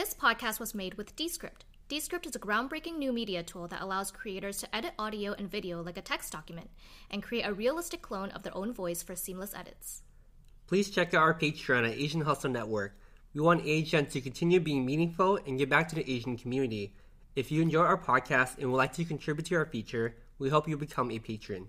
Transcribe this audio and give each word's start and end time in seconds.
This 0.00 0.14
podcast 0.14 0.58
was 0.58 0.74
made 0.74 0.94
with 0.94 1.14
Descript. 1.14 1.66
Descript 1.86 2.24
is 2.24 2.34
a 2.34 2.38
groundbreaking 2.38 2.96
new 2.96 3.12
media 3.12 3.42
tool 3.42 3.68
that 3.68 3.82
allows 3.82 4.10
creators 4.10 4.56
to 4.56 4.74
edit 4.74 4.94
audio 4.98 5.34
and 5.34 5.50
video 5.50 5.82
like 5.82 5.98
a 5.98 6.00
text 6.00 6.32
document 6.32 6.70
and 7.10 7.22
create 7.22 7.42
a 7.42 7.52
realistic 7.52 8.00
clone 8.00 8.30
of 8.30 8.42
their 8.42 8.56
own 8.56 8.72
voice 8.72 9.02
for 9.02 9.14
seamless 9.14 9.52
edits. 9.52 10.00
Please 10.66 10.88
check 10.88 11.12
out 11.12 11.20
our 11.20 11.34
Patreon 11.34 11.86
at 11.86 11.98
Asian 11.98 12.22
Hustle 12.22 12.48
Network. 12.48 12.98
We 13.34 13.42
want 13.42 13.66
Asian 13.66 14.06
to 14.06 14.22
continue 14.22 14.58
being 14.58 14.86
meaningful 14.86 15.38
and 15.46 15.58
give 15.58 15.68
back 15.68 15.86
to 15.90 15.96
the 15.96 16.10
Asian 16.10 16.38
community. 16.38 16.94
If 17.36 17.52
you 17.52 17.60
enjoy 17.60 17.82
our 17.82 17.98
podcast 17.98 18.56
and 18.56 18.70
would 18.70 18.78
like 18.78 18.94
to 18.94 19.04
contribute 19.04 19.44
to 19.48 19.56
our 19.56 19.66
feature, 19.66 20.16
we 20.38 20.48
hope 20.48 20.66
you 20.66 20.78
become 20.78 21.10
a 21.10 21.18
patron. 21.18 21.68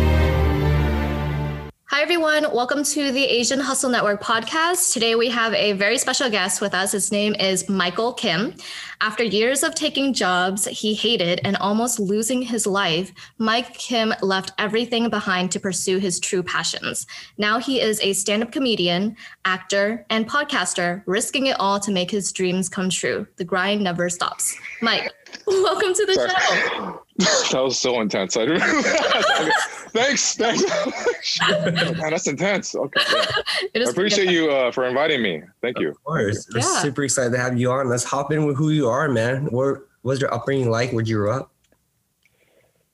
Hi, 1.93 2.01
everyone. 2.01 2.43
Welcome 2.53 2.85
to 2.85 3.11
the 3.11 3.25
Asian 3.25 3.59
Hustle 3.59 3.89
Network 3.89 4.23
podcast. 4.23 4.93
Today, 4.93 5.15
we 5.15 5.27
have 5.27 5.53
a 5.53 5.73
very 5.73 5.97
special 5.97 6.29
guest 6.29 6.61
with 6.61 6.73
us. 6.73 6.93
His 6.93 7.11
name 7.11 7.35
is 7.35 7.67
Michael 7.67 8.13
Kim. 8.13 8.53
After 9.01 9.25
years 9.25 9.61
of 9.61 9.75
taking 9.75 10.13
jobs 10.13 10.65
he 10.67 10.93
hated 10.93 11.41
and 11.43 11.57
almost 11.57 11.99
losing 11.99 12.41
his 12.43 12.65
life, 12.65 13.11
Mike 13.39 13.73
Kim 13.73 14.13
left 14.21 14.53
everything 14.57 15.09
behind 15.09 15.51
to 15.51 15.59
pursue 15.59 15.97
his 15.97 16.17
true 16.21 16.41
passions. 16.41 17.05
Now 17.37 17.59
he 17.59 17.81
is 17.81 17.99
a 17.99 18.13
stand 18.13 18.43
up 18.43 18.53
comedian, 18.53 19.17
actor, 19.43 20.05
and 20.09 20.29
podcaster, 20.29 21.03
risking 21.07 21.47
it 21.47 21.59
all 21.59 21.77
to 21.81 21.91
make 21.91 22.09
his 22.09 22.31
dreams 22.31 22.69
come 22.69 22.89
true. 22.89 23.27
The 23.35 23.43
grind 23.43 23.83
never 23.83 24.09
stops. 24.09 24.55
Mike, 24.81 25.11
welcome 25.47 25.93
to 25.93 26.05
the 26.05 26.13
Sorry. 26.13 26.29
show. 26.29 27.01
that 27.51 27.63
was 27.63 27.79
so 27.79 28.01
intense. 28.01 28.37
I 28.37 28.45
didn't 28.45 28.63
okay. 28.63 29.49
Thanks, 29.93 30.35
thanks. 30.37 30.63
Man, 31.49 31.97
that's 32.11 32.25
intense. 32.27 32.73
Okay, 32.75 33.01
yeah. 33.13 33.25
It 33.73 33.85
I 33.85 33.91
appreciate 33.91 34.29
you 34.29 34.49
uh, 34.49 34.71
for 34.71 34.85
inviting 34.85 35.21
me. 35.21 35.43
Thank 35.61 35.79
you. 35.79 35.89
Of 35.89 36.01
course. 36.05 36.47
We're 36.53 36.61
Yeah. 36.61 36.81
super 36.81 37.03
excited 37.03 37.31
to 37.33 37.37
have 37.37 37.59
you 37.59 37.69
on. 37.71 37.89
Let's 37.89 38.05
hop 38.05 38.31
in 38.31 38.45
with 38.45 38.55
who 38.55 38.69
you 38.69 38.87
are, 38.87 39.09
man. 39.09 39.47
What 39.47 39.79
was 40.03 40.21
your 40.21 40.33
upbringing 40.33 40.69
like? 40.69 40.91
Where'd 40.91 41.09
you 41.09 41.17
grow 41.17 41.33
up? 41.35 41.51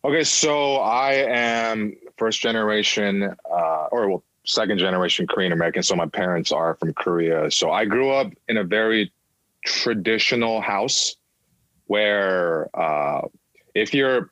Okay, 0.05 0.23
so 0.23 0.77
I 0.77 1.13
am 1.13 1.95
first 2.17 2.41
generation, 2.41 3.35
uh, 3.47 3.87
or 3.91 4.09
well, 4.09 4.23
second 4.45 4.79
generation 4.79 5.27
Korean 5.27 5.51
American. 5.51 5.83
So 5.83 5.95
my 5.95 6.07
parents 6.07 6.51
are 6.51 6.75
from 6.75 6.93
Korea. 6.93 7.51
So 7.51 7.69
I 7.71 7.85
grew 7.85 8.09
up 8.09 8.31
in 8.47 8.57
a 8.57 8.63
very 8.63 9.11
traditional 9.65 10.61
house 10.61 11.16
where 11.87 12.69
uh, 12.79 13.21
if 13.75 13.93
you're 13.93 14.31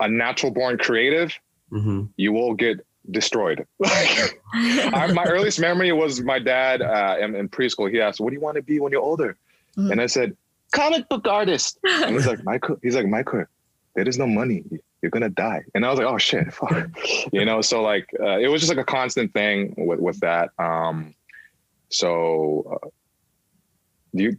a 0.00 0.08
natural 0.08 0.52
born 0.52 0.78
creative, 0.78 1.32
Mm-hmm. 1.72 2.04
you 2.16 2.30
will 2.32 2.54
get 2.54 2.76
destroyed. 3.10 3.66
Like, 3.80 4.40
I, 4.52 5.10
my 5.12 5.24
earliest 5.24 5.58
memory 5.58 5.90
was 5.92 6.20
my 6.22 6.38
dad 6.38 6.82
uh, 6.82 7.16
in, 7.20 7.34
in 7.34 7.48
preschool. 7.48 7.90
He 7.90 8.00
asked, 8.00 8.20
"What 8.20 8.30
do 8.30 8.34
you 8.34 8.40
want 8.40 8.56
to 8.56 8.62
be 8.62 8.78
when 8.78 8.92
you're 8.92 9.02
older?" 9.02 9.36
Mhm. 9.76 9.90
And 9.90 10.00
I 10.00 10.06
said, 10.06 10.36
"Comic 10.72 11.08
book 11.08 11.26
artist." 11.26 11.78
And 11.84 12.14
he's 12.14 12.26
like, 12.28 12.44
"Michael," 12.44 12.76
he's 12.82 12.94
like, 12.94 13.08
"Michael, 13.08 13.44
there 13.96 14.08
is 14.08 14.18
no 14.18 14.26
money. 14.28 14.62
You're 15.02 15.10
gonna 15.10 15.30
die." 15.30 15.62
And 15.74 15.84
I 15.84 15.90
was 15.90 15.98
like, 15.98 16.06
"Oh 16.06 16.18
shit!" 16.18 16.52
Fuck. 16.60 16.90
you 17.32 17.44
know, 17.44 17.60
so 17.60 17.82
like 17.82 18.06
uh, 18.20 18.38
it 18.38 18.46
was 18.48 18.60
just 18.62 18.70
like 18.72 18.78
a 18.82 18.84
constant 18.98 19.32
thing 19.32 19.74
with 19.76 19.98
with 19.98 20.20
that. 20.20 20.50
Um, 20.60 21.14
so, 21.88 22.78
uh, 22.84 22.88
do 24.14 24.22
you? 24.24 24.36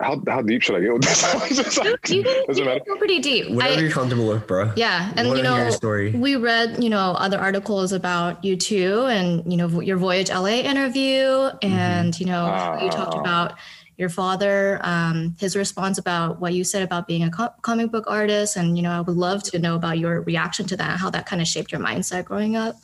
How 0.00 0.20
how 0.28 0.42
deep 0.42 0.60
should 0.62 0.76
I 0.76 0.80
get 0.80 0.92
with 0.92 1.02
this? 1.04 1.22
Just 1.56 1.76
you, 1.78 1.90
like- 1.90 2.08
you 2.10 2.22
can, 2.22 2.46
doesn't 2.46 2.62
you 2.64 2.68
matter. 2.68 2.84
go 2.86 2.96
pretty 2.96 3.18
deep. 3.18 3.50
Whatever 3.50 3.78
I- 3.78 3.80
you're 3.80 3.90
comfortable 3.90 4.28
with, 4.28 4.46
bro. 4.46 4.70
yeah, 4.76 5.10
and 5.16 5.28
Wanna 5.28 5.38
you 5.38 5.42
know, 5.44 5.70
story. 5.70 6.10
we 6.12 6.36
read 6.36 6.82
you 6.84 6.90
know 6.90 7.12
other 7.18 7.38
articles 7.38 7.92
about 7.92 8.44
you 8.44 8.56
too, 8.56 9.06
and 9.06 9.50
you 9.50 9.56
know 9.56 9.80
your 9.80 9.96
Voyage 9.96 10.28
LA 10.30 10.60
interview, 10.68 11.22
Mm-hmm. 11.24 11.66
and 11.66 12.20
you 12.20 12.26
know 12.26 12.78
you 12.82 12.90
talked 12.90 13.14
Ah. 13.14 13.20
about 13.20 13.54
your 13.96 14.10
father, 14.10 14.78
um, 14.82 15.34
his 15.40 15.56
response 15.56 15.96
about 15.96 16.38
what 16.42 16.52
you 16.52 16.62
said 16.64 16.82
about 16.82 17.06
being 17.08 17.22
a 17.24 17.30
co- 17.30 17.54
comic 17.62 17.90
book 17.90 18.04
artist, 18.06 18.56
and 18.56 18.76
you 18.76 18.82
know 18.82 18.90
I 18.90 19.00
would 19.00 19.16
love 19.16 19.42
to 19.44 19.58
know 19.58 19.76
about 19.76 19.98
your 19.98 20.20
reaction 20.20 20.66
to 20.66 20.76
that, 20.76 20.98
how 21.00 21.08
that 21.08 21.24
kind 21.24 21.40
of 21.40 21.48
shaped 21.48 21.72
your 21.72 21.80
mindset 21.80 22.26
growing 22.26 22.54
up. 22.54 22.76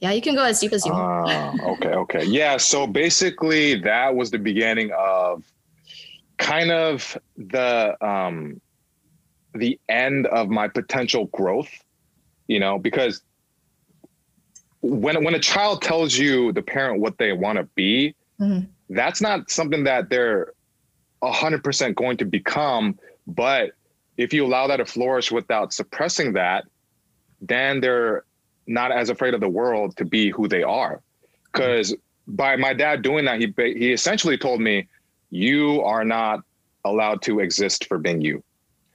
Yeah, 0.00 0.12
you 0.12 0.20
can 0.20 0.34
go 0.34 0.44
as 0.44 0.60
deep 0.60 0.74
as 0.74 0.84
you 0.84 0.92
want. 0.92 1.30
Ah, 1.32 1.54
okay, 1.72 1.88
okay. 1.94 2.24
Yeah, 2.26 2.58
so 2.58 2.86
basically 2.86 3.80
that 3.80 4.14
was 4.14 4.30
the 4.30 4.38
beginning 4.38 4.92
of 4.96 5.42
kind 6.38 6.70
of 6.70 7.18
the 7.36 7.96
um 8.04 8.60
the 9.54 9.78
end 9.88 10.26
of 10.26 10.48
my 10.48 10.68
potential 10.68 11.26
growth, 11.26 11.70
you 12.46 12.60
know, 12.60 12.78
because 12.78 13.22
when 14.80 15.24
when 15.24 15.34
a 15.34 15.40
child 15.40 15.82
tells 15.82 16.16
you 16.16 16.52
the 16.52 16.62
parent 16.62 17.00
what 17.00 17.18
they 17.18 17.32
want 17.32 17.58
to 17.58 17.64
be, 17.74 18.14
Mhm. 18.40 18.68
that's 18.88 19.20
not 19.20 19.50
something 19.50 19.84
that 19.84 20.08
they're 20.10 20.52
100% 21.22 21.96
going 21.96 22.16
to 22.18 22.24
become, 22.24 22.96
but 23.26 23.72
if 24.16 24.32
you 24.32 24.46
allow 24.46 24.68
that 24.68 24.76
to 24.76 24.84
flourish 24.84 25.32
without 25.32 25.72
suppressing 25.72 26.34
that, 26.34 26.64
then 27.40 27.80
they're 27.80 28.24
not 28.66 28.92
as 28.92 29.10
afraid 29.10 29.34
of 29.34 29.40
the 29.40 29.48
world 29.48 29.96
to 29.96 30.04
be 30.04 30.30
who 30.30 30.46
they 30.46 30.62
are. 30.62 31.02
Because 31.52 31.94
by 32.28 32.56
my 32.56 32.72
dad 32.74 33.02
doing 33.02 33.24
that, 33.24 33.40
he 33.40 33.52
he 33.56 33.92
essentially 33.92 34.38
told 34.38 34.60
me, 34.60 34.86
"You 35.30 35.82
are 35.82 36.04
not 36.04 36.40
allowed 36.84 37.22
to 37.22 37.40
exist 37.40 37.86
for 37.86 37.98
being 37.98 38.20
you." 38.20 38.42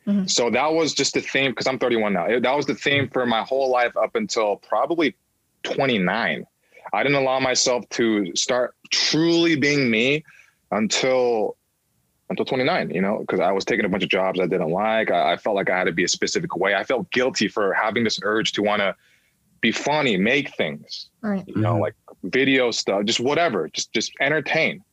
Mhm. 0.08 0.30
So 0.30 0.50
that 0.50 0.74
was 0.74 0.94
just 0.94 1.14
the 1.14 1.22
theme. 1.22 1.52
Because 1.52 1.68
I'm 1.68 1.80
31 1.80 2.14
now. 2.14 2.40
That 2.40 2.56
was 2.56 2.66
the 2.66 2.76
theme 2.76 3.10
for 3.10 3.26
my 3.26 3.42
whole 3.44 3.70
life 3.70 3.96
up 3.96 4.16
until 4.16 4.58
probably 4.58 5.16
29. 5.64 6.46
I 6.92 7.04
didn't 7.04 7.18
allow 7.18 7.40
myself 7.40 7.88
to 7.92 8.36
start 8.36 8.76
truly 8.92 9.56
being 9.56 9.90
me 9.90 10.24
until 10.72 11.56
until 12.30 12.46
29 12.46 12.90
you 12.90 13.02
know 13.02 13.20
because 13.20 13.40
i 13.40 13.52
was 13.52 13.64
taking 13.66 13.86
a 13.86 13.90
bunch 13.90 14.02
of 14.02 14.10
jobs 14.10 14.40
i 14.40 14.48
didn't 14.48 14.72
like 14.72 15.12
I, 15.12 15.34
I 15.34 15.38
felt 15.38 15.56
like 15.56 15.70
i 15.70 15.78
had 15.78 15.84
to 15.84 15.92
be 15.92 16.04
a 16.04 16.08
specific 16.08 16.56
way 16.56 16.74
i 16.74 16.84
felt 16.84 17.12
guilty 17.12 17.48
for 17.48 17.74
having 17.74 18.04
this 18.04 18.18
urge 18.24 18.54
to 18.54 18.64
want 18.64 18.80
to 18.80 18.96
be 19.62 19.72
funny 19.72 20.18
make 20.18 20.56
things 20.56 21.10
Right. 21.22 21.44
you 21.48 21.58
know 21.62 21.76
Mhm. 21.76 21.82
like 21.82 21.96
video 22.24 22.72
stuff 22.72 23.04
just 23.06 23.20
whatever 23.20 23.70
just 23.70 23.94
just 23.94 24.14
entertain 24.20 24.84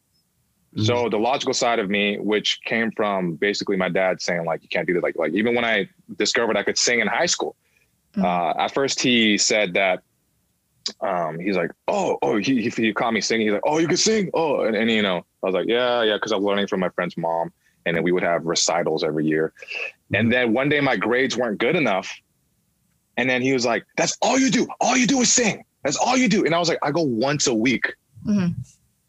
so 0.76 1.08
the 1.08 1.19
logical 1.19 1.53
side 1.53 1.78
of 1.81 1.91
me 1.91 2.16
which 2.19 2.60
came 2.64 2.91
from 2.92 3.34
basically 3.34 3.76
my 3.76 3.88
dad 3.88 4.20
saying 4.22 4.44
like 4.44 4.62
you 4.62 4.69
can't 4.69 4.86
do 4.86 4.94
that 4.94 5.03
like 5.03 5.16
like 5.16 5.32
even 5.32 5.54
when 5.54 5.64
i 5.64 5.88
discovered 6.16 6.56
i 6.56 6.62
could 6.62 6.78
sing 6.78 7.00
in 7.00 7.06
high 7.06 7.26
school 7.26 7.56
Mhm. 8.16 8.25
uh, 8.25 8.60
at 8.64 8.72
first 8.75 9.00
he 9.00 9.38
said 9.38 9.75
that 9.75 10.03
um, 11.00 11.38
he's 11.38 11.56
like, 11.56 11.70
oh, 11.86 12.19
oh, 12.22 12.38
he, 12.38 12.62
he, 12.62 12.69
he 12.70 12.92
caught 12.92 13.12
me 13.12 13.20
singing. 13.20 13.47
He's 13.47 13.53
like, 13.53 13.62
oh, 13.64 13.78
you 13.78 13.86
can 13.86 13.97
sing. 13.98 14.30
Oh, 14.34 14.62
and, 14.62 14.75
and 14.75 14.91
you 14.91 15.03
know, 15.03 15.19
I 15.42 15.47
was 15.47 15.54
like, 15.54 15.66
yeah, 15.69 16.03
yeah, 16.03 16.14
because 16.16 16.32
I 16.32 16.36
was 16.36 16.44
learning 16.44 16.66
from 16.66 16.80
my 16.80 16.88
friend's 16.88 17.16
mom, 17.16 17.53
and 17.86 17.94
then 17.97 18.03
we 18.03 18.10
would 18.10 18.25
have 18.25 18.44
recitals 18.44 19.04
every 19.04 19.25
year. 19.26 19.53
And 20.12 20.32
then 20.32 20.53
one 20.53 20.69
day 20.69 20.80
my 20.80 20.97
grades 20.97 21.36
weren't 21.36 21.59
good 21.59 21.76
enough, 21.76 22.10
and 23.16 23.30
then 23.30 23.42
he 23.42 23.53
was 23.53 23.64
like, 23.64 23.84
that's 23.97 24.16
all 24.22 24.38
you 24.38 24.50
do. 24.50 24.66
All 24.80 24.97
you 24.97 25.06
do 25.06 25.20
is 25.20 25.30
sing. 25.32 25.62
That's 25.84 25.97
all 25.98 26.16
you 26.16 26.28
do. 26.28 26.44
And 26.44 26.54
I 26.54 26.59
was 26.59 26.69
like, 26.69 26.78
I 26.82 26.91
go 26.91 27.03
once 27.03 27.47
a 27.47 27.54
week 27.54 27.94
Mhm. 28.26 28.54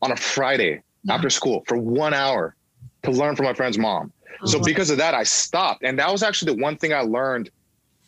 on 0.03 0.11
a 0.11 0.15
Friday 0.17 0.83
yeah. 1.03 1.13
after 1.15 1.29
school 1.29 1.63
for 1.67 1.77
one 1.77 2.13
hour 2.13 2.55
to 3.03 3.11
learn 3.11 3.35
from 3.35 3.45
my 3.45 3.53
friend's 3.53 3.77
mom. 3.77 4.11
Oh, 4.41 4.45
so 4.45 4.57
wow. 4.57 4.63
because 4.63 4.89
of 4.89 4.97
that, 4.97 5.13
I 5.13 5.23
stopped, 5.23 5.83
and 5.83 5.97
that 5.99 6.11
was 6.11 6.23
actually 6.23 6.55
the 6.55 6.61
one 6.61 6.77
thing 6.77 6.93
I 6.93 7.01
learned 7.01 7.49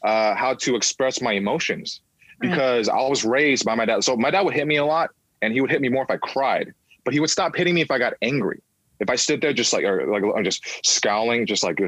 uh, 0.03 0.35
how 0.35 0.53
to 0.55 0.75
express 0.75 1.21
my 1.21 1.33
emotions 1.33 2.01
mm. 2.41 2.49
because 2.49 2.87
right. 2.87 2.97
I 2.97 3.07
was 3.07 3.23
raised 3.23 3.65
by 3.65 3.75
my 3.75 3.85
dad. 3.85 4.03
So 4.03 4.15
my 4.15 4.31
dad 4.31 4.41
would 4.41 4.53
hit 4.53 4.67
me 4.67 4.77
a 4.77 4.85
lot, 4.85 5.11
and 5.41 5.53
he 5.53 5.61
would 5.61 5.71
hit 5.71 5.81
me 5.81 5.89
more 5.89 6.03
if 6.03 6.11
I 6.11 6.17
cried, 6.17 6.73
but 7.03 7.13
he 7.13 7.19
would 7.19 7.29
stop 7.29 7.55
hitting 7.55 7.75
me 7.75 7.81
if 7.81 7.91
I 7.91 7.97
got 7.97 8.13
angry. 8.21 8.61
If 8.99 9.09
I 9.09 9.15
stood 9.15 9.41
there 9.41 9.53
just 9.53 9.73
like 9.73 9.83
or 9.83 10.05
like 10.07 10.23
I'm 10.35 10.43
just 10.43 10.63
scowling, 10.85 11.45
just 11.45 11.63
like 11.63 11.79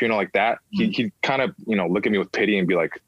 you 0.00 0.08
know, 0.08 0.16
like 0.16 0.32
that, 0.32 0.58
mm-hmm. 0.74 0.82
he 0.82 0.88
mm. 0.88 0.94
he 0.94 1.12
kind 1.22 1.42
of 1.42 1.54
you 1.66 1.76
know 1.76 1.86
look 1.86 2.06
at 2.06 2.12
me 2.12 2.18
with 2.18 2.32
pity 2.32 2.58
and 2.58 2.66
be 2.66 2.74
like, 2.74 3.00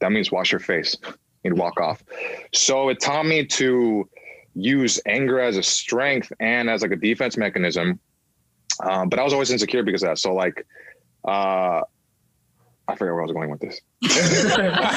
"That 0.00 0.12
means 0.12 0.30
wash 0.30 0.52
your 0.52 0.60
face." 0.60 0.96
and 1.44 1.58
walk 1.58 1.80
off. 1.80 2.02
So 2.52 2.88
it 2.88 3.00
taught 3.00 3.26
me 3.26 3.44
to 3.46 4.08
use 4.54 5.00
anger 5.06 5.40
as 5.40 5.56
a 5.56 5.62
strength 5.62 6.32
and 6.40 6.68
as 6.68 6.82
like 6.82 6.90
a 6.92 6.96
defense 6.96 7.36
mechanism. 7.36 7.98
Um, 8.82 9.08
but 9.08 9.18
I 9.18 9.22
was 9.22 9.32
always 9.32 9.50
insecure 9.50 9.82
because 9.82 10.02
of 10.02 10.08
that. 10.10 10.18
So 10.18 10.34
like, 10.34 10.66
uh, 11.26 11.82
I 12.88 12.96
forget 12.96 13.12
where 13.14 13.20
I 13.22 13.26
was 13.26 13.32
going 13.32 13.50
with 13.50 13.60
this. 13.60 13.80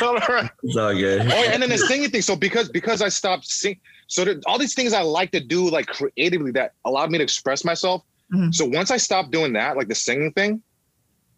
oh, 0.02 0.50
It's 0.64 0.76
all 0.78 0.94
good. 0.94 1.26
yeah, 1.28 1.52
and 1.54 1.62
then 1.62 1.70
the 1.70 1.78
singing 1.78 2.10
thing. 2.10 2.22
So 2.22 2.36
because 2.36 2.68
because 2.70 3.02
I 3.02 3.10
stopped 3.10 3.46
sing, 3.46 3.80
so 4.08 4.26
there, 4.26 4.36
all 4.48 4.58
these 4.58 4.74
things 4.74 4.92
I 4.94 5.02
like 5.02 5.32
to 5.32 5.40
do 5.40 5.70
like 5.70 5.88
creatively 5.88 6.52
that 6.52 6.74
allowed 6.86 7.12
me 7.12 7.18
to 7.20 7.24
express 7.24 7.64
myself. 7.64 8.04
Mhm. 8.34 8.54
So 8.54 8.66
once 8.66 8.90
I 8.92 8.98
stopped 8.98 9.32
doing 9.32 9.54
that, 9.54 9.78
like 9.78 9.88
the 9.88 9.96
singing 9.96 10.32
thing, 10.34 10.64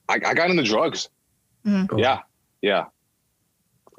I, 0.08 0.16
I 0.26 0.34
got 0.34 0.50
into 0.50 0.64
drugs. 0.64 1.10
Mhm. 1.66 1.90
Cool. 1.90 2.00
Yeah, 2.00 2.22
yeah. 2.62 2.86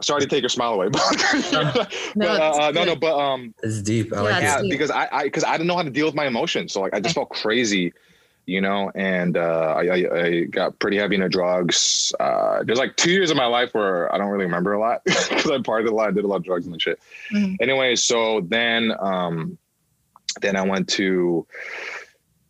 Sorry 0.00 0.20
to 0.22 0.26
take 0.26 0.42
your 0.42 0.48
smile 0.48 0.74
away, 0.74 0.88
but, 0.92 1.02
but 1.52 1.92
No, 2.16 2.28
uh, 2.30 2.48
it's 2.48 2.58
uh, 2.58 2.70
no, 2.72 2.84
no, 2.84 2.96
but 2.96 3.18
um, 3.18 3.54
It's 3.62 3.82
deep. 3.82 4.12
I 4.12 4.16
Yeah, 4.16 4.22
like 4.22 4.42
yeah, 4.42 4.58
it. 4.58 4.62
deep. 4.62 4.70
because 4.70 4.90
I, 4.90 5.08
I, 5.10 5.22
because 5.24 5.44
I 5.44 5.52
didn't 5.52 5.66
know 5.66 5.76
how 5.76 5.82
to 5.82 5.90
deal 5.90 6.06
with 6.06 6.14
my 6.14 6.26
emotions, 6.26 6.72
so 6.72 6.80
like 6.80 6.94
I 6.94 7.00
just 7.00 7.14
felt 7.14 7.30
crazy, 7.30 7.92
you 8.46 8.60
know, 8.60 8.90
and 8.94 9.36
uh, 9.36 9.74
I, 9.76 9.82
I, 9.86 10.18
I 10.24 10.44
got 10.44 10.78
pretty 10.78 10.96
heavy 10.98 11.16
into 11.16 11.28
drugs. 11.28 12.12
Uh, 12.18 12.62
there's 12.64 12.78
like 12.78 12.96
two 12.96 13.10
years 13.10 13.30
of 13.30 13.36
my 13.36 13.46
life 13.46 13.74
where 13.74 14.12
I 14.14 14.18
don't 14.18 14.28
really 14.28 14.44
remember 14.46 14.72
a 14.72 14.80
lot 14.80 15.02
because 15.04 15.50
I 15.50 15.58
partied 15.58 15.88
a 15.88 15.94
lot, 15.94 16.08
I 16.08 16.12
did 16.12 16.24
a 16.24 16.28
lot 16.28 16.36
of 16.36 16.44
drugs 16.44 16.66
and 16.66 16.80
shit. 16.80 16.98
Mhm. 17.32 17.56
Anyway, 17.60 17.94
so 17.96 18.40
then, 18.42 18.92
um, 19.00 19.58
then 20.40 20.56
I 20.56 20.62
went 20.62 20.88
to, 20.90 21.46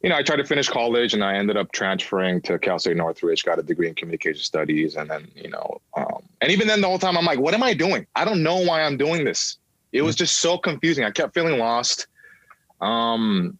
you 0.02 0.08
know, 0.08 0.16
I 0.16 0.22
tried 0.22 0.36
to 0.36 0.44
finish 0.44 0.68
college 0.68 1.14
and 1.14 1.24
I 1.24 1.34
ended 1.34 1.56
up 1.56 1.72
transferring 1.72 2.40
to 2.42 2.58
Cal 2.58 2.78
State 2.78 2.96
Northridge, 2.96 3.44
got 3.44 3.58
a 3.58 3.62
degree 3.62 3.88
in 3.88 3.94
communication 3.94 4.42
studies. 4.42 4.96
And 4.96 5.10
then, 5.10 5.28
you 5.34 5.48
know, 5.48 5.80
um, 5.96 6.22
and 6.40 6.52
even 6.52 6.68
then 6.68 6.80
the 6.80 6.86
whole 6.86 6.98
time 6.98 7.16
I'm 7.16 7.24
like, 7.24 7.40
what 7.40 7.54
am 7.54 7.62
I 7.62 7.74
doing? 7.74 8.06
I 8.14 8.24
don't 8.24 8.42
know 8.42 8.58
why 8.58 8.82
I'm 8.82 8.96
doing 8.96 9.24
this. 9.24 9.58
It 9.92 10.02
was 10.02 10.14
just 10.14 10.38
so 10.38 10.56
confusing. 10.56 11.04
I 11.04 11.10
kept 11.10 11.34
feeling 11.34 11.58
lost. 11.58 12.06
Um, 12.80 13.58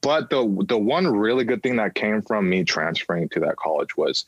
but 0.00 0.28
the 0.28 0.64
the 0.66 0.78
one 0.78 1.06
really 1.06 1.44
good 1.44 1.62
thing 1.62 1.76
that 1.76 1.94
came 1.94 2.20
from 2.22 2.48
me 2.48 2.64
transferring 2.64 3.28
to 3.30 3.40
that 3.40 3.56
college 3.56 3.96
was 3.96 4.24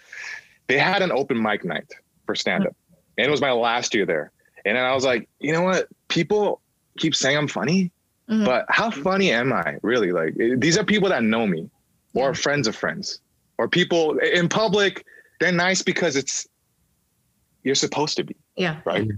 they 0.68 0.78
had 0.78 1.02
an 1.02 1.12
open 1.12 1.42
mic 1.42 1.64
night 1.64 1.92
for 2.24 2.34
stand 2.34 2.66
up. 2.66 2.76
And 3.18 3.26
it 3.26 3.30
was 3.30 3.40
my 3.40 3.52
last 3.52 3.94
year 3.94 4.06
there. 4.06 4.30
And 4.64 4.76
then 4.76 4.84
I 4.84 4.94
was 4.94 5.04
like, 5.04 5.28
you 5.38 5.52
know 5.52 5.62
what? 5.62 5.88
People 6.08 6.60
keep 6.98 7.14
saying 7.14 7.36
I'm 7.36 7.48
funny, 7.48 7.90
Mhm. 8.30 8.44
but 8.44 8.64
how 8.68 8.90
funny 8.90 9.32
am 9.32 9.52
I 9.52 9.78
really? 9.82 10.12
Like 10.12 10.34
eh, 10.40 10.54
these 10.56 10.78
are 10.78 10.84
people 10.84 11.08
that 11.08 11.22
know 11.24 11.46
me 11.46 11.68
or 12.14 12.34
friends 12.34 12.66
of 12.68 12.76
friends 12.76 13.20
or 13.58 13.68
people 13.68 14.18
in 14.18 14.48
public. 14.48 15.04
They're 15.40 15.52
nice 15.52 15.82
because 15.82 16.16
it's 16.16 16.46
you're 17.64 17.74
supposed 17.74 18.16
to 18.16 18.24
be 18.24 18.36
yeah. 18.56 18.80
right? 18.84 19.08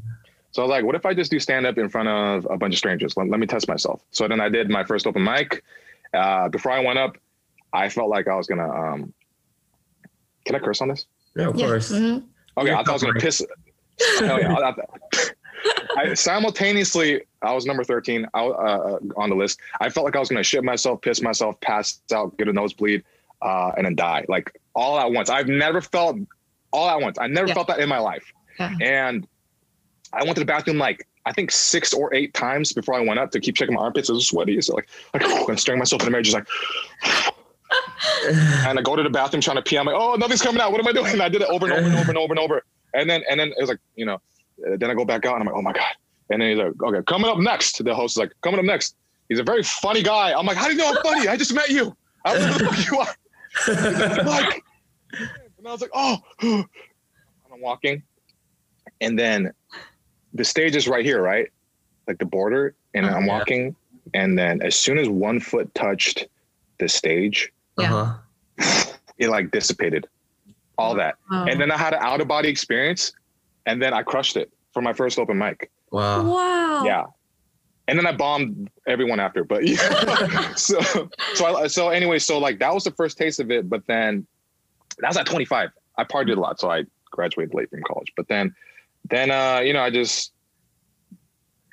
So 0.53 0.63
I 0.63 0.65
was 0.67 0.71
like, 0.71 0.85
what 0.85 0.95
if 0.95 1.07
I 1.07 1.15
just 1.15 1.31
do 1.31 1.39
stand 1.41 1.67
up 1.67 1.79
in 1.79 1.89
front 1.89 2.09
of 2.09 2.47
a 2.51 2.59
bunch 2.59 2.75
of 2.75 2.79
strangers? 2.79 3.17
Let, 3.17 3.29
let 3.29 3.41
me 3.41 3.47
test 3.47 3.69
myself. 3.69 4.03
So 4.11 4.29
then 4.29 4.41
I 4.41 4.49
did 4.51 4.69
my 4.69 4.85
first 4.85 5.07
open 5.07 5.25
mic. 5.25 5.63
Uh, 6.13 6.49
before 6.51 6.73
I 6.73 6.81
went 6.81 6.99
up, 6.99 7.17
I 7.73 7.89
felt 7.89 8.11
like 8.11 8.29
I 8.29 8.37
was 8.37 8.47
gonna. 8.47 8.69
Um, 8.71 9.13
can 10.45 10.55
I 10.57 10.59
curse 10.59 10.81
on 10.83 10.89
this? 10.89 11.07
Yeah, 11.37 11.49
of 11.49 11.57
Yeah. 11.57 11.67
course. 11.67 11.91
Mhm. 11.93 12.25
Okay, 12.59 12.69
Yeah, 12.69 12.75
I 12.81 12.85
thought 12.85 12.89
I 12.89 12.93
was 12.93 13.03
gonna 13.03 13.21
piss. 13.21 13.43
Hell 14.19 14.41
yeah! 14.41 14.53
I, 14.55 14.75
I, 15.97 16.15
simultaneously, 16.15 17.23
I 17.43 17.53
was 17.53 17.67
number 17.67 17.85
thirteen 17.85 18.27
I, 18.35 18.45
uh, 18.47 18.99
on 19.17 19.29
the 19.31 19.37
list. 19.37 19.61
I 19.81 19.89
felt 19.91 20.05
like 20.05 20.17
I 20.17 20.19
was 20.19 20.29
gonna 20.29 20.43
shit 20.43 20.65
myself, 20.65 21.01
piss 21.03 21.21
myself, 21.23 21.61
pass 21.61 22.01
out, 22.13 22.37
get 22.39 22.49
a 22.49 22.53
nosebleed, 22.53 23.03
uh, 23.43 23.73
and 23.77 23.85
then 23.87 23.95
die, 23.95 24.25
like 24.29 24.59
all 24.75 24.99
at 24.99 25.11
once. 25.11 25.29
I've 25.31 25.49
never 25.49 25.81
felt 25.81 26.17
all 26.73 26.89
at 26.89 27.01
once. 27.01 27.19
I 27.19 27.27
never 27.27 27.49
Yeah. 27.49 27.55
felt 27.55 27.67
that 27.69 27.79
in 27.81 27.89
my 27.89 27.99
life. 27.99 28.25
Yeah. 28.59 28.71
And 28.81 29.27
I 30.13 30.23
went 30.25 30.35
to 30.37 30.41
the 30.41 30.47
bathroom 30.47 30.79
like 30.79 31.07
I 31.25 31.33
think 31.33 31.51
six 31.53 31.93
or 31.95 32.13
eight 32.15 32.35
times 32.35 32.73
before 32.73 32.95
I 32.95 33.01
went 33.01 33.21
up 33.21 33.31
to 33.33 33.41
keep 33.41 33.55
checking 33.55 33.75
my 33.75 33.83
armpits. 33.83 34.09
It 34.11 34.15
was 34.15 34.27
sweaty. 34.27 34.61
So 34.61 34.75
like, 34.75 34.89
like 35.15 35.23
I'm 35.49 35.57
staring 35.57 35.79
myself 35.79 36.03
in 36.03 36.07
the 36.07 36.11
mirror, 36.11 36.23
just 36.23 36.35
like, 36.35 36.47
and 38.67 38.79
I 38.79 38.83
go 38.83 38.97
to 38.97 39.03
the 39.03 39.11
bathroom 39.11 39.41
trying 39.41 39.57
to 39.57 39.63
pee. 39.63 39.77
I'm 39.79 39.87
like, 39.87 39.95
oh, 39.97 40.15
nothing's 40.17 40.43
coming 40.43 40.61
out. 40.61 40.73
What 40.73 40.81
am 40.81 40.87
I 40.87 40.93
doing? 40.93 41.13
And 41.13 41.23
I 41.23 41.29
did 41.29 41.43
it 41.43 41.49
over 41.49 41.67
and 41.67 41.75
over 41.75 41.87
and 41.89 41.97
over 41.99 42.09
and 42.11 42.19
over 42.19 42.33
and 42.33 42.39
over. 42.41 42.65
And 42.95 43.09
then, 43.09 43.23
and 43.31 43.39
then 43.41 43.49
it 43.49 43.57
was 43.59 43.69
like, 43.71 43.79
you 43.97 44.05
know, 44.05 44.21
then 44.79 44.91
I 44.91 44.95
go 44.95 45.05
back 45.05 45.25
out 45.27 45.35
and 45.35 45.43
I'm 45.43 45.47
like, 45.47 45.57
oh 45.57 45.63
my 45.63 45.73
God. 45.73 45.91
And 46.31 46.41
then 46.41 46.51
he's 46.51 46.59
like, 46.59 46.73
okay, 46.83 47.03
coming 47.07 47.31
up 47.31 47.39
next. 47.39 47.83
The 47.85 47.95
host 47.95 48.15
is 48.15 48.19
like, 48.19 48.33
coming 48.43 48.59
up 48.59 48.65
next. 48.65 48.97
He's 49.29 49.39
a 49.39 49.45
very 49.45 49.63
funny 49.63 50.03
guy. 50.03 50.33
I'm 50.39 50.47
like, 50.47 50.57
how 50.57 50.67
do 50.67 50.73
you 50.73 50.79
know 50.79 50.89
I'm 50.89 51.03
funny? 51.03 51.29
I 51.29 51.37
just 51.37 51.53
met 51.55 51.69
you. 51.71 51.97
I 52.25 52.35
don't 52.35 52.43
know 52.43 52.53
who 52.53 52.59
the 52.59 52.65
fuck 52.67 52.91
you 52.91 52.99
are. 52.99 54.25
like, 54.27 54.63
and 55.59 55.67
I 55.69 55.73
was 55.73 55.81
like, 55.81 55.91
oh, 55.95 56.19
and 56.43 56.65
I'm 57.53 57.61
walking. 57.61 58.03
And 59.01 59.19
then 59.19 59.53
the 60.35 60.45
stage 60.45 60.77
is 60.77 60.89
right 60.89 61.05
here, 61.05 61.21
right? 61.23 61.49
Like 62.09 62.19
the 62.19 62.25
border. 62.27 62.75
And 62.95 63.07
I'm 63.07 63.27
Yeah. 63.27 63.39
walking. 63.39 63.77
And 64.15 64.39
then 64.39 64.61
as 64.63 64.75
soon 64.77 64.99
as 64.99 65.09
one 65.09 65.41
foot 65.41 65.73
touched 65.75 66.27
the 66.79 66.89
stage, 66.89 67.51
Yeah. 67.79 67.95
Uh-huh. 67.95 68.93
it 69.19 69.29
like 69.29 69.51
dissipated 69.51 70.07
all 70.79 70.95
that. 70.97 71.17
Wow. 71.31 71.47
And 71.49 71.61
then 71.61 71.71
I 71.71 71.77
had 71.79 71.95
an 71.95 72.01
out 72.03 72.21
of 72.21 72.29
body 72.29 72.49
experience. 72.49 73.13
And 73.67 73.81
then 73.81 73.95
I 73.95 74.03
crushed 74.03 74.37
it 74.37 74.53
for 74.73 74.83
my 74.83 74.93
first 74.93 75.19
open 75.19 75.39
mic. 75.39 75.71
Wow. 75.91 76.23
wow. 76.23 76.85
Yeah. 76.85 77.05
And 77.89 77.99
then 77.99 78.07
I 78.07 78.13
bombed 78.13 78.71
everyone 78.87 79.21
after, 79.21 79.45
but 79.45 79.67
yeah. 79.67 80.55
so, 80.57 80.81
so, 81.35 81.57
I, 81.57 81.67
so 81.67 81.89
anyway, 81.91 82.19
so 82.19 82.39
like 82.39 82.59
that 82.61 82.73
was 82.73 82.85
the 82.85 82.91
first 82.93 83.19
taste 83.19 83.41
of 83.41 83.51
it. 83.51 83.69
But 83.69 83.87
then 83.87 84.27
that 84.99 85.09
was 85.09 85.17
at 85.17 85.27
25. 85.27 85.71
I 85.99 86.05
partied 86.05 86.37
a 86.37 86.41
lot, 86.41 86.61
so 86.61 86.71
I 86.71 86.85
graduated 87.11 87.55
late 87.55 87.71
from 87.71 87.83
college. 87.83 88.13
But 88.17 88.29
then, 88.29 88.55
then 89.11 89.31
uh, 89.31 89.61
you 89.65 89.73
know, 89.73 89.81
I 89.83 89.91
just 89.91 90.33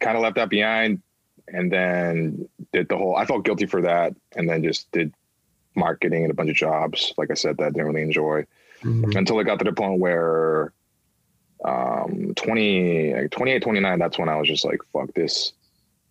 kind 0.02 0.18
of 0.18 0.24
left 0.24 0.36
that 0.36 0.50
behind, 0.50 1.02
and 1.48 1.72
then 1.72 2.50
did 2.74 2.90
the 2.90 2.98
whole. 2.98 3.16
I 3.16 3.26
felt 3.26 3.46
guilty 3.46 3.66
for 3.66 3.82
that, 3.82 4.16
and 4.36 4.50
then 4.50 4.64
just 4.64 4.92
did 4.92 5.14
marketing 5.76 6.24
and 6.24 6.32
a 6.32 6.34
bunch 6.34 6.50
of 6.50 6.56
jobs. 6.56 7.14
Like 7.18 7.32
I 7.32 7.36
said, 7.36 7.58
that 7.58 7.64
I 7.64 7.70
didn't 7.70 7.86
really 7.86 8.02
enjoy 8.02 8.46
Mhm. 8.82 9.16
until 9.16 9.40
I 9.40 9.44
got 9.44 9.60
to 9.60 9.66
the 9.66 9.74
point 9.74 10.00
where 10.00 10.74
um 11.66 12.34
20 12.36 13.14
like 13.14 13.32
28 13.32 13.62
29 13.62 14.00
that's 14.00 14.18
when 14.18 14.30
i 14.30 14.36
was 14.36 14.48
just 14.48 14.64
like 14.66 14.80
fuck 14.94 15.14
this. 15.14 15.54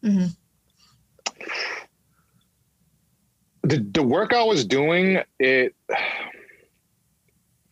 Mhm. 0.04 0.36
the, 3.62 3.78
the 3.92 4.02
work 4.02 4.32
i 4.32 4.42
was 4.42 4.64
doing 4.64 5.20
it 5.38 5.74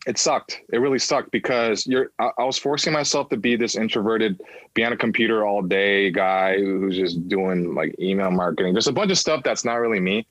it 0.07 0.17
sucked. 0.17 0.61
It 0.71 0.77
really 0.77 0.99
sucked 0.99 1.31
because 1.31 1.85
you're 1.85 2.11
I, 2.17 2.31
I 2.37 2.45
was 2.45 2.57
forcing 2.57 2.93
myself 2.93 3.27
to 3.29 3.37
be 3.37 3.57
this 3.57 3.75
introverted 3.75 4.41
be 4.73 4.85
on 4.85 4.93
a 4.93 4.97
computer 4.97 5.45
all 5.45 5.61
day 5.61 6.11
guy 6.11 6.57
who's 6.57 6.95
just 6.95 7.27
doing 7.27 7.75
like 7.75 7.93
email 7.99 8.31
marketing 8.31 8.73
there's 8.73 8.87
a 8.87 8.93
bunch 8.93 9.11
of 9.11 9.17
stuff 9.17 9.43
that's 9.43 9.65
not 9.65 9.75
really 9.75 9.99
me. 9.99 10.25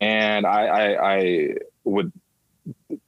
And 0.00 0.44
i 0.44 0.66
i, 0.66 1.14
I 1.14 1.54
would 1.84 2.12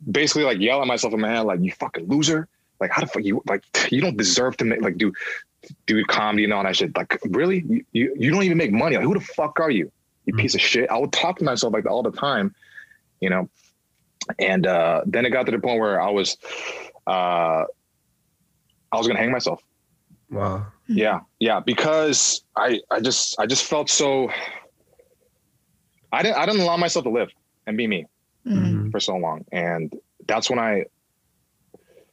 basically 0.08 0.44
like 0.44 0.60
yell 0.60 0.80
at 0.80 0.86
myself 0.86 1.14
in 1.14 1.20
my 1.20 1.28
head 1.28 1.40
like 1.40 1.60
you 1.60 1.72
fucking 1.72 2.06
loser 2.08 2.48
like 2.82 2.90
how 2.90 3.00
the 3.00 3.06
fuck 3.06 3.24
you 3.24 3.42
like 3.48 3.62
you 3.92 4.00
don't 4.02 4.16
deserve 4.18 4.56
to 4.58 4.64
make 4.66 4.82
like 4.82 4.96
do 4.98 5.12
do 5.86 6.04
comedy 6.06 6.44
and 6.44 6.52
all 6.52 6.64
that 6.64 6.76
shit. 6.76 6.94
Like 6.96 7.18
really? 7.30 7.64
You, 7.68 7.84
you, 7.92 8.14
you 8.18 8.30
don't 8.32 8.42
even 8.42 8.58
make 8.58 8.72
money. 8.72 8.96
Like 8.96 9.06
who 9.06 9.14
the 9.14 9.20
fuck 9.20 9.60
are 9.60 9.70
you? 9.70 9.90
You 10.26 10.34
piece 10.34 10.54
of 10.54 10.60
shit. 10.60 10.90
I 10.90 10.98
would 10.98 11.12
talk 11.12 11.38
to 11.38 11.44
myself 11.44 11.72
like 11.72 11.84
that 11.84 11.90
all 11.90 12.02
the 12.02 12.12
time 12.12 12.54
you 13.20 13.30
know? 13.30 13.48
And 14.40 14.66
uh 14.66 15.02
then 15.06 15.24
it 15.24 15.30
got 15.30 15.46
to 15.46 15.52
the 15.52 15.58
point 15.60 15.78
where 15.80 16.00
i 16.00 16.10
was 16.10 16.36
uh 17.06 17.62
i 18.92 18.96
was 18.98 19.06
gonna 19.06 19.18
hang 19.20 19.30
myself. 19.32 19.62
Wow. 20.30 20.66
yeah. 20.88 21.20
Yeah. 21.38 21.60
Because 21.60 22.42
i 22.56 22.80
i 22.90 22.98
just 23.00 23.38
i 23.40 23.46
just 23.46 23.64
felt 23.64 23.88
so 23.90 24.30
i 26.12 26.22
didn't 26.22 26.36
i 26.36 26.46
didn't 26.46 26.60
allow 26.62 26.76
myself 26.76 27.04
to 27.04 27.10
live 27.10 27.30
and 27.66 27.76
be 27.76 27.86
me 27.86 28.06
Mhm. 28.46 28.56
Mhm. 28.56 28.90
for 28.90 28.98
so 28.98 29.16
long. 29.16 29.44
And 29.52 29.92
that's 30.26 30.50
when 30.50 30.58
i 30.58 30.84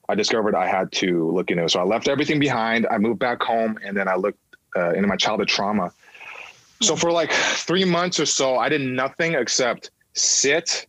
i 0.10 0.16
discovered 0.16 0.56
i 0.56 0.68
had 0.68 0.92
to 0.92 1.32
look 1.32 1.50
into 1.52 1.64
it. 1.64 1.70
So 1.70 1.80
i 1.80 1.84
left 1.84 2.08
everything 2.08 2.40
behind. 2.40 2.88
I 2.92 2.98
moved 2.98 3.20
back 3.20 3.42
home 3.42 3.78
and 3.86 3.96
then 3.96 4.08
i 4.08 4.16
looked 4.16 4.40
uh, 4.76 4.92
into 4.92 5.08
my 5.08 5.16
childhood 5.16 5.48
trauma. 5.48 5.92
So 6.82 6.96
for 6.96 7.12
like 7.12 7.32
three 7.32 7.86
months 7.86 8.20
or 8.20 8.26
so 8.26 8.58
i 8.58 8.68
did 8.70 8.82
nothing 8.82 9.34
except 9.36 9.92
sit 10.14 10.88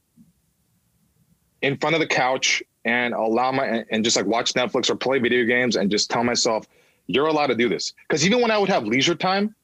in 1.62 1.77
front 1.77 1.95
of 1.95 2.00
the 2.00 2.07
couch 2.07 2.62
and 2.85 3.12
allow 3.15 3.53
my 3.53 3.85
and- 3.91 4.03
just 4.05 4.17
like 4.17 4.27
watch 4.27 4.55
netflix 4.55 4.89
or 4.91 4.97
play 4.97 5.19
video 5.19 5.45
games 5.45 5.77
and 5.77 5.91
just 5.91 6.11
tell 6.11 6.25
myself 6.25 6.67
you're 7.07 7.27
allowed 7.27 7.49
to 7.49 7.57
do 7.57 7.69
this. 7.69 7.93
Because 8.09 8.25
even 8.25 8.41
when 8.41 8.50
i 8.50 8.59
would 8.59 8.69
have 8.71 8.85
leisure 8.85 9.15
time 9.15 9.55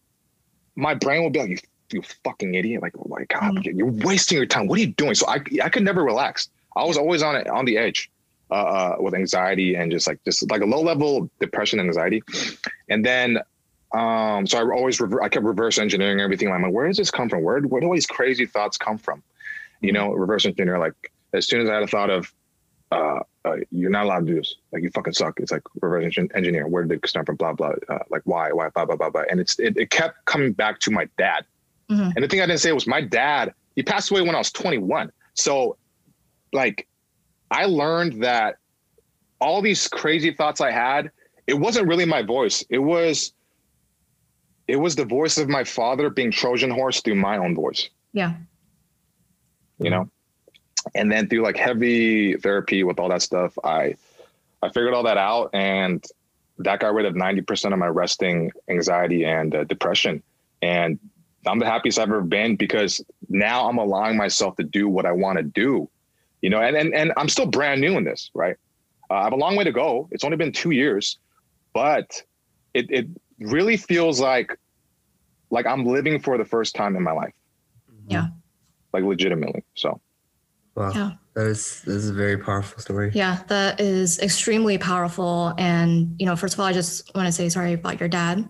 my 0.77 0.93
brain 0.95 1.23
would 1.25 1.33
be 1.33 1.39
like 1.41 1.51
you, 1.51 1.59
you 1.93 2.03
fucking 2.25 2.55
idiot. 2.55 2.83
Like 2.83 2.95
oh 2.99 3.07
my 3.09 3.25
god 3.25 3.55
Mhm. 3.57 3.77
you're 3.79 3.87
wasting 4.09 4.37
your 4.37 4.47
time. 4.47 4.67
What 4.67 4.79
are 4.79 4.83
you 4.83 4.89
doing? 5.03 5.15
So 5.15 5.27
i 5.29 5.39
i 5.63 5.69
could 5.71 5.85
never 5.85 6.03
relax. 6.05 6.51
I 6.77 6.85
was 6.85 6.99
always 6.99 7.23
on 7.23 7.35
it 7.37 7.47
on 7.49 7.65
the 7.65 7.79
edge 7.79 8.11
uh, 8.51 8.55
uh 8.55 8.97
with 9.01 9.15
anxiety 9.15 9.75
and 9.75 9.91
just 9.91 10.07
like 10.07 10.23
just 10.25 10.49
like 10.51 10.63
a 10.63 10.67
low 10.67 10.81
level 10.81 11.31
depression 11.41 11.81
and 11.81 11.89
anxiety. 11.89 12.23
And 12.89 13.05
then 13.05 13.39
um 13.93 14.47
so 14.47 14.59
i 14.59 14.63
always 14.77 15.01
rever- 15.01 15.23
i 15.23 15.29
kept 15.29 15.45
reverse 15.45 15.79
engineering 15.79 16.21
everything. 16.21 16.51
I'm 16.51 16.63
like 16.63 16.73
where 16.73 16.87
does 16.87 16.97
this 16.97 17.11
come 17.11 17.29
from? 17.29 17.43
Where, 17.43 17.61
where 17.61 17.81
do 17.81 17.87
all 17.87 17.95
these 17.95 18.07
crazy 18.07 18.47
thoughts 18.47 18.77
come 18.77 18.99
from? 18.99 19.23
You 19.81 19.93
know 19.93 20.13
reverse 20.13 20.45
engineer 20.47 20.79
like 20.79 21.13
as 21.33 21.47
soon 21.47 21.61
as 21.61 21.69
i 21.69 21.75
had 21.75 21.83
a 21.83 21.87
thought 21.87 22.11
of 22.11 22.33
uh, 22.93 23.21
uh 23.45 23.57
you're 23.71 23.91
not 23.91 24.05
allowed 24.05 24.21
to 24.21 24.27
do 24.27 24.35
this. 24.37 24.55
Like 24.73 24.83
you 24.83 24.91
fucking 24.91 25.13
suck. 25.13 25.41
It's 25.41 25.51
like 25.53 25.63
reverse 25.81 26.05
engin- 26.15 26.35
engineer 26.37 26.67
where 26.69 26.85
did 26.85 27.03
it 27.05 27.13
come 27.13 27.25
from? 27.25 27.37
Blah 27.37 27.53
blah 27.55 27.73
uh, 27.89 27.99
like 28.11 28.23
why 28.25 28.53
why 28.53 28.69
blah 28.71 28.85
blah 28.85 28.97
blah 28.97 29.11
blah. 29.11 29.23
And 29.31 29.41
it's 29.41 29.59
it, 29.59 29.77
it 29.77 29.91
kept 29.91 30.25
coming 30.25 30.53
back 30.53 30.79
to 30.81 30.91
my 30.91 31.09
dad. 31.19 31.45
Mhm. 31.91 32.13
and 32.17 32.25
the 32.25 32.27
thing 32.27 32.41
i 32.41 32.47
didn't 32.47 32.59
say 32.59 32.73
was 32.73 32.89
my 32.89 33.01
dad 33.01 33.55
he 33.77 33.83
passed 33.85 34.11
away 34.11 34.21
when 34.21 34.35
i 34.35 34.39
was 34.39 34.51
21 34.51 35.13
so 35.35 35.77
like 36.53 36.89
i 37.51 37.65
learned 37.65 38.23
that 38.23 38.57
all 39.41 39.61
these 39.63 39.89
crazy 39.89 40.33
thoughts 40.33 40.61
i 40.61 40.71
had 40.71 41.11
it 41.47 41.55
wasn't 41.55 41.87
really 41.87 42.05
my 42.05 42.23
voice 42.23 42.65
it 42.71 42.79
was 42.79 43.33
it 44.69 44.77
was 44.77 44.97
the 44.97 45.05
voice 45.05 45.39
of 45.39 45.49
my 45.49 45.65
father 45.65 46.11
being 46.11 46.31
trojan 46.31 46.71
horse 46.71 47.01
through 47.01 47.15
my 47.15 47.37
own 47.37 47.55
voice 47.55 47.89
Yeah. 48.13 48.35
you 49.79 49.91
know 49.91 50.09
and 50.95 51.11
then 51.11 51.29
through 51.29 51.43
like 51.43 51.57
heavy 51.57 52.37
therapy 52.37 52.83
with 52.85 52.99
all 52.99 53.09
that 53.09 53.23
stuff 53.23 53.59
i 53.65 53.95
i 54.63 54.69
figured 54.69 54.95
all 54.95 55.03
that 55.05 55.19
out 55.19 55.51
and 55.53 56.05
that 56.59 56.81
got 56.81 56.95
rid 56.95 57.05
of 57.05 57.15
90% 57.15 57.73
of 57.73 57.79
my 57.79 57.87
resting 57.87 58.51
anxiety 58.71 59.27
and 59.27 59.55
uh, 59.55 59.65
depression. 59.65 60.23
And 60.63 60.99
I'm 61.47 61.59
the 61.59 61.67
happiest 61.67 61.99
I've 61.99 62.09
ever 62.09 62.23
been 62.23 62.57
because 62.57 63.05
now 63.29 63.69
I'm 63.69 63.77
allowing 63.77 64.17
myself 64.17 64.57
to 64.57 64.63
do 64.65 64.89
what 64.89 65.05
I 65.05 65.13
want 65.13 65.37
to 65.37 65.43
do, 65.43 65.89
you 66.43 66.51
know, 66.51 66.61
and, 66.61 66.77
and, 66.77 66.95
and 66.95 67.13
I'm 67.17 67.29
still 67.29 67.47
brand 67.47 67.81
new 67.81 67.97
in 67.97 68.05
this, 68.05 68.31
right? 68.35 68.57
Uh, 69.11 69.15
I 69.15 69.25
have 69.25 69.33
a 69.33 69.37
long 69.37 69.57
way 69.57 69.65
to 69.65 69.73
go. 69.73 70.09
It's 70.11 70.25
only 70.25 70.37
been 70.37 70.53
two 70.53 70.71
years, 70.71 71.19
but 71.73 72.23
it, 72.75 72.87
it 72.91 73.07
really 73.39 73.77
feels 73.77 74.21
like, 74.21 74.57
like 75.51 75.67
I'm 75.67 75.85
living 75.85 76.21
for 76.21 76.37
the 76.39 76.45
first 76.45 76.75
time 76.75 76.97
in 76.97 77.03
my 77.03 77.13
life. 77.13 77.35
Yeah. 78.09 78.29
Like 78.93 79.05
legitimately. 79.05 79.65
So. 79.75 80.01
Wow. 80.75 80.93
Yeah. 80.95 81.13
That 81.35 81.47
is 81.47 81.83
that 81.83 81.93
is 81.93 82.11
a 82.11 82.13
very 82.13 82.37
powerful 82.39 82.81
story. 82.81 83.11
Yeah, 83.15 83.43
that 83.49 83.81
is 83.81 84.19
extremely 84.21 84.79
powerful. 84.79 85.55
And, 85.59 86.15
you 86.19 86.27
know, 86.27 86.37
first 86.37 86.55
of 86.55 86.61
all, 86.61 86.67
I 86.67 86.73
just 86.73 87.15
want 87.15 87.27
to 87.27 87.33
say 87.33 87.49
sorry 87.49 87.75
about 87.75 88.01
your 88.01 88.09
dad. 88.09 88.49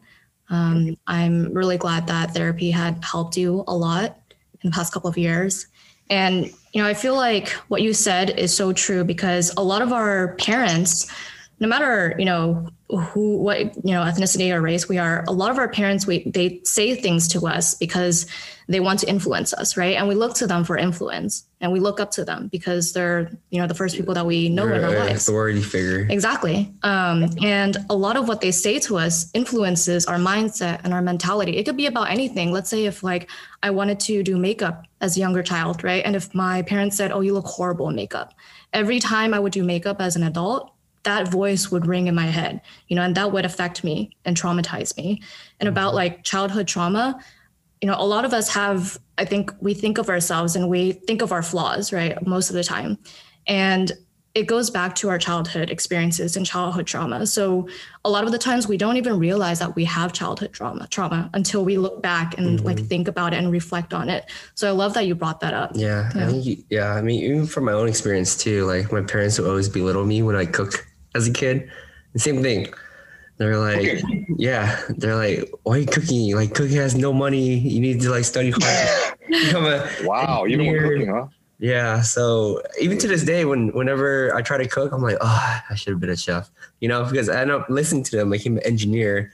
Um, 0.50 0.96
I'm 1.06 1.52
really 1.52 1.78
glad 1.78 2.06
that 2.06 2.32
therapy 2.32 2.70
had 2.70 3.04
helped 3.04 3.36
you 3.36 3.64
a 3.66 3.76
lot 3.76 4.18
in 4.60 4.70
the 4.70 4.74
past 4.74 4.92
couple 4.92 5.10
of 5.10 5.18
years. 5.18 5.66
And, 6.10 6.52
you 6.76 6.82
know, 6.82 6.88
I 6.88 6.92
feel 6.92 7.16
like 7.16 7.48
what 7.68 7.80
you 7.80 7.94
said 7.94 8.38
is 8.38 8.54
so 8.54 8.70
true 8.70 9.02
because 9.02 9.50
a 9.56 9.62
lot 9.62 9.80
of 9.80 9.94
our 9.94 10.34
parents, 10.34 11.10
no 11.58 11.68
matter, 11.68 12.14
you 12.18 12.24
know, 12.24 12.68
who 12.88 13.38
what 13.38 13.58
you 13.84 13.92
know 13.92 14.02
ethnicity 14.02 14.54
or 14.54 14.60
race 14.60 14.88
we 14.88 14.96
are 14.96 15.24
a 15.26 15.32
lot 15.32 15.50
of 15.50 15.58
our 15.58 15.68
parents 15.68 16.06
we 16.06 16.22
they 16.30 16.60
say 16.62 16.94
things 16.94 17.26
to 17.26 17.44
us 17.44 17.74
because 17.74 18.26
they 18.68 18.78
want 18.78 19.00
to 19.00 19.08
influence 19.08 19.52
us 19.54 19.76
right? 19.76 19.96
And 19.96 20.06
we 20.06 20.14
look 20.14 20.34
to 20.36 20.46
them 20.46 20.62
for 20.62 20.76
influence 20.76 21.44
and 21.60 21.72
we 21.72 21.80
look 21.80 21.98
up 21.98 22.12
to 22.12 22.24
them 22.24 22.46
because 22.46 22.92
they're 22.92 23.28
you 23.50 23.60
know 23.60 23.66
the 23.66 23.74
first 23.74 23.96
people 23.96 24.14
that 24.14 24.24
we 24.24 24.48
know 24.48 24.66
You're 24.66 24.76
in 24.76 24.84
our 24.84 24.94
lives. 24.94 25.28
authority 25.28 25.62
figure. 25.62 26.06
exactly. 26.08 26.72
Um, 26.84 27.28
and 27.42 27.76
a 27.90 27.96
lot 27.96 28.16
of 28.16 28.28
what 28.28 28.40
they 28.40 28.52
say 28.52 28.78
to 28.80 28.98
us 28.98 29.30
influences 29.34 30.06
our 30.06 30.18
mindset 30.18 30.80
and 30.84 30.94
our 30.94 31.02
mentality. 31.02 31.56
It 31.56 31.64
could 31.64 31.76
be 31.76 31.86
about 31.86 32.10
anything. 32.10 32.52
Let's 32.52 32.70
say 32.70 32.84
if 32.86 33.02
like 33.02 33.28
i 33.64 33.70
wanted 33.70 33.98
to 34.00 34.22
do 34.22 34.36
makeup 34.38 34.84
as 35.00 35.16
a 35.16 35.20
younger 35.20 35.42
child 35.42 35.82
right? 35.82 36.04
And 36.04 36.14
if 36.14 36.32
my 36.36 36.62
parents 36.62 36.96
said 36.96 37.10
oh 37.10 37.20
you 37.20 37.34
look 37.34 37.46
horrible 37.46 37.88
in 37.88 37.96
makeup. 37.96 38.32
Every 38.72 39.00
time 39.00 39.34
i 39.34 39.40
would 39.40 39.52
do 39.52 39.64
makeup 39.64 40.00
as 40.00 40.14
an 40.14 40.22
adult 40.22 40.70
that 41.06 41.28
voice 41.28 41.70
would 41.70 41.86
ring 41.86 42.08
in 42.08 42.14
my 42.14 42.26
head, 42.26 42.60
you 42.88 42.96
know, 42.96 43.02
and 43.02 43.14
that 43.16 43.32
would 43.32 43.44
affect 43.46 43.82
me 43.84 44.10
and 44.24 44.36
traumatize 44.36 44.96
me. 44.96 45.22
And 45.60 45.68
about 45.68 45.88
Mm-hmm. 45.88 45.96
like 46.02 46.24
childhood 46.24 46.66
trauma, 46.68 47.18
you 47.80 47.88
know, 47.88 47.96
a 47.98 48.04
lot 48.06 48.24
of 48.24 48.32
us 48.34 48.48
have, 48.54 48.98
I 49.18 49.24
think 49.24 49.52
we 49.60 49.72
think 49.74 49.98
of 49.98 50.08
ourselves 50.08 50.56
and 50.56 50.68
we 50.68 50.92
think 50.92 51.22
of 51.22 51.30
our 51.32 51.42
flaws, 51.42 51.92
right? 51.92 52.14
Most 52.26 52.50
of 52.50 52.54
the 52.56 52.64
time. 52.64 52.98
And 53.46 53.92
it 54.34 54.46
goes 54.46 54.68
back 54.68 54.94
to 54.96 55.08
our 55.08 55.18
childhood 55.18 55.70
experiences 55.70 56.36
and 56.36 56.44
childhood 56.44 56.86
trauma. 56.86 57.26
So 57.26 57.68
a 58.04 58.10
lot 58.10 58.24
of 58.24 58.32
the 58.32 58.38
times 58.38 58.68
we 58.68 58.76
don't 58.76 58.98
even 58.98 59.18
realize 59.18 59.60
that 59.60 59.74
we 59.74 59.84
have 59.86 60.12
childhood 60.12 60.52
trauma 60.52 60.86
trauma 60.88 61.30
until 61.32 61.64
we 61.64 61.78
look 61.78 62.02
back 62.02 62.36
and 62.36 62.60
like 62.62 62.76
Mm-hmm. 62.76 62.86
think 62.86 63.08
about 63.08 63.32
it 63.32 63.38
and 63.38 63.50
reflect 63.50 63.94
on 63.94 64.10
it. 64.10 64.30
So 64.54 64.68
I 64.68 64.72
love 64.72 64.92
that 64.92 65.06
you 65.06 65.14
brought 65.14 65.40
that 65.40 65.54
up. 65.54 65.70
Yeah, 65.74 66.10
Yeah. 66.14 66.22
I 66.28 66.32
think 66.32 66.64
yeah. 66.68 66.92
I 66.92 67.00
mean, 67.00 67.24
even 67.24 67.46
from 67.46 67.64
my 67.64 67.72
own 67.72 67.88
experience 67.88 68.36
too. 68.36 68.66
Like 68.66 68.92
my 68.92 69.00
parents 69.02 69.38
would 69.38 69.48
always 69.48 69.70
belittle 69.70 70.04
me 70.04 70.22
when 70.22 70.36
I 70.36 70.44
cook 70.44 70.86
as 71.16 71.26
a 71.26 71.32
kid. 71.32 71.70
The 72.12 72.18
same 72.20 72.42
thing. 72.42 72.68
They're 73.38 73.58
like, 73.58 74.02
yeah, 74.38 74.80
they're 74.96 75.16
like, 75.16 75.50
why 75.64 75.74
are 75.76 75.78
you 75.80 75.86
cooking? 75.86 76.34
Like 76.34 76.54
cooking 76.54 76.76
has 76.76 76.94
no 76.94 77.12
money. 77.12 77.58
You 77.58 77.80
need 77.80 78.00
to 78.00 78.10
like 78.10 78.24
study 78.24 78.50
hard. 78.50 79.18
Become 79.28 79.66
a 79.66 79.88
Wow. 80.04 80.46
Even 80.46 80.66
when 80.66 80.76
engineer. 80.76 80.88
cooking, 80.98 81.14
huh? 81.14 81.26
Yeah. 81.58 82.00
So 82.00 82.62
even 82.80 82.96
to 82.98 83.08
this 83.08 83.24
day, 83.24 83.44
when 83.44 83.68
whenever 83.74 84.34
I 84.34 84.40
try 84.40 84.56
to 84.56 84.66
cook, 84.68 84.92
I'm 84.92 85.02
like, 85.02 85.18
oh, 85.20 85.60
I 85.68 85.74
should 85.74 85.90
have 85.92 86.00
been 86.00 86.10
a 86.10 86.16
chef, 86.16 86.50
you 86.80 86.88
know, 86.88 87.04
because 87.04 87.28
I 87.28 87.40
end 87.42 87.50
up 87.50 87.66
listening 87.68 88.04
to 88.04 88.16
them, 88.16 88.30
like 88.30 88.44
I'm 88.46 88.56
an 88.56 88.62
engineer. 88.64 89.32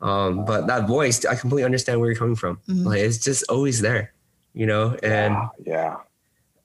Um, 0.00 0.44
but 0.44 0.66
that 0.68 0.86
voice, 0.86 1.24
I 1.24 1.34
completely 1.34 1.64
understand 1.64 1.98
where 2.00 2.08
you're 2.08 2.18
coming 2.18 2.36
from. 2.36 2.58
Mhm. 2.68 2.84
Like 2.86 3.00
it's 3.00 3.18
just 3.18 3.44
always 3.50 3.80
there, 3.80 4.12
you 4.54 4.66
know. 4.66 4.96
And 5.02 5.34
yeah. 5.34 5.48
yeah. 5.66 5.96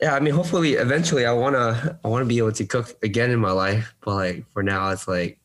Yeah, 0.02 0.16
I 0.16 0.20
mean, 0.20 0.34
hopefully, 0.34 0.74
eventually, 0.74 1.26
I 1.26 1.32
wanna, 1.32 2.00
I 2.04 2.08
wanna 2.08 2.26
be 2.26 2.38
able 2.38 2.52
to 2.52 2.66
cook 2.66 2.96
again 3.04 3.32
in 3.32 3.40
my 3.40 3.52
life. 3.52 3.96
But 4.02 4.16
like 4.16 4.46
for 4.52 4.64
now, 4.64 4.90
it's 4.90 5.08
like, 5.08 5.40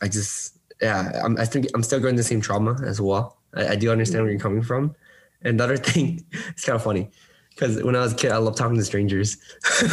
I 0.00 0.08
just, 0.08 0.58
yeah, 0.80 1.20
I'm, 1.22 1.36
I 1.38 1.44
think 1.44 1.66
I'm 1.74 1.82
still 1.82 2.00
going 2.00 2.16
the 2.16 2.22
same 2.22 2.40
trauma 2.40 2.78
as 2.84 3.00
well. 3.00 3.38
I, 3.54 3.68
I 3.68 3.76
do 3.76 3.90
understand 3.90 4.24
where 4.24 4.30
you're 4.30 4.40
coming 4.40 4.62
from. 4.62 4.94
And 5.42 5.60
the 5.60 5.64
other 5.64 5.76
thing, 5.90 6.24
it's 6.48 6.64
kind 6.64 6.76
of 6.76 6.82
funny 6.82 7.10
because 7.50 7.82
when 7.82 7.96
I 7.96 8.00
was 8.00 8.12
a 8.12 8.16
kid, 8.16 8.32
I 8.32 8.38
loved 8.38 8.56
talking 8.56 8.76
to 8.76 8.84
strangers. 8.84 9.36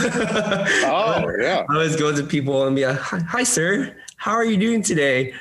Oh, 0.88 1.32
yeah. 1.39 1.63
I 1.70 1.74
always 1.74 1.96
go 1.96 2.15
to 2.15 2.24
people 2.24 2.65
and 2.67 2.75
be 2.75 2.86
like, 2.86 2.98
"Hi, 2.98 3.20
hi, 3.20 3.44
sir. 3.44 3.96
How 4.17 4.32
are 4.32 4.46
you 4.46 4.58
doing 4.58 4.82
today? 4.82 5.34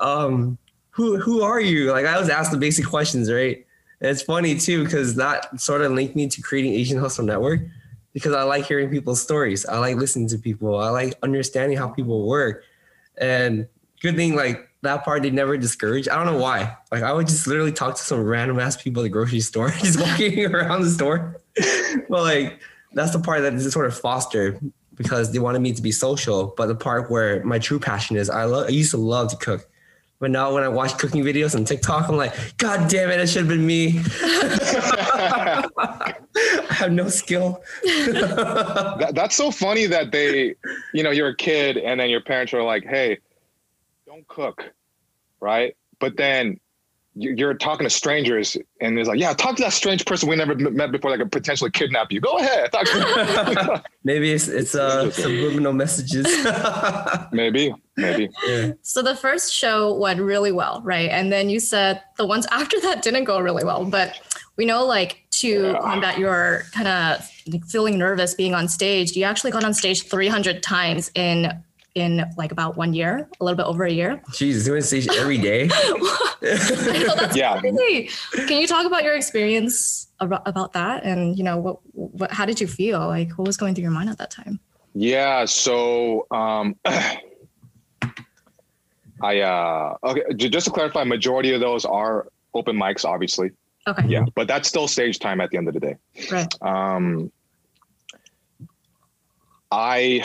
Um, 0.00 0.58
who 0.90 1.18
who 1.18 1.42
are 1.42 1.60
you?" 1.60 1.90
Like 1.90 2.06
I 2.06 2.14
always 2.14 2.28
ask 2.28 2.50
the 2.50 2.58
basic 2.58 2.86
questions, 2.86 3.30
right? 3.30 3.64
And 4.00 4.10
it's 4.10 4.22
funny 4.22 4.58
too 4.58 4.84
because 4.84 5.14
that 5.16 5.60
sort 5.60 5.82
of 5.82 5.92
linked 5.92 6.16
me 6.16 6.28
to 6.28 6.42
creating 6.42 6.74
Asian 6.74 6.98
Hustle 6.98 7.24
Network 7.24 7.60
because 8.12 8.34
I 8.34 8.42
like 8.42 8.66
hearing 8.66 8.90
people's 8.90 9.20
stories. 9.20 9.64
I 9.66 9.78
like 9.78 9.96
listening 9.96 10.28
to 10.28 10.38
people. 10.38 10.78
I 10.78 10.90
like 10.90 11.14
understanding 11.22 11.78
how 11.78 11.88
people 11.88 12.26
work. 12.26 12.64
And 13.18 13.68
good 14.00 14.16
thing, 14.16 14.34
like 14.34 14.68
that 14.82 15.04
part, 15.04 15.22
they 15.22 15.30
never 15.30 15.56
discourage. 15.56 16.08
I 16.08 16.16
don't 16.16 16.26
know 16.32 16.40
why. 16.40 16.76
Like 16.90 17.02
I 17.02 17.12
would 17.12 17.26
just 17.26 17.46
literally 17.46 17.72
talk 17.72 17.96
to 17.96 18.02
some 18.02 18.22
random 18.22 18.58
ass 18.58 18.80
people 18.80 19.02
at 19.02 19.04
the 19.04 19.10
grocery 19.10 19.40
store, 19.40 19.70
just 19.80 20.00
walking 20.00 20.44
around 20.54 20.82
the 20.82 20.90
store. 20.90 21.36
but 22.08 22.22
like 22.22 22.60
that's 22.92 23.12
the 23.12 23.20
part 23.20 23.42
that 23.42 23.54
is 23.54 23.72
sort 23.72 23.86
of 23.86 23.96
fostered 23.98 24.58
because 24.94 25.32
they 25.32 25.38
wanted 25.38 25.60
me 25.60 25.72
to 25.72 25.82
be 25.82 25.92
social. 25.92 26.54
But 26.56 26.66
the 26.66 26.74
part 26.74 27.10
where 27.10 27.44
my 27.44 27.58
true 27.58 27.78
passion 27.78 28.16
is, 28.16 28.28
I 28.28 28.44
love. 28.44 28.66
I 28.66 28.70
used 28.70 28.90
to 28.90 28.98
love 28.98 29.30
to 29.30 29.36
cook. 29.36 29.66
But 30.18 30.30
now 30.30 30.52
when 30.52 30.62
I 30.62 30.68
watch 30.68 30.98
cooking 30.98 31.24
videos 31.24 31.54
on 31.56 31.64
TikTok, 31.64 32.08
I'm 32.08 32.16
like, 32.16 32.34
God 32.58 32.90
damn 32.90 33.08
it, 33.10 33.20
it 33.20 33.26
should 33.28 33.46
have 33.46 33.48
been 33.48 33.64
me. 33.64 34.02
I 36.80 36.84
have 36.84 36.92
no 36.92 37.08
skill. 37.08 37.62
that, 37.84 39.12
that's 39.14 39.36
so 39.36 39.50
funny 39.50 39.86
that 39.86 40.12
they, 40.12 40.54
you 40.94 41.02
know, 41.02 41.10
you're 41.10 41.28
a 41.28 41.36
kid 41.36 41.76
and 41.76 42.00
then 42.00 42.08
your 42.10 42.20
parents 42.22 42.52
are 42.54 42.62
like, 42.62 42.84
hey, 42.84 43.18
don't 44.06 44.26
cook, 44.28 44.64
right? 45.40 45.76
But 45.98 46.16
then 46.16 46.58
you- 47.14 47.34
you're 47.36 47.54
talking 47.54 47.84
to 47.84 47.90
strangers 47.90 48.56
and 48.80 48.98
it's 48.98 49.08
like, 49.08 49.18
yeah, 49.20 49.34
talk 49.34 49.56
to 49.56 49.62
that 49.62 49.72
strange 49.72 50.04
person 50.06 50.28
we 50.28 50.36
never 50.36 50.54
met 50.54 50.90
before 50.92 51.10
that 51.10 51.18
could 51.18 51.32
potentially 51.32 51.70
kidnap 51.70 52.10
you. 52.12 52.20
Go 52.20 52.38
ahead. 52.38 52.72
Talk- 52.72 53.84
Maybe 54.04 54.32
it's 54.32 54.48
it's 54.48 54.74
uh 54.74 55.10
subliminal 55.10 55.74
messages. 55.74 56.24
maybe, 57.32 57.74
maybe. 57.98 58.30
yeah. 58.46 58.72
So 58.80 59.02
the 59.02 59.14
first 59.14 59.52
show 59.52 59.92
went 59.94 60.20
really 60.20 60.52
well, 60.52 60.80
right? 60.82 61.10
And 61.10 61.30
then 61.30 61.50
you 61.50 61.60
said 61.60 62.00
the 62.16 62.24
ones 62.24 62.46
after 62.50 62.80
that 62.80 63.02
didn't 63.02 63.24
go 63.24 63.38
really 63.40 63.62
well. 63.64 63.84
But 63.84 64.18
we 64.56 64.64
know, 64.64 64.86
like, 64.86 65.26
to 65.40 65.48
Yeah. 65.72 65.78
combat 65.80 66.18
your 66.18 66.64
kind 66.72 66.88
of 66.88 67.24
feeling 67.68 67.98
nervous 67.98 68.34
being 68.34 68.54
on 68.54 68.68
stage, 68.68 69.16
you 69.16 69.24
actually 69.24 69.50
got 69.50 69.64
on 69.64 69.74
stage 69.74 70.02
300 70.08 70.62
times 70.62 71.10
in 71.14 71.52
in 71.96 72.24
like 72.36 72.52
about 72.52 72.76
one 72.76 72.94
year, 72.94 73.28
a 73.40 73.44
little 73.44 73.56
bit 73.56 73.66
over 73.66 73.82
a 73.84 73.90
year. 73.90 74.22
Jesus, 74.32 74.64
doing 74.64 74.80
stage 74.80 75.08
every 75.08 75.36
day. 75.38 75.68
I 75.72 77.04
know 77.04 77.16
that's 77.16 77.36
Yeah. 77.36 77.58
crazy. 77.58 78.08
Can 78.46 78.60
you 78.60 78.68
talk 78.68 78.86
about 78.86 79.02
your 79.02 79.14
experience 79.16 80.06
about, 80.20 80.42
about 80.46 80.72
that? 80.74 81.02
And 81.02 81.36
you 81.36 81.42
know, 81.42 81.56
what 81.58 81.78
what 81.92 82.30
how 82.30 82.46
did 82.46 82.60
you 82.60 82.68
feel? 82.68 83.00
Like, 83.08 83.32
what 83.32 83.44
was 83.46 83.56
going 83.56 83.74
through 83.74 83.82
your 83.82 83.90
mind 83.90 84.08
at 84.08 84.18
that 84.18 84.30
time? 84.30 84.60
Yeah. 84.94 85.44
So, 85.46 86.26
um, 86.30 86.76
I, 89.22 89.40
uh, 89.40 89.96
okay, 90.04 90.22
just 90.36 90.66
to 90.66 90.72
clarify, 90.72 91.04
majority 91.04 91.52
of 91.52 91.60
those 91.60 91.84
are 91.84 92.28
open 92.54 92.76
mics, 92.76 93.04
obviously. 93.04 93.50
Okay. 93.88 94.06
Yeah. 94.08 94.24
But 94.34 94.46
that's 94.48 94.68
still 94.68 94.86
stage 94.88 95.18
time 95.18 95.40
at 95.40 95.50
the 95.50 95.56
end 95.56 95.68
of 95.68 95.74
the 95.74 95.80
day. 95.80 95.96
Right. 96.30 96.54
Um, 96.62 97.32
I 99.72 100.24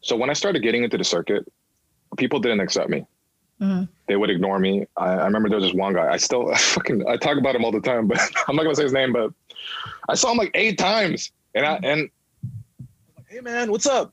so 0.00 0.16
when 0.16 0.30
I 0.30 0.32
started 0.32 0.62
getting 0.62 0.82
into 0.82 0.98
the 0.98 1.04
circuit, 1.04 1.50
people 2.16 2.40
didn't 2.40 2.60
accept 2.60 2.88
me. 2.90 3.04
Mhm. 3.60 3.88
They 4.08 4.16
would 4.16 4.30
ignore 4.30 4.58
me. 4.58 4.86
I, 4.96 5.10
I 5.10 5.24
remember 5.24 5.48
there 5.48 5.58
was 5.58 5.66
this 5.66 5.74
one 5.74 5.92
guy. 5.92 6.10
I 6.10 6.16
still 6.16 6.52
fucking 6.54 7.06
I 7.06 7.16
talk 7.16 7.36
about 7.38 7.54
him 7.54 7.64
all 7.64 7.72
the 7.72 7.80
time, 7.80 8.08
but 8.08 8.18
I'm 8.48 8.56
not 8.56 8.62
gonna 8.62 8.74
say 8.74 8.84
his 8.84 8.92
name. 8.92 9.12
But 9.12 9.32
I 10.08 10.14
saw 10.14 10.32
him 10.32 10.38
like 10.38 10.50
eight 10.54 10.78
times, 10.78 11.30
and 11.54 11.66
I 11.66 11.78
and 11.82 12.10
hey 13.28 13.40
man, 13.40 13.70
what's 13.70 13.86
up? 13.86 14.12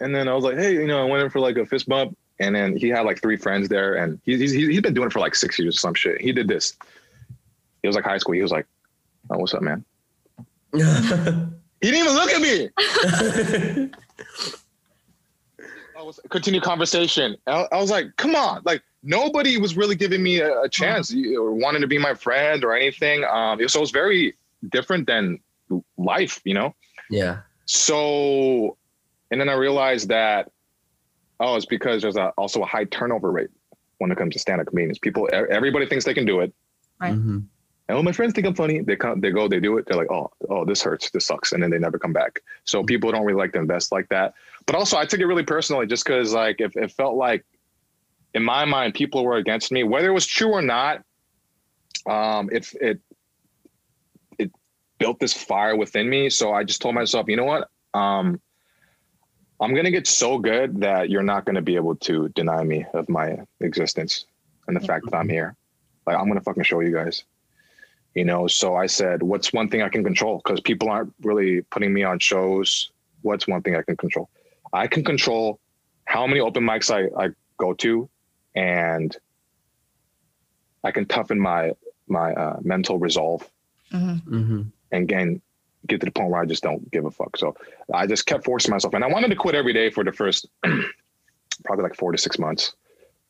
And 0.00 0.14
then 0.14 0.28
I 0.28 0.34
was 0.34 0.44
like, 0.44 0.56
hey, 0.56 0.72
you 0.72 0.86
know, 0.86 1.00
I 1.00 1.04
went 1.04 1.22
in 1.22 1.30
for 1.30 1.40
like 1.40 1.56
a 1.58 1.66
fist 1.66 1.86
bump, 1.88 2.16
and 2.40 2.54
then 2.56 2.76
he 2.76 2.88
had 2.88 3.02
like 3.02 3.22
three 3.22 3.36
friends 3.36 3.68
there, 3.68 3.94
and 3.94 4.20
he's 4.24 4.40
he's 4.40 4.52
he's 4.52 4.80
been 4.80 4.94
doing 4.94 5.06
it 5.06 5.12
for 5.12 5.20
like 5.20 5.34
six 5.36 5.56
years 5.58 5.76
or 5.76 5.78
some 5.78 5.94
shit. 5.94 6.20
He 6.20 6.32
did 6.32 6.48
this. 6.48 6.76
He 7.82 7.88
was 7.88 7.94
like 7.96 8.04
high 8.04 8.18
school. 8.18 8.34
He 8.34 8.42
was 8.42 8.52
like, 8.52 8.66
oh, 9.30 9.38
what's 9.38 9.54
up, 9.54 9.62
man? 9.62 9.84
He 11.82 11.90
didn't 11.90 12.04
even 12.04 12.14
look 12.14 12.30
at 12.30 12.42
me. 12.42 13.90
I 15.98 16.02
was 16.02 16.20
continue 16.30 16.60
conversation. 16.60 17.36
I, 17.46 17.66
I 17.72 17.80
was 17.80 17.90
like, 17.90 18.16
come 18.16 18.34
on, 18.34 18.62
like 18.64 18.82
nobody 19.02 19.58
was 19.58 19.76
really 19.76 19.94
giving 19.94 20.22
me 20.22 20.40
a, 20.40 20.62
a 20.62 20.68
chance 20.68 21.10
you- 21.10 21.42
or 21.42 21.52
wanting 21.52 21.82
to 21.82 21.86
be 21.86 21.98
my 21.98 22.14
friend 22.14 22.64
or 22.64 22.74
anything. 22.74 23.24
Um, 23.24 23.58
so 23.68 23.78
it 23.78 23.80
was 23.80 23.90
very 23.90 24.34
different 24.70 25.06
than 25.06 25.38
life, 25.98 26.40
you 26.44 26.54
know. 26.54 26.74
yeah. 27.10 27.40
So, 27.66 28.76
and 29.30 29.40
then 29.40 29.48
I 29.48 29.52
realized 29.54 30.08
that 30.08 30.50
Oh, 31.40 31.56
it's 31.56 31.66
because 31.66 32.02
there's 32.02 32.16
a, 32.16 32.28
also 32.36 32.62
a 32.62 32.66
high 32.66 32.84
turnover 32.84 33.32
rate 33.32 33.50
when 33.98 34.12
it 34.12 34.18
comes 34.18 34.34
to 34.34 34.38
stand-up 34.38 34.68
comedians. 34.68 34.98
People, 34.98 35.28
everybody 35.32 35.86
thinks 35.86 36.04
they 36.04 36.14
can 36.14 36.26
do 36.26 36.40
it. 36.40 36.52
Right. 37.00 37.14
Mhm. 37.14 37.46
And 37.88 37.96
when 37.98 38.04
my 38.04 38.12
friends 38.12 38.34
think 38.34 38.46
I'm 38.46 38.54
funny, 38.54 38.80
they 38.80 38.94
come, 38.94 39.20
they 39.20 39.32
go, 39.32 39.48
they 39.48 39.58
do 39.58 39.76
it. 39.78 39.86
They're 39.86 39.96
like, 39.96 40.12
oh, 40.12 40.30
oh, 40.48 40.64
this 40.64 40.80
hurts, 40.80 41.10
this 41.10 41.26
sucks, 41.26 41.50
and 41.50 41.60
then 41.60 41.70
they 41.70 41.78
never 41.78 41.98
come 41.98 42.12
back. 42.12 42.40
So 42.64 42.84
people 42.84 43.10
don't 43.10 43.24
really 43.24 43.38
like 43.38 43.52
to 43.54 43.58
invest 43.58 43.90
like 43.90 44.08
that. 44.10 44.34
But 44.66 44.76
also, 44.76 44.96
I 44.96 45.06
took 45.06 45.18
it 45.18 45.26
really 45.26 45.42
personally, 45.42 45.86
just 45.88 46.04
because 46.04 46.32
like 46.32 46.60
if 46.60 46.76
it 46.76 46.92
felt 46.92 47.16
like, 47.16 47.44
in 48.32 48.44
my 48.44 48.64
mind, 48.64 48.94
people 48.94 49.24
were 49.24 49.38
against 49.38 49.72
me, 49.72 49.82
whether 49.82 50.08
it 50.08 50.12
was 50.12 50.26
true 50.26 50.52
or 50.52 50.62
not. 50.62 51.02
Um, 52.08 52.48
it 52.52 52.72
it 52.80 53.00
it 54.38 54.52
built 54.98 55.18
this 55.18 55.32
fire 55.32 55.74
within 55.74 56.08
me. 56.08 56.30
So 56.30 56.52
I 56.52 56.62
just 56.62 56.80
told 56.80 56.94
myself, 56.94 57.28
you 57.28 57.36
know 57.36 57.44
what? 57.44 57.68
Um, 57.92 58.40
I'm 59.60 59.74
gonna 59.74 59.90
get 59.90 60.06
so 60.06 60.38
good 60.38 60.80
that 60.80 61.10
you're 61.10 61.22
not 61.22 61.44
gonna 61.44 61.62
be 61.62 61.76
able 61.76 61.96
to 61.96 62.28
deny 62.30 62.62
me 62.64 62.86
of 62.94 63.08
my 63.08 63.38
existence 63.60 64.24
and 64.66 64.76
the 64.76 64.80
fact 64.80 65.04
that 65.10 65.16
I'm 65.16 65.28
here. 65.28 65.54
Like 66.06 66.16
I'm 66.16 66.28
gonna 66.28 66.40
fucking 66.40 66.62
show 66.64 66.80
you 66.80 66.92
guys 66.92 67.24
you 68.14 68.24
know 68.24 68.48
so 68.48 68.74
i 68.74 68.86
said 68.86 69.22
what's 69.22 69.52
one 69.52 69.68
thing 69.68 69.82
i 69.82 69.88
can 69.88 70.02
control 70.02 70.40
because 70.42 70.60
people 70.60 70.90
aren't 70.90 71.14
really 71.22 71.60
putting 71.70 71.92
me 71.92 72.02
on 72.02 72.18
shows 72.18 72.90
what's 73.22 73.46
one 73.46 73.62
thing 73.62 73.76
i 73.76 73.82
can 73.82 73.96
control 73.96 74.28
i 74.72 74.88
can 74.88 75.04
control 75.04 75.60
how 76.06 76.26
many 76.26 76.40
open 76.40 76.64
mics 76.64 76.90
i, 76.92 77.02
I 77.24 77.28
go 77.56 77.72
to 77.74 78.10
and 78.56 79.16
i 80.82 80.90
can 80.90 81.06
toughen 81.06 81.38
my 81.38 81.72
my 82.08 82.32
uh, 82.32 82.56
mental 82.62 82.98
resolve 82.98 83.48
Mhm. 83.92 84.22
Mhm. 84.24 84.72
and 84.90 85.02
again 85.04 85.40
get 85.86 86.00
to 86.00 86.06
the 86.06 86.12
point 86.12 86.30
where 86.30 86.40
i 86.40 86.46
just 86.46 86.62
don't 86.62 86.90
give 86.90 87.04
a 87.04 87.10
fuck. 87.10 87.36
So 87.36 87.56
i 87.92 88.06
just 88.06 88.26
kept 88.26 88.44
forcing 88.44 88.70
myself 88.70 88.94
and 88.94 89.04
i 89.04 89.06
wanted 89.06 89.28
to 89.28 89.36
quit 89.36 89.54
every 89.54 89.72
day 89.72 89.90
for 89.90 90.04
the 90.04 90.12
first 90.12 90.46
probably 91.64 91.82
like 91.82 91.94
four 91.94 92.12
to 92.12 92.18
six 92.18 92.38
months 92.38 92.74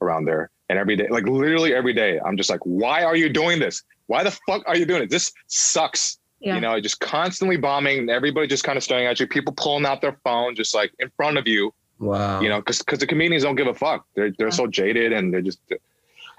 around 0.00 0.24
there. 0.24 0.50
And 0.68 0.78
every 0.78 0.96
day 0.96 1.08
like 1.10 1.26
literally 1.26 1.74
every 1.74 1.92
day 1.92 2.20
i'm 2.24 2.36
just 2.36 2.50
like 2.50 2.60
why 2.64 3.04
are 3.04 3.16
you 3.16 3.28
doing 3.28 3.58
this? 3.58 3.82
Why 4.06 4.24
the 4.24 4.30
fuck 4.46 4.62
are 4.66 4.76
you 4.76 4.86
doing 4.86 5.02
it? 5.02 5.10
This 5.10 5.32
sucks. 5.46 6.18
Yeah. 6.42 6.54
you 6.54 6.62
know 6.62 6.80
just 6.80 7.00
constantly 7.00 7.58
bombing 7.58 7.98
and 7.98 8.08
everybody 8.10 8.46
just 8.46 8.64
kind 8.64 8.78
of 8.78 8.82
staring 8.82 9.06
at 9.06 9.20
you 9.20 9.26
people 9.26 9.52
pulling 9.52 9.84
out 9.84 10.00
their 10.00 10.16
phone 10.24 10.54
just 10.54 10.74
like 10.74 10.90
in 10.98 11.10
front 11.10 11.36
of 11.36 11.46
you. 11.46 11.74
Wow. 11.98 12.40
you 12.40 12.48
know 12.48 12.60
because 12.60 12.78
because 12.78 12.98
the 12.98 13.06
comedians 13.06 13.42
don't 13.42 13.56
give 13.56 13.66
a 13.66 13.74
fuck. 13.74 14.06
They're 14.14 14.32
they're 14.38 14.50
so 14.50 14.66
jaded 14.66 15.12
and 15.12 15.34
they're 15.34 15.42
just 15.42 15.60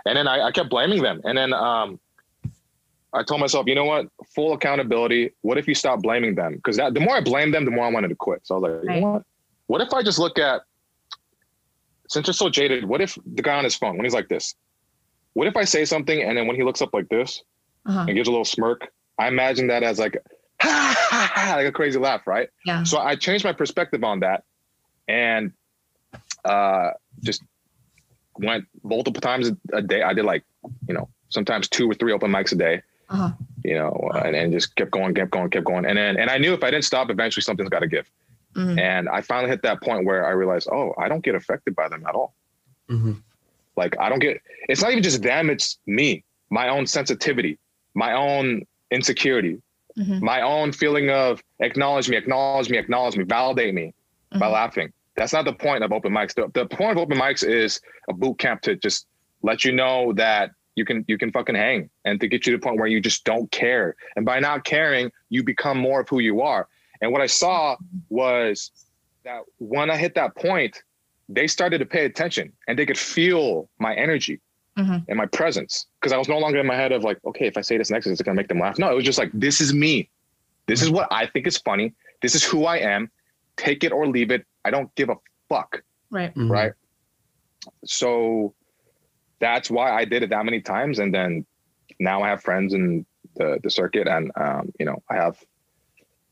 and 0.05 0.17
then 0.17 0.27
I, 0.27 0.47
I 0.47 0.51
kept 0.51 0.69
blaming 0.69 1.01
them. 1.03 1.21
And 1.23 1.37
then 1.37 1.53
um 1.53 1.99
i 3.13 3.23
told 3.23 3.39
myself 3.41 3.67
you 3.67 3.75
know 3.75 3.85
what? 3.85 4.07
Full 4.35 4.53
accountability. 4.53 5.31
What 5.41 5.57
if 5.57 5.67
you 5.67 5.75
stop 5.75 6.01
blaming 6.01 6.35
them? 6.35 6.55
Because 6.55 6.77
that 6.77 6.93
the 6.93 6.99
more 6.99 7.15
i 7.15 7.21
blamed 7.21 7.53
them 7.53 7.65
the 7.65 7.71
more 7.71 7.85
i 7.85 7.89
wanted 7.91 8.07
to 8.09 8.15
quit. 8.15 8.41
So 8.43 8.55
i 8.55 8.57
was 8.59 8.83
like 8.85 8.95
you 8.95 9.01
know 9.01 9.07
what? 9.11 9.23
What 9.67 9.81
if 9.81 9.93
i 9.93 10.01
just 10.03 10.19
look 10.19 10.37
at 10.39 10.61
since 12.07 12.25
they're 12.27 12.33
so 12.33 12.49
jaded 12.49 12.85
what 12.85 13.01
if 13.01 13.17
the 13.35 13.41
guy 13.41 13.55
on 13.57 13.63
his 13.63 13.75
phone 13.75 13.95
when 13.97 14.05
he's 14.05 14.13
like 14.13 14.27
this 14.27 14.55
what 15.33 15.47
if 15.47 15.55
i 15.55 15.63
say 15.63 15.85
something 15.85 16.21
and 16.21 16.37
then 16.37 16.45
when 16.47 16.55
he 16.57 16.63
looks 16.63 16.81
up 16.81 16.93
like 16.93 17.07
this 17.09 17.41
Uh-huh. 17.85 18.01
and 18.07 18.13
gives 18.15 18.27
a 18.27 18.31
little 18.31 18.43
smirk 18.45 18.87
i 19.17 19.27
imagine 19.27 19.67
that 19.67 19.81
as 19.83 19.97
like 19.97 20.17
ha, 20.61 20.95
ha, 21.09 21.31
ha, 21.33 21.55
like 21.55 21.67
a 21.67 21.71
crazy 21.71 21.97
laugh 21.99 22.27
right? 22.27 22.49
Yeah. 22.65 22.83
so 22.83 22.97
I 22.99 23.15
changed 23.15 23.43
my 23.45 23.53
perspective 23.53 24.03
on 24.03 24.19
that 24.19 24.43
and 25.07 25.53
uh, 26.45 26.91
just 27.23 27.41
went 28.37 28.65
multiple 28.83 29.21
times 29.21 29.51
a 29.73 29.81
day. 29.81 30.01
I 30.03 30.13
did 30.13 30.25
like, 30.25 30.43
you 30.87 30.93
know, 30.93 31.09
sometimes 31.29 31.67
two 31.67 31.89
or 31.89 31.93
three 31.93 32.11
open 32.13 32.31
mics 32.31 32.51
a 32.51 32.55
day, 32.55 32.81
Uh-huh. 33.11 33.31
you 33.65 33.75
know, 33.75 34.09
and, 34.23 34.35
and 34.35 34.53
just 34.53 34.75
kept 34.75 34.91
going, 34.91 35.13
kept 35.13 35.31
going, 35.31 35.49
kept 35.49 35.65
going. 35.65 35.85
And 35.85 35.97
then, 35.97 36.17
and 36.17 36.29
I 36.29 36.37
knew 36.37 36.53
if 36.53 36.63
I 36.63 36.71
didn't 36.71 36.85
stop, 36.85 37.09
eventually 37.09 37.41
something's 37.43 37.69
got 37.69 37.79
to 37.79 37.87
give. 37.87 38.09
Mhm. 38.55 38.79
And 38.79 39.09
I 39.09 39.21
finally 39.21 39.49
hit 39.49 39.61
that 39.63 39.81
point 39.81 40.05
where 40.05 40.25
I 40.25 40.31
realized, 40.31 40.67
oh, 40.71 40.93
I 40.97 41.07
don't 41.09 41.23
get 41.23 41.35
affected 41.35 41.75
by 41.75 41.87
them 41.89 42.05
at 42.07 42.15
all. 42.15 42.33
Mhm. 42.89 43.21
Like 43.75 43.95
I 43.99 44.09
don't 44.09 44.19
get, 44.19 44.41
it's 44.69 44.81
not 44.81 44.91
even 44.91 45.03
just 45.03 45.21
them, 45.21 45.49
it's 45.49 45.77
me, 45.85 46.23
my 46.49 46.69
own 46.69 46.85
sensitivity, 46.85 47.57
my 47.93 48.13
own 48.13 48.65
insecurity, 48.91 49.61
Mhm. 49.97 50.21
my 50.21 50.41
own 50.41 50.71
feeling 50.71 51.09
of 51.09 51.41
acknowledge 51.59 52.09
me, 52.09 52.15
acknowledge 52.17 52.69
me, 52.69 52.77
acknowledge 52.77 53.17
me, 53.17 53.23
validate 53.25 53.73
me 53.73 53.93
by 54.31 54.47
Mhm. 54.47 54.51
laughing. 54.53 54.93
That's 55.15 55.33
not 55.33 55.43
the 55.45 55.53
point 55.53 55.83
of 55.83 55.91
open 55.91 56.13
mics. 56.13 56.33
The, 56.33 56.49
the 56.53 56.65
point 56.65 56.91
of 56.93 56.97
open 56.97 57.17
mics 57.17 57.43
is 57.47 57.81
a 58.09 58.13
boot 58.13 58.37
camp 58.39 58.61
to 58.63 58.75
just 58.75 59.05
let 59.43 59.63
you 59.65 59.71
know 59.73 60.13
that 60.13 60.51
you 60.75 60.85
can 60.85 61.03
you 61.07 61.17
can 61.17 61.31
fucking 61.31 61.55
hang 61.55 61.89
and 62.05 62.19
to 62.21 62.27
get 62.27 62.45
you 62.45 62.53
to 62.53 62.57
the 62.57 62.61
point 62.61 62.77
where 62.77 62.87
you 62.87 63.01
just 63.01 63.23
don't 63.25 63.51
care. 63.51 63.95
And 64.15 64.25
by 64.25 64.39
not 64.39 64.63
caring, 64.63 65.11
you 65.29 65.43
become 65.43 65.77
more 65.77 66.01
of 66.01 66.09
who 66.09 66.19
you 66.19 66.41
are. 66.41 66.67
And 67.01 67.11
what 67.11 67.21
I 67.21 67.27
saw 67.27 67.75
was 68.09 68.71
that 69.23 69.41
when 69.59 69.89
I 69.89 69.97
hit 69.97 70.15
that 70.15 70.35
point, 70.35 70.81
they 71.29 71.47
started 71.47 71.79
to 71.79 71.85
pay 71.85 72.05
attention 72.05 72.53
and 72.67 72.77
they 72.77 72.85
could 72.85 72.97
feel 72.97 73.69
my 73.79 73.93
energy 73.95 74.39
Mhm. 74.77 75.05
and 75.09 75.17
my 75.17 75.25
presence. 75.25 75.87
Because 75.99 76.13
I 76.13 76.17
was 76.17 76.27
no 76.29 76.37
longer 76.39 76.59
in 76.59 76.65
my 76.65 76.75
head 76.75 76.91
of 76.91 77.03
like, 77.03 77.17
okay, 77.25 77.45
if 77.47 77.57
I 77.57 77.61
say 77.61 77.77
this 77.77 77.89
next, 77.91 78.07
is 78.07 78.19
it 78.19 78.23
gonna 78.23 78.35
make 78.35 78.47
them 78.47 78.59
laugh? 78.59 78.77
No, 78.79 78.89
it 78.91 78.95
was 78.95 79.03
just 79.05 79.19
like, 79.19 79.31
this 79.33 79.59
is 79.61 79.73
me. 79.73 80.09
This 80.67 80.81
is 80.81 80.89
what 80.89 81.07
I 81.11 81.25
think 81.25 81.47
is 81.47 81.57
funny. 81.57 81.93
This 82.21 82.35
is 82.35 82.43
who 82.43 82.65
I 82.65 82.77
am. 82.77 83.11
Take 83.57 83.83
it 83.83 83.91
or 83.91 84.07
leave 84.07 84.31
it. 84.31 84.45
I 84.63 84.69
don't 84.71 84.93
give 84.95 85.09
a 85.09 85.17
fuck. 85.49 85.83
Right. 86.09 86.33
Mhm. 86.35 86.49
Right. 86.49 86.71
So 87.85 88.53
that's 89.41 89.69
why 89.69 89.91
I 89.91 90.05
did 90.05 90.23
it 90.23 90.29
that 90.29 90.45
many 90.45 90.61
times. 90.61 90.99
And 90.99 91.13
then 91.13 91.45
now 91.99 92.21
I 92.23 92.29
have 92.29 92.41
friends 92.41 92.73
in 92.73 93.05
the, 93.35 93.59
the 93.63 93.69
circuit 93.69 94.07
and, 94.07 94.31
um, 94.35 94.71
you 94.79 94.85
know, 94.85 95.03
I 95.09 95.15
have, 95.15 95.37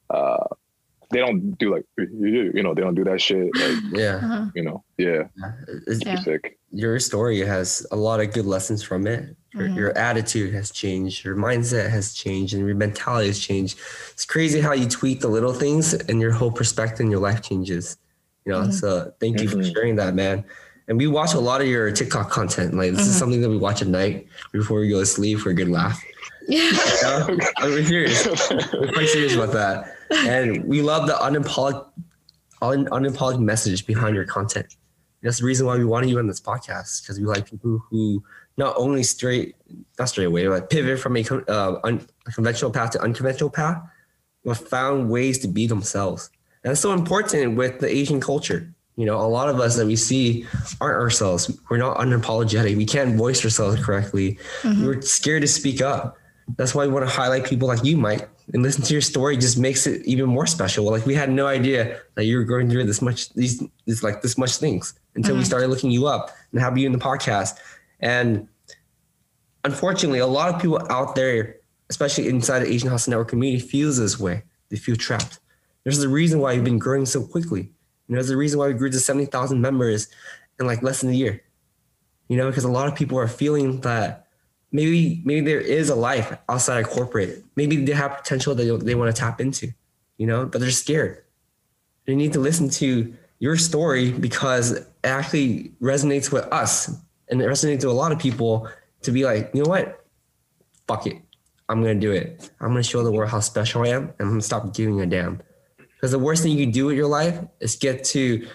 uh, 0.10 0.46
they 1.12 1.20
don't 1.20 1.58
do 1.58 1.74
like, 1.74 1.86
you 1.98 2.62
know, 2.62 2.76
they 2.76 2.82
don't 2.82 2.94
do 2.94 3.04
that 3.04 3.20
shit. 3.20 3.50
Like, 3.56 3.78
Yeah. 3.92 4.16
Uh-huh. 4.18 4.46
you 4.56 4.64
know, 4.64 4.84
yeah, 4.98 5.24
It's- 5.88 6.02
Yeah. 6.06 6.20
sick. 6.20 6.58
Your 6.72 7.00
story 7.00 7.40
has 7.40 7.86
a 7.92 7.96
lot 7.96 8.20
of 8.20 8.32
good 8.32 8.46
lessons 8.46 8.84
from 8.84 9.08
it. 9.08 9.36
Your, 9.56 9.68
Mhm. 9.70 9.76
your 9.76 9.98
attitude 9.98 10.54
has 10.54 10.70
changed. 10.70 11.26
Your 11.26 11.36
mindset 11.36 11.90
has 11.90 12.14
changed, 12.14 12.54
and 12.54 12.64
your 12.64 12.76
mentality 12.76 13.26
has 13.26 13.40
changed. 13.40 13.80
It's 14.12 14.24
crazy 14.26 14.60
how 14.62 14.74
you 14.74 14.88
tweak 14.88 15.22
the 15.22 15.30
little 15.30 15.54
things, 15.54 15.96
and 15.96 16.22
your 16.22 16.30
whole 16.32 16.52
perspective 16.52 17.00
in 17.06 17.10
your 17.10 17.20
life 17.20 17.42
changes. 17.42 17.98
You 18.46 18.52
know. 18.52 18.62
Mhm. 18.66 18.74
So 18.74 19.12
thank 19.20 19.42
you 19.42 19.50
for 19.50 19.58
Mhm. 19.58 19.74
sharing 19.74 19.96
that, 19.96 20.14
man. 20.14 20.44
And 20.90 20.98
we 20.98 21.08
watch 21.08 21.34
a 21.36 21.40
lot 21.40 21.62
of 21.62 21.68
your 21.68 21.90
TikTok 21.92 22.30
content. 22.32 22.74
Like 22.74 22.92
this 22.92 23.08
is 23.08 23.16
Mhm. 23.16 23.20
something 23.20 23.42
that 23.42 23.50
we 23.50 23.58
watch 23.58 23.82
at 23.82 23.88
night 23.88 24.28
before 24.52 24.80
we 24.82 24.90
go 24.90 25.00
to 25.00 25.06
sleep 25.06 25.40
for 25.40 25.52
a 25.52 25.54
good 25.54 25.70
laugh. 25.70 26.04
Yeah. 26.48 26.72
You 27.28 27.38
know? 27.38 27.38
We're 27.62 27.86
serious. 27.86 28.26
We're 28.74 28.92
quite 28.92 29.08
serious 29.08 29.36
about 29.36 29.54
that. 29.54 29.96
And 30.12 30.66
we 30.66 30.82
love 30.82 31.06
the 31.08 31.14
unapolog- 31.14 31.86
un- 32.62 32.88
unapologetic 32.88 33.40
message 33.40 33.86
behind 33.86 34.16
your 34.16 34.26
content. 34.26 34.66
That's 35.22 35.40
the 35.40 35.46
reason 35.46 35.68
why 35.68 35.78
we 35.78 35.86
wanted 35.86 36.10
you 36.10 36.18
on 36.18 36.28
this 36.28 36.42
podcast 36.42 37.04
because 37.04 37.20
we 37.20 37.26
like 37.26 37.46
people 37.50 37.84
who 37.90 38.24
not 38.58 38.74
only 38.78 39.04
straight, 39.04 39.56
not 40.00 40.10
straight 40.10 40.26
away, 40.26 40.48
but 40.48 40.70
pivot 40.72 41.00
from 41.00 41.16
a, 41.18 41.22
uh, 41.48 41.80
un- 41.84 42.08
a 42.26 42.32
conventional 42.32 42.72
path 42.72 42.90
to 42.92 43.02
unconventional 43.02 43.50
path, 43.52 43.78
but 44.44 44.58
found 44.58 45.10
ways 45.10 45.38
to 45.40 45.48
be 45.48 45.68
themselves. 45.68 46.30
And 46.64 46.72
that's 46.72 46.82
so 46.82 46.94
important 46.94 47.58
with 47.58 47.80
the 47.80 47.88
Asian 47.88 48.20
culture. 48.20 48.74
You 49.00 49.06
know, 49.06 49.16
a 49.22 49.30
lot 49.38 49.48
of 49.48 49.62
us 49.62 49.78
that 49.78 49.86
we 49.88 49.96
see 49.96 50.46
aren't 50.82 50.98
ourselves. 51.00 51.50
We're 51.70 51.78
not 51.78 51.96
unapologetic. 52.00 52.76
We 52.76 52.86
can't 52.86 53.16
voice 53.16 53.42
ourselves 53.46 53.82
correctly. 53.82 54.38
Mhm. 54.64 54.86
We're 54.86 55.02
scared 55.02 55.42
to 55.44 55.48
speak 55.48 55.82
up. 55.82 56.18
That's 56.58 56.76
why 56.76 56.86
we 56.86 56.92
want 56.92 57.06
to 57.08 57.10
highlight 57.22 57.46
people 57.46 57.70
like 57.70 57.82
you, 57.86 57.96
Mike, 57.96 58.28
and 58.54 58.62
listen 58.62 58.82
to 58.84 58.94
your 58.94 59.02
story. 59.02 59.38
Just 59.38 59.58
makes 59.58 59.88
it 59.88 60.06
even 60.06 60.26
more 60.26 60.46
special. 60.46 60.84
Like 60.84 61.06
we 61.06 61.16
had 61.16 61.32
no 61.32 61.48
idea 61.48 61.98
that 62.16 62.26
you 62.26 62.36
were 62.38 62.44
going 62.44 62.70
through 62.70 62.84
this 62.88 63.02
much, 63.02 63.30
these, 63.36 63.64
these 63.86 64.04
like 64.04 64.22
this 64.22 64.38
much 64.38 64.58
things 64.58 64.94
until 65.16 65.36
we 65.36 65.44
Mhm. 65.44 65.46
started 65.46 65.70
looking 65.70 65.92
you 65.92 66.06
up 66.06 66.36
and 66.52 66.60
have 66.60 66.78
you 66.78 66.86
in 66.86 66.92
the 66.92 67.00
podcast. 67.00 67.52
And 68.02 68.50
unfortunately, 69.64 70.20
a 70.20 70.28
lot 70.28 70.54
of 70.54 70.62
people 70.62 70.82
out 70.90 71.16
there, 71.16 71.56
especially 71.90 72.28
inside 72.28 72.60
the 72.60 72.68
Asian 72.72 72.90
Hustle 72.90 73.12
Network 73.12 73.30
community, 73.30 73.66
feels 73.66 73.98
this 73.98 74.20
way. 74.20 74.44
They 74.70 74.76
feel 74.76 74.98
trapped. 74.98 75.40
There's 75.86 76.02
a 76.04 76.10
reason 76.10 76.40
why 76.40 76.52
you've 76.52 76.66
been 76.66 76.80
growing 76.80 77.06
so 77.06 77.24
quickly. 77.24 77.72
You 78.10 78.16
know, 78.16 78.22
there's 78.22 78.32
a 78.32 78.38
reason 78.38 78.58
why 78.58 78.68
we 78.68 78.74
grew 78.74 78.90
to 78.90 79.00
70,000 79.00 79.62
members 79.62 80.08
in 80.60 80.66
like 80.66 80.82
less 80.82 81.02
than 81.02 81.12
a 81.12 81.14
year. 81.14 81.44
You 82.28 82.38
know, 82.38 82.50
because 82.50 82.64
a 82.64 82.72
lot 82.72 82.88
of 82.88 82.96
people 82.96 83.18
are 83.20 83.28
feeling 83.28 83.82
that 83.82 84.28
maybe 84.72 85.22
maybe 85.24 85.46
there 85.46 85.62
is 85.62 85.90
a 85.90 85.96
life 85.96 86.36
outside 86.50 86.80
of 86.80 86.90
corporate. 86.90 87.44
Maybe 87.56 87.86
they 87.86 87.94
have 87.94 88.18
potential 88.18 88.56
that 88.56 88.86
they, 88.86 88.96
want 88.96 89.16
to 89.16 89.20
tap 89.20 89.40
into, 89.40 89.72
you 90.18 90.28
know, 90.28 90.46
but 90.46 90.60
they're 90.60 90.72
scared. 90.72 91.24
They 92.06 92.16
need 92.16 92.34
to 92.34 92.40
listen 92.40 92.70
to 92.72 93.14
your 93.38 93.56
story 93.58 94.12
because 94.12 94.72
it 94.72 94.88
actually 95.04 95.72
resonates 95.82 96.32
with 96.32 96.46
us 96.52 96.90
and 97.30 97.42
it 97.42 97.46
resonates 97.46 97.78
with 97.78 97.86
a 97.86 97.92
lot 97.94 98.12
of 98.12 98.20
people 98.20 98.68
to 99.04 99.12
be 99.12 99.24
like, 99.24 99.52
you 99.54 99.64
know 99.64 99.70
what? 99.70 100.04
Fuck 100.88 101.06
it. 101.08 101.22
I'm 101.70 101.82
gonna 101.82 101.96
do 101.96 102.12
it. 102.12 102.50
I'm 102.60 102.70
gonna 102.70 102.84
show 102.84 103.04
the 103.04 103.12
world 103.12 103.30
how 103.30 103.40
special 103.40 103.84
I 103.84 103.90
am 103.90 104.04
and 104.04 104.22
I'm 104.22 104.30
gonna 104.30 104.42
stop 104.42 104.74
giving 104.74 105.00
a 105.02 105.06
damn. 105.06 105.42
Because 106.00 106.12
the 106.12 106.20
worst 106.20 106.44
thing 106.44 106.58
you 106.58 106.66
can 106.66 106.72
do 106.72 106.86
with 106.86 106.96
your 106.96 107.08
life 107.08 107.40
is 107.60 107.76
get 107.76 108.06
to 108.06 108.48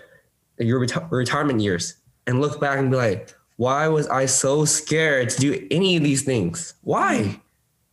your 0.59 0.81
reti- 0.81 1.11
retirement 1.11 1.61
years 1.61 1.97
and 2.27 2.41
look 2.41 2.59
back 2.59 2.79
and 2.79 2.91
be 2.91 2.97
like, 2.97 3.35
why 3.57 3.87
was 3.87 4.09
I 4.09 4.25
so 4.25 4.65
scared 4.65 5.29
to 5.31 5.41
do 5.41 5.67
any 5.71 5.97
of 5.97 6.03
these 6.03 6.23
things? 6.23 6.75
Why? 6.83 7.41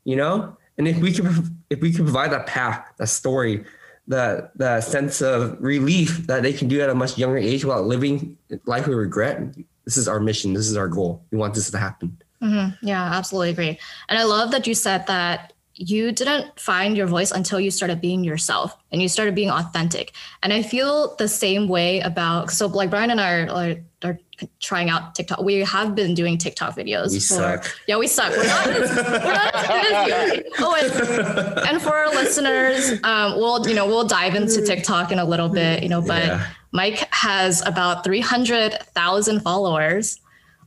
You 0.06 0.16
know? 0.16 0.58
And 0.78 0.88
if 0.88 0.98
we 1.00 1.12
could 1.12 1.28
if 1.70 1.82
we 1.82 1.92
could 1.92 2.06
provide 2.06 2.32
that 2.32 2.48
path, 2.48 2.86
that 2.98 3.08
story, 3.08 3.66
that 4.08 4.58
that 4.58 4.84
sense 4.84 5.22
of 5.22 5.58
relief 5.60 6.26
that 6.28 6.44
they 6.44 6.54
can 6.54 6.68
do 6.68 6.82
at 6.82 6.90
a 6.90 6.96
much 6.96 7.18
younger 7.18 7.38
age 7.38 7.66
without 7.66 7.86
living 7.86 8.38
life 8.66 8.88
with 8.88 8.98
regret. 8.98 9.54
This 9.86 9.98
is 9.98 10.08
our 10.08 10.20
mission. 10.20 10.54
This 10.54 10.70
is 10.70 10.78
our 10.78 10.88
goal. 10.88 11.24
We 11.32 11.38
want 11.38 11.54
this 11.54 11.70
to 11.70 11.78
happen. 11.78 12.18
Mm-hmm. 12.42 12.88
Yeah, 12.88 13.04
absolutely 13.04 13.50
agree. 13.50 13.80
And 14.10 14.18
I 14.18 14.24
love 14.24 14.52
that 14.52 14.66
you 14.66 14.74
said 14.74 15.06
that 15.08 15.54
you 15.82 16.12
didn't 16.12 16.60
find 16.60 16.96
your 16.96 17.08
voice 17.08 17.32
until 17.32 17.60
you 17.60 17.72
started 17.72 18.00
being 18.00 18.24
yourself 18.24 18.78
and 18.92 19.02
you 19.02 19.10
started 19.10 19.34
being 19.34 19.50
authentic. 19.50 20.14
And 20.44 20.54
I 20.54 20.62
feel 20.62 21.16
the 21.18 21.28
same 21.28 21.68
way 21.68 22.00
about 22.02 22.52
so 22.52 22.68
like 22.68 22.90
Brian 22.92 23.10
and 23.10 23.20
I 23.20 23.42
are, 23.42 23.50
are, 23.50 24.10
are 24.10 24.20
trying 24.60 24.90
out 24.90 25.16
TikTok. 25.16 25.42
We 25.42 25.56
have 25.56 25.96
been 25.96 26.14
doing 26.14 26.38
TikTok 26.38 26.76
videos. 26.76 27.12
We 27.12 27.18
for, 27.18 27.22
suck. 27.22 27.66
Yeah, 27.88 27.98
we 27.98 28.08
suck. 28.08 28.32
We're 28.32 28.46
not, 28.46 28.68
as, 28.68 28.96
we're 28.96 29.34
not 29.34 29.56
as 29.56 29.68
good 29.68 29.94
as 29.94 30.38
you. 30.38 30.52
Oh, 30.60 30.76
and, 30.80 31.68
and 31.68 31.82
for 31.82 31.96
our 31.96 32.10
listeners, 32.10 33.04
um, 33.04 33.36
we'll 33.38 33.68
you 33.68 33.76
know 33.76 33.88
we'll 33.88 34.08
dive 34.08 34.36
into 34.36 34.66
TikTok 34.66 35.12
in 35.12 35.20
a 35.20 35.26
little 35.26 35.50
bit, 35.50 35.84
you 35.84 35.90
know, 35.90 36.02
but 36.02 36.24
Yeah. 36.24 36.48
Mike 36.74 37.06
has 37.14 37.62
about 37.66 38.06
three 38.06 38.22
hundred 38.22 38.74
thousand 38.94 39.42
followers 39.42 40.21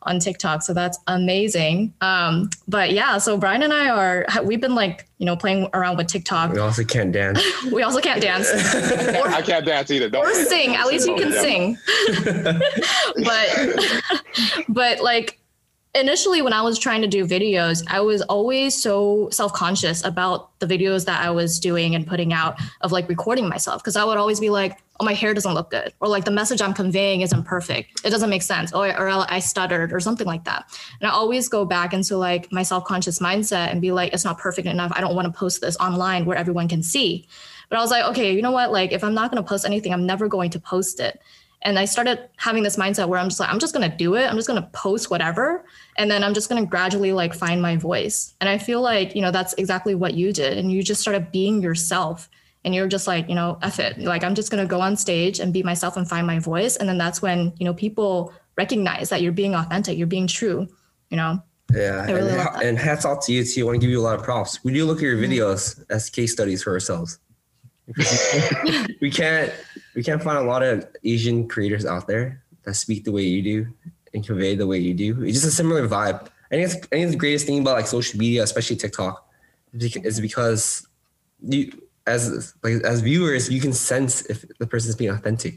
on 0.06 0.18
TikTok, 0.18 0.62
so 0.62 0.72
that's 0.74 0.98
amazing. 1.06 1.92
Um, 2.00 2.50
but 2.68 2.92
yeah, 2.92 3.18
so 3.18 3.36
Brian 3.36 3.62
and 3.62 3.72
I 3.72 3.88
are 3.88 4.26
we've 4.44 4.60
been 4.60 4.74
like 4.74 5.06
you 5.18 5.26
know 5.26 5.36
playing 5.36 5.68
around 5.74 5.96
with 5.96 6.06
TikTok. 6.08 6.52
We 6.52 6.58
also 6.60 6.84
can't 6.84 7.12
dance. 7.12 7.40
We 7.72 7.82
also 7.82 8.00
can't 8.00 8.20
dance 8.20 8.48
I 8.54 9.42
can't 9.42 9.64
dance 9.64 9.90
either. 9.90 10.08
Don't 10.10 10.26
or 10.26 10.32
sing. 10.34 10.76
At 10.76 10.86
least 10.86 11.06
you 11.08 11.16
can 11.16 11.32
Yeah. 11.32 11.40
sing. 11.40 11.78
but 13.24 14.64
but 14.68 15.00
like 15.02 15.38
initially 15.94 16.42
when 16.42 16.52
I 16.52 16.62
was 16.62 16.78
trying 16.78 17.02
to 17.02 17.09
do 17.09 17.26
videos, 17.26 17.85
I 17.88 18.00
was 18.00 18.22
always 18.22 18.80
so 18.80 19.28
self-conscious 19.30 20.04
about 20.04 20.59
the 20.59 20.66
videos 20.66 21.04
that 21.04 21.20
I 21.22 21.30
was 21.30 21.61
doing 21.61 21.94
and 21.94 22.07
putting 22.07 22.33
out 22.33 22.61
of 22.80 22.90
like 22.90 23.09
recording 23.09 23.48
myself 23.48 23.83
because 23.83 23.96
I 23.96 24.04
would 24.04 24.16
always 24.16 24.40
be 24.40 24.50
like, 24.50 24.83
oh, 24.98 25.04
my 25.04 25.14
hair 25.14 25.35
doesn't 25.35 25.54
look 25.54 25.70
good 25.70 25.92
or 26.00 26.09
like 26.09 26.24
the 26.24 26.30
message 26.30 26.61
I'm 26.61 26.74
conveying 26.74 27.20
isn't 27.20 27.44
perfect. 27.44 28.04
It 28.04 28.11
doesn't 28.11 28.30
make 28.30 28.42
sense 28.42 28.72
or, 28.72 28.88
or 28.88 29.09
I 29.09 29.38
stuttered 29.38 29.92
or 29.92 30.00
something 30.00 30.26
like 30.26 30.44
that. 30.44 30.66
And 31.00 31.09
I 31.09 31.12
always 31.12 31.48
go 31.48 31.64
back 31.64 31.92
into 31.92 32.16
like 32.16 32.50
my 32.52 32.62
self-conscious 32.62 33.20
mindset 33.20 33.70
and 33.70 33.80
be 33.80 33.92
like, 33.92 34.12
it's 34.12 34.24
not 34.24 34.38
perfect 34.38 34.66
enough. 34.66 34.92
I 34.94 35.00
don't 35.00 35.14
want 35.14 35.33
to 35.33 35.38
post 35.38 35.61
this 35.61 35.76
online 35.76 36.24
where 36.24 36.37
everyone 36.37 36.68
can 36.68 36.83
see. 36.83 37.28
But 37.68 37.78
I 37.78 37.83
was 37.83 37.90
like, 37.90 38.04
okay, 38.11 38.35
you 38.35 38.42
know 38.42 38.52
what? 38.52 38.72
Like 38.72 38.92
if 38.92 39.04
I'm 39.04 39.14
not 39.14 39.30
going 39.30 39.42
to 39.42 39.48
post 39.48 39.64
anything, 39.64 39.92
I'm 39.92 40.07
never 40.07 40.28
going 40.28 40.50
to 40.50 40.61
post 40.61 41.00
it. 41.00 41.20
And 41.64 41.79
I 41.79 41.87
started 41.87 42.29
having 42.37 42.62
this 42.62 42.77
mindset 42.77 43.09
where 43.09 43.18
I'm 43.18 43.29
just 43.29 43.40
like, 43.40 43.48
I'm 43.48 43.59
just 43.59 43.72
gonna 43.72 43.94
do 43.94 44.14
it. 44.16 44.27
I'm 44.27 44.37
just 44.37 44.46
gonna 44.48 44.68
post 44.72 45.11
whatever. 45.11 45.64
And 45.96 46.11
then 46.11 46.22
I'm 46.22 46.35
just 46.35 46.48
gonna 46.48 46.66
gradually 46.66 47.12
like 47.12 47.33
find 47.35 47.62
my 47.62 47.77
voice. 47.77 48.35
And 48.40 48.48
I 48.50 48.59
feel 48.59 48.83
like, 48.83 49.14
you 49.14 49.22
know, 49.22 49.31
that's 49.31 49.55
exactly 49.55 49.94
what 49.94 50.14
you 50.14 50.33
did. 50.33 50.59
And 50.59 50.70
you 50.70 50.83
just 50.83 51.00
started 51.00 51.33
being 51.33 51.62
yourself. 51.62 52.29
And 52.66 52.74
you're 52.74 52.88
just 52.88 53.07
like, 53.07 53.29
you 53.29 53.35
know, 53.35 53.59
F 53.62 53.79
it. 53.81 53.98
Like 53.98 54.24
I'm 54.24 54.35
just 54.35 54.50
gonna 54.50 54.66
go 54.66 54.81
on 54.81 54.96
stage 54.96 55.40
and 55.40 55.53
be 55.53 55.62
myself 55.62 55.96
and 55.96 56.09
find 56.09 56.27
my 56.27 56.38
voice. 56.38 56.77
And 56.77 56.88
then 56.88 56.98
that's 56.98 57.22
when, 57.22 57.53
you 57.59 57.64
know, 57.64 57.74
people 57.74 58.33
recognize 58.57 59.09
that 59.09 59.22
you're 59.22 59.33
being 59.33 59.55
authentic, 59.55 59.96
you're 59.96 60.07
being 60.07 60.27
true, 60.27 60.68
you 61.09 61.16
know. 61.16 61.42
Yeah, 61.72 62.05
really 62.07 62.29
and, 62.29 62.37
love 62.37 62.46
ha- 62.46 62.59
that. 62.59 62.66
and 62.66 62.79
hats 62.79 63.05
off 63.07 63.24
to 63.27 63.33
you 63.33 63.42
too. 63.42 63.62
I 63.62 63.64
want 63.64 63.77
to 63.77 63.81
give 63.81 63.90
you 63.90 63.98
a 64.00 64.03
lot 64.05 64.16
of 64.18 64.22
props. 64.22 64.62
We 64.64 64.72
do 64.74 64.85
look 64.85 64.98
at 64.98 65.03
your 65.05 65.16
Mm-hmm. 65.16 65.33
videos 65.33 65.83
as 65.88 66.11
case 66.11 66.33
studies 66.33 66.62
for 66.62 66.72
ourselves. 66.72 67.18
we 69.00 69.10
can't 69.10 69.52
we 69.94 70.02
can't 70.02 70.22
find 70.22 70.38
a 70.38 70.42
lot 70.42 70.62
of 70.62 70.86
Asian 71.04 71.46
creators 71.46 71.84
out 71.84 72.06
there 72.06 72.42
that 72.64 72.74
speak 72.74 73.04
the 73.04 73.12
way 73.12 73.22
you 73.22 73.42
do 73.42 73.66
and 74.14 74.26
convey 74.26 74.54
the 74.54 74.66
way 74.66 74.78
you 74.78 74.94
do. 74.94 75.22
It's 75.22 75.34
just 75.34 75.46
a 75.46 75.50
similar 75.50 75.86
vibe. 75.86 76.28
I 76.50 76.56
think 76.56 76.64
it's, 76.64 76.76
I 76.76 76.96
think 76.96 77.10
the 77.10 77.16
greatest 77.16 77.46
thing 77.46 77.60
about 77.60 77.74
like 77.74 77.86
social 77.86 78.18
media, 78.18 78.42
especially 78.42 78.76
TikTok, 78.76 79.26
is 79.74 80.20
because 80.20 80.86
you 81.42 81.72
as 82.06 82.54
like 82.62 82.74
as 82.84 83.00
viewers 83.00 83.50
you 83.50 83.60
can 83.60 83.72
sense 83.72 84.24
if 84.26 84.44
the 84.58 84.66
person's 84.66 84.96
being 84.96 85.10
authentic, 85.10 85.54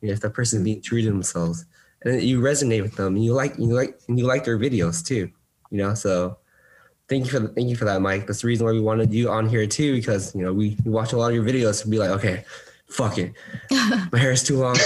you 0.00 0.08
know, 0.08 0.12
if 0.12 0.20
the 0.20 0.30
person's 0.30 0.62
being 0.62 0.80
true 0.82 1.02
to 1.02 1.08
themselves, 1.08 1.66
and 2.02 2.22
you 2.22 2.40
resonate 2.40 2.82
with 2.82 2.96
them, 2.96 3.16
and 3.16 3.24
you 3.24 3.32
like 3.32 3.58
you 3.58 3.66
like 3.66 3.98
and 4.08 4.18
you 4.18 4.26
like 4.26 4.44
their 4.44 4.58
videos 4.58 5.04
too, 5.04 5.30
you 5.70 5.78
know. 5.78 5.94
So 5.94 6.38
thank 7.08 7.24
you 7.24 7.30
for 7.30 7.40
the, 7.40 7.48
thank 7.48 7.68
you 7.68 7.76
for 7.76 7.84
that, 7.84 8.00
Mike. 8.00 8.26
That's 8.26 8.42
the 8.42 8.48
reason 8.48 8.66
why 8.66 8.72
we 8.72 8.80
wanted 8.80 9.12
you 9.12 9.30
on 9.30 9.48
here 9.48 9.66
too, 9.66 9.94
because 9.94 10.34
you 10.34 10.42
know 10.42 10.52
we, 10.52 10.76
we 10.84 10.90
watch 10.90 11.12
a 11.12 11.16
lot 11.16 11.28
of 11.28 11.34
your 11.34 11.44
videos 11.44 11.82
and 11.82 11.90
be 11.90 11.98
like, 11.98 12.10
okay, 12.10 12.44
fuck 12.86 13.18
it, 13.18 13.32
my 13.70 14.18
hair 14.18 14.32
is 14.32 14.42
too 14.42 14.58
long. 14.58 14.76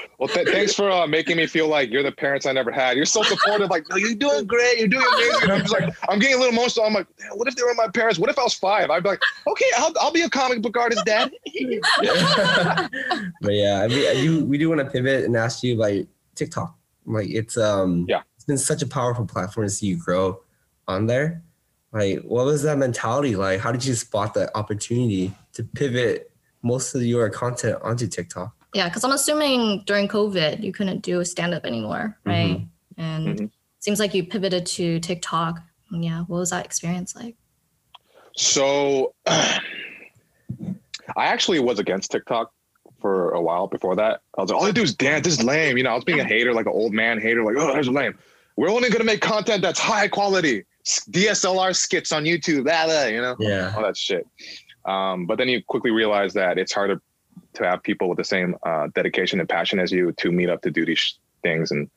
Well, 0.20 0.28
th- 0.28 0.48
thanks 0.48 0.74
for 0.74 0.90
uh, 0.90 1.06
making 1.06 1.38
me 1.38 1.46
feel 1.46 1.66
like 1.66 1.90
you're 1.90 2.02
the 2.02 2.12
parents 2.12 2.44
I 2.44 2.52
never 2.52 2.70
had. 2.70 2.94
You're 2.94 3.06
so 3.06 3.22
supportive. 3.22 3.70
Like, 3.70 3.88
no, 3.88 3.96
you're 3.96 4.14
doing 4.14 4.46
great. 4.46 4.78
You're 4.78 4.86
doing 4.86 5.06
amazing. 5.14 5.42
And 5.44 5.52
I'm 5.52 5.60
just 5.60 5.72
like, 5.72 5.96
I'm 6.10 6.18
getting 6.18 6.36
a 6.36 6.38
little 6.38 6.52
emotional. 6.52 6.84
I'm 6.84 6.92
like, 6.92 7.06
what 7.32 7.48
if 7.48 7.56
they 7.56 7.62
were 7.62 7.72
my 7.72 7.88
parents? 7.88 8.18
What 8.18 8.28
if 8.28 8.38
I 8.38 8.42
was 8.42 8.52
five? 8.52 8.90
I'd 8.90 9.02
be 9.02 9.08
like, 9.08 9.22
okay, 9.46 9.64
I'll, 9.78 9.94
I'll 9.98 10.12
be 10.12 10.20
a 10.20 10.28
comic 10.28 10.60
book 10.60 10.76
artist, 10.76 11.06
dad. 11.06 11.32
but 13.40 13.54
yeah, 13.54 13.80
I 13.82 13.88
mean, 13.88 14.08
I 14.10 14.14
do, 14.20 14.44
we 14.44 14.58
do 14.58 14.68
want 14.68 14.80
to 14.82 14.90
pivot 14.90 15.24
and 15.24 15.34
ask 15.38 15.62
you 15.62 15.80
about 15.80 16.06
TikTok. 16.34 16.76
Like 17.06 17.30
it's 17.30 17.56
um 17.56 18.04
Yeah. 18.06 18.20
It's 18.50 18.62
been 18.68 18.76
such 18.76 18.82
a 18.82 18.86
powerful 18.86 19.26
platform 19.26 19.66
to 19.66 19.70
see 19.70 19.86
you 19.86 19.96
grow 19.96 20.40
on 20.88 21.06
there. 21.06 21.42
Like 21.92 22.20
what 22.20 22.44
was 22.46 22.62
that 22.62 22.78
mentality 22.78 23.36
like? 23.36 23.60
How 23.60 23.72
did 23.72 23.84
you 23.84 23.94
spot 23.94 24.34
the 24.34 24.54
opportunity 24.56 25.32
to 25.54 25.62
pivot 25.64 26.30
most 26.62 26.94
of 26.94 27.02
your 27.02 27.28
content 27.30 27.78
onto 27.82 28.06
TikTok? 28.06 28.54
Yeah, 28.74 28.88
because 28.88 29.02
I'm 29.04 29.12
assuming 29.12 29.82
during 29.86 30.06
COVID 30.08 30.62
you 30.62 30.72
couldn't 30.72 31.00
do 31.02 31.24
stand 31.24 31.54
up 31.54 31.64
anymore, 31.64 32.16
right? 32.24 32.64
And 32.96 33.38
Mhm. 33.38 33.50
seems 33.80 33.98
like 33.98 34.14
you 34.14 34.24
pivoted 34.24 34.66
to 34.66 35.00
TikTok. 35.00 35.60
Yeah, 35.90 36.20
what 36.28 36.38
was 36.38 36.50
that 36.50 36.64
experience 36.64 37.16
like? 37.16 37.36
So 38.36 39.14
I 39.26 39.60
actually 41.16 41.58
was 41.58 41.80
against 41.80 42.12
TikTok 42.12 42.52
for 43.00 43.30
a 43.32 43.40
while 43.40 43.66
before 43.66 43.96
that. 43.96 44.20
I 44.38 44.42
was 44.42 44.50
like, 44.50 44.60
all 44.60 44.66
I 44.66 44.70
do 44.70 44.82
is 44.82 44.94
dance. 44.94 45.24
This 45.24 45.38
is 45.38 45.44
lame. 45.44 45.76
You 45.76 45.82
know, 45.82 45.90
I 45.90 45.94
was 45.94 46.04
being 46.04 46.20
a 46.20 46.24
hater, 46.24 46.52
like 46.52 46.66
an 46.66 46.72
old 46.72 46.92
man 46.92 47.20
hater, 47.20 47.42
like, 47.42 47.56
oh, 47.58 47.72
that's 47.74 47.88
lame. 47.88 48.16
We're 48.56 48.70
only 48.70 48.88
going 48.88 49.00
to 49.00 49.04
make 49.04 49.20
content 49.20 49.62
that's 49.62 49.78
high 49.80 50.08
quality. 50.08 50.64
DSLR 50.84 51.74
skits 51.74 52.12
on 52.12 52.24
YouTube, 52.24 52.64
blah, 52.64 52.86
blah, 52.86 53.04
you 53.06 53.20
know, 53.20 53.36
Yeah. 53.38 53.72
all 53.76 53.82
that 53.82 53.96
shit. 53.96 54.26
Um, 54.84 55.26
but 55.26 55.38
then 55.38 55.48
you 55.48 55.62
quickly 55.62 55.90
realize 55.90 56.32
that 56.34 56.58
it's 56.58 56.72
harder 56.72 57.00
to 57.54 57.64
have 57.64 57.82
people 57.82 58.08
with 58.08 58.18
the 58.18 58.24
same 58.24 58.56
uh, 58.64 58.88
dedication 58.94 59.40
and 59.40 59.48
passion 59.48 59.78
as 59.78 59.92
you 59.92 60.12
to 60.12 60.30
meet 60.32 60.48
up 60.48 60.62
to 60.62 60.70
do 60.70 60.84
these 60.86 61.18
things 61.42 61.70
and, 61.70 61.90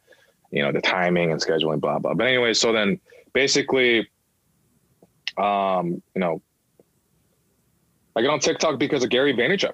you 0.52 0.62
know, 0.64 0.72
the 0.72 0.82
timing 0.82 1.32
and 1.32 1.42
scheduling, 1.42 1.80
blah, 1.80 2.00
blah. 2.00 2.14
But 2.14 2.28
anyway, 2.28 2.54
so 2.54 2.72
then 2.72 3.00
basically, 3.34 4.10
um, 5.38 6.02
you 6.16 6.20
know, 6.22 6.42
I 8.16 8.22
get 8.22 8.30
on 8.30 8.40
TikTok 8.40 8.80
because 8.80 9.04
of 9.04 9.10
Gary 9.10 9.34
Vaynerchuk. 9.34 9.74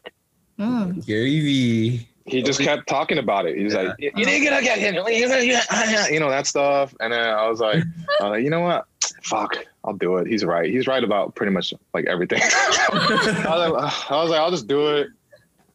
Mm. 0.59 1.05
Gary 1.05 1.39
V. 1.41 2.08
He 2.29 2.41
just 2.43 2.59
kept 2.59 2.87
talking 2.87 3.17
about 3.17 3.45
it. 3.45 3.57
He's 3.57 3.73
like, 3.73 3.95
you 3.99 4.11
ain't 4.15 4.43
gonna 4.45 4.61
get 4.61 4.77
him, 4.79 4.95
you 4.95 6.19
know 6.19 6.29
that 6.29 6.45
stuff. 6.47 6.93
And 6.99 7.11
then 7.13 7.19
I 7.21 7.47
was 7.47 7.59
like, 7.59 7.83
I 8.19 8.23
was 8.23 8.31
like, 8.31 8.43
you 8.43 8.49
know 8.49 8.61
what? 8.61 8.85
Fuck, 9.23 9.65
I'll 9.83 9.93
do 9.93 10.17
it. 10.17 10.27
He's 10.27 10.45
right. 10.45 10.69
He's 10.69 10.87
right 10.87 11.03
about 11.03 11.35
pretty 11.35 11.51
much 11.51 11.73
like 11.93 12.05
everything. 12.05 12.41
I, 12.43 12.89
was 12.89 13.71
like, 13.71 14.11
I 14.11 14.21
was 14.21 14.29
like, 14.29 14.39
I'll 14.39 14.51
just 14.51 14.67
do 14.67 14.87
it. 14.95 15.07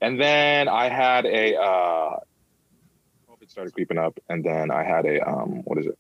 And 0.01 0.21
then 0.21 0.69
I 0.69 0.89
had 0.89 1.25
a 1.27 1.57
uh, 1.57 2.19
COVID 3.31 3.49
started 3.51 3.73
creeping 3.75 3.99
up, 3.99 4.19
and 4.29 4.45
then 4.45 4.71
I 4.71 4.83
had 4.85 5.07
a 5.07 5.27
um, 5.29 5.63
what 5.65 5.79
is 5.79 5.87
it? 5.87 5.99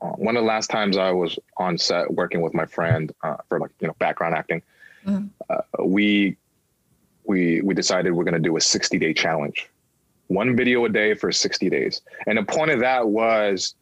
Uh, 0.00 0.06
one 0.16 0.36
of 0.36 0.42
the 0.42 0.46
last 0.48 0.68
times 0.70 0.96
I 0.96 1.10
was 1.10 1.38
on 1.58 1.78
set 1.78 2.12
working 2.12 2.40
with 2.40 2.54
my 2.54 2.66
friend 2.66 3.12
uh, 3.22 3.36
for 3.48 3.58
like 3.60 3.70
you 3.80 3.86
know 3.88 3.94
background 3.98 4.34
acting, 4.34 4.62
Mhm. 5.06 5.30
uh, 5.50 5.62
we 5.84 6.36
we 7.24 7.60
we 7.62 7.74
decided 7.74 8.12
we're 8.12 8.24
going 8.24 8.34
to 8.34 8.40
do 8.40 8.56
a 8.56 8.60
60 8.60 8.98
day 8.98 9.12
challenge, 9.14 9.68
one 10.28 10.56
video 10.56 10.84
a 10.84 10.88
day 10.88 11.14
for 11.14 11.30
60 11.32 11.70
days, 11.70 12.00
and 12.26 12.38
the 12.38 12.42
point 12.42 12.70
of 12.70 12.80
that 12.80 13.08
was 13.08 13.74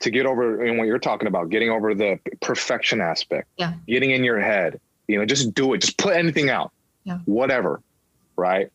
to 0.00 0.10
get 0.10 0.26
over 0.26 0.64
know, 0.66 0.74
what 0.74 0.86
you're 0.86 0.98
talking 0.98 1.26
about, 1.26 1.48
getting 1.48 1.70
over 1.70 1.94
the 1.94 2.18
perfection 2.42 3.00
aspect, 3.00 3.48
Yeah. 3.56 3.72
getting 3.88 4.10
in 4.10 4.22
your 4.24 4.38
head, 4.38 4.78
you 5.08 5.18
know, 5.18 5.24
just 5.24 5.54
do 5.54 5.72
it, 5.72 5.78
just 5.80 5.96
put 5.96 6.14
anything 6.14 6.50
out, 6.50 6.70
Yeah. 7.04 7.18
whatever, 7.24 7.80
right? 8.36 8.70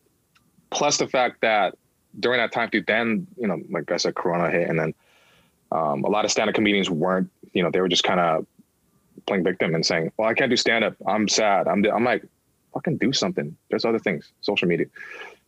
Plus 0.70 0.98
the 0.98 1.06
fact 1.06 1.40
that 1.42 1.76
during 2.18 2.38
that 2.38 2.50
time, 2.52 2.68
dude, 2.72 2.86
then 2.86 3.26
you 3.38 3.46
know, 3.46 3.60
like 3.70 3.90
I 3.90 3.96
said, 3.98 4.14
Corona 4.14 4.50
hit, 4.50 4.68
and 4.68 4.78
then 4.78 4.94
um, 5.70 6.04
a 6.04 6.08
lot 6.10 6.24
of 6.26 6.30
stand-up 6.30 6.54
comedians 6.54 6.90
weren't, 6.90 7.30
you 7.54 7.62
know, 7.62 7.70
they 7.70 7.80
were 7.80 7.88
just 7.88 8.04
kind 8.04 8.20
of 8.20 8.46
playing 9.26 9.44
victim 9.44 9.74
and 9.74 9.86
saying, 9.86 10.12
"Well, 10.18 10.28
I 10.28 10.34
can't 10.34 10.50
do 10.50 10.56
stand-up. 10.56 10.94
I'm 11.06 11.28
sad. 11.28 11.66
I'm." 11.68 11.84
I'm 11.86 12.04
like, 12.04 12.24
fucking 12.82 12.98
do 12.98 13.12
something. 13.12 13.56
There's 13.70 13.84
other 13.84 13.98
things, 13.98 14.32
social 14.40 14.68
media. 14.68 14.86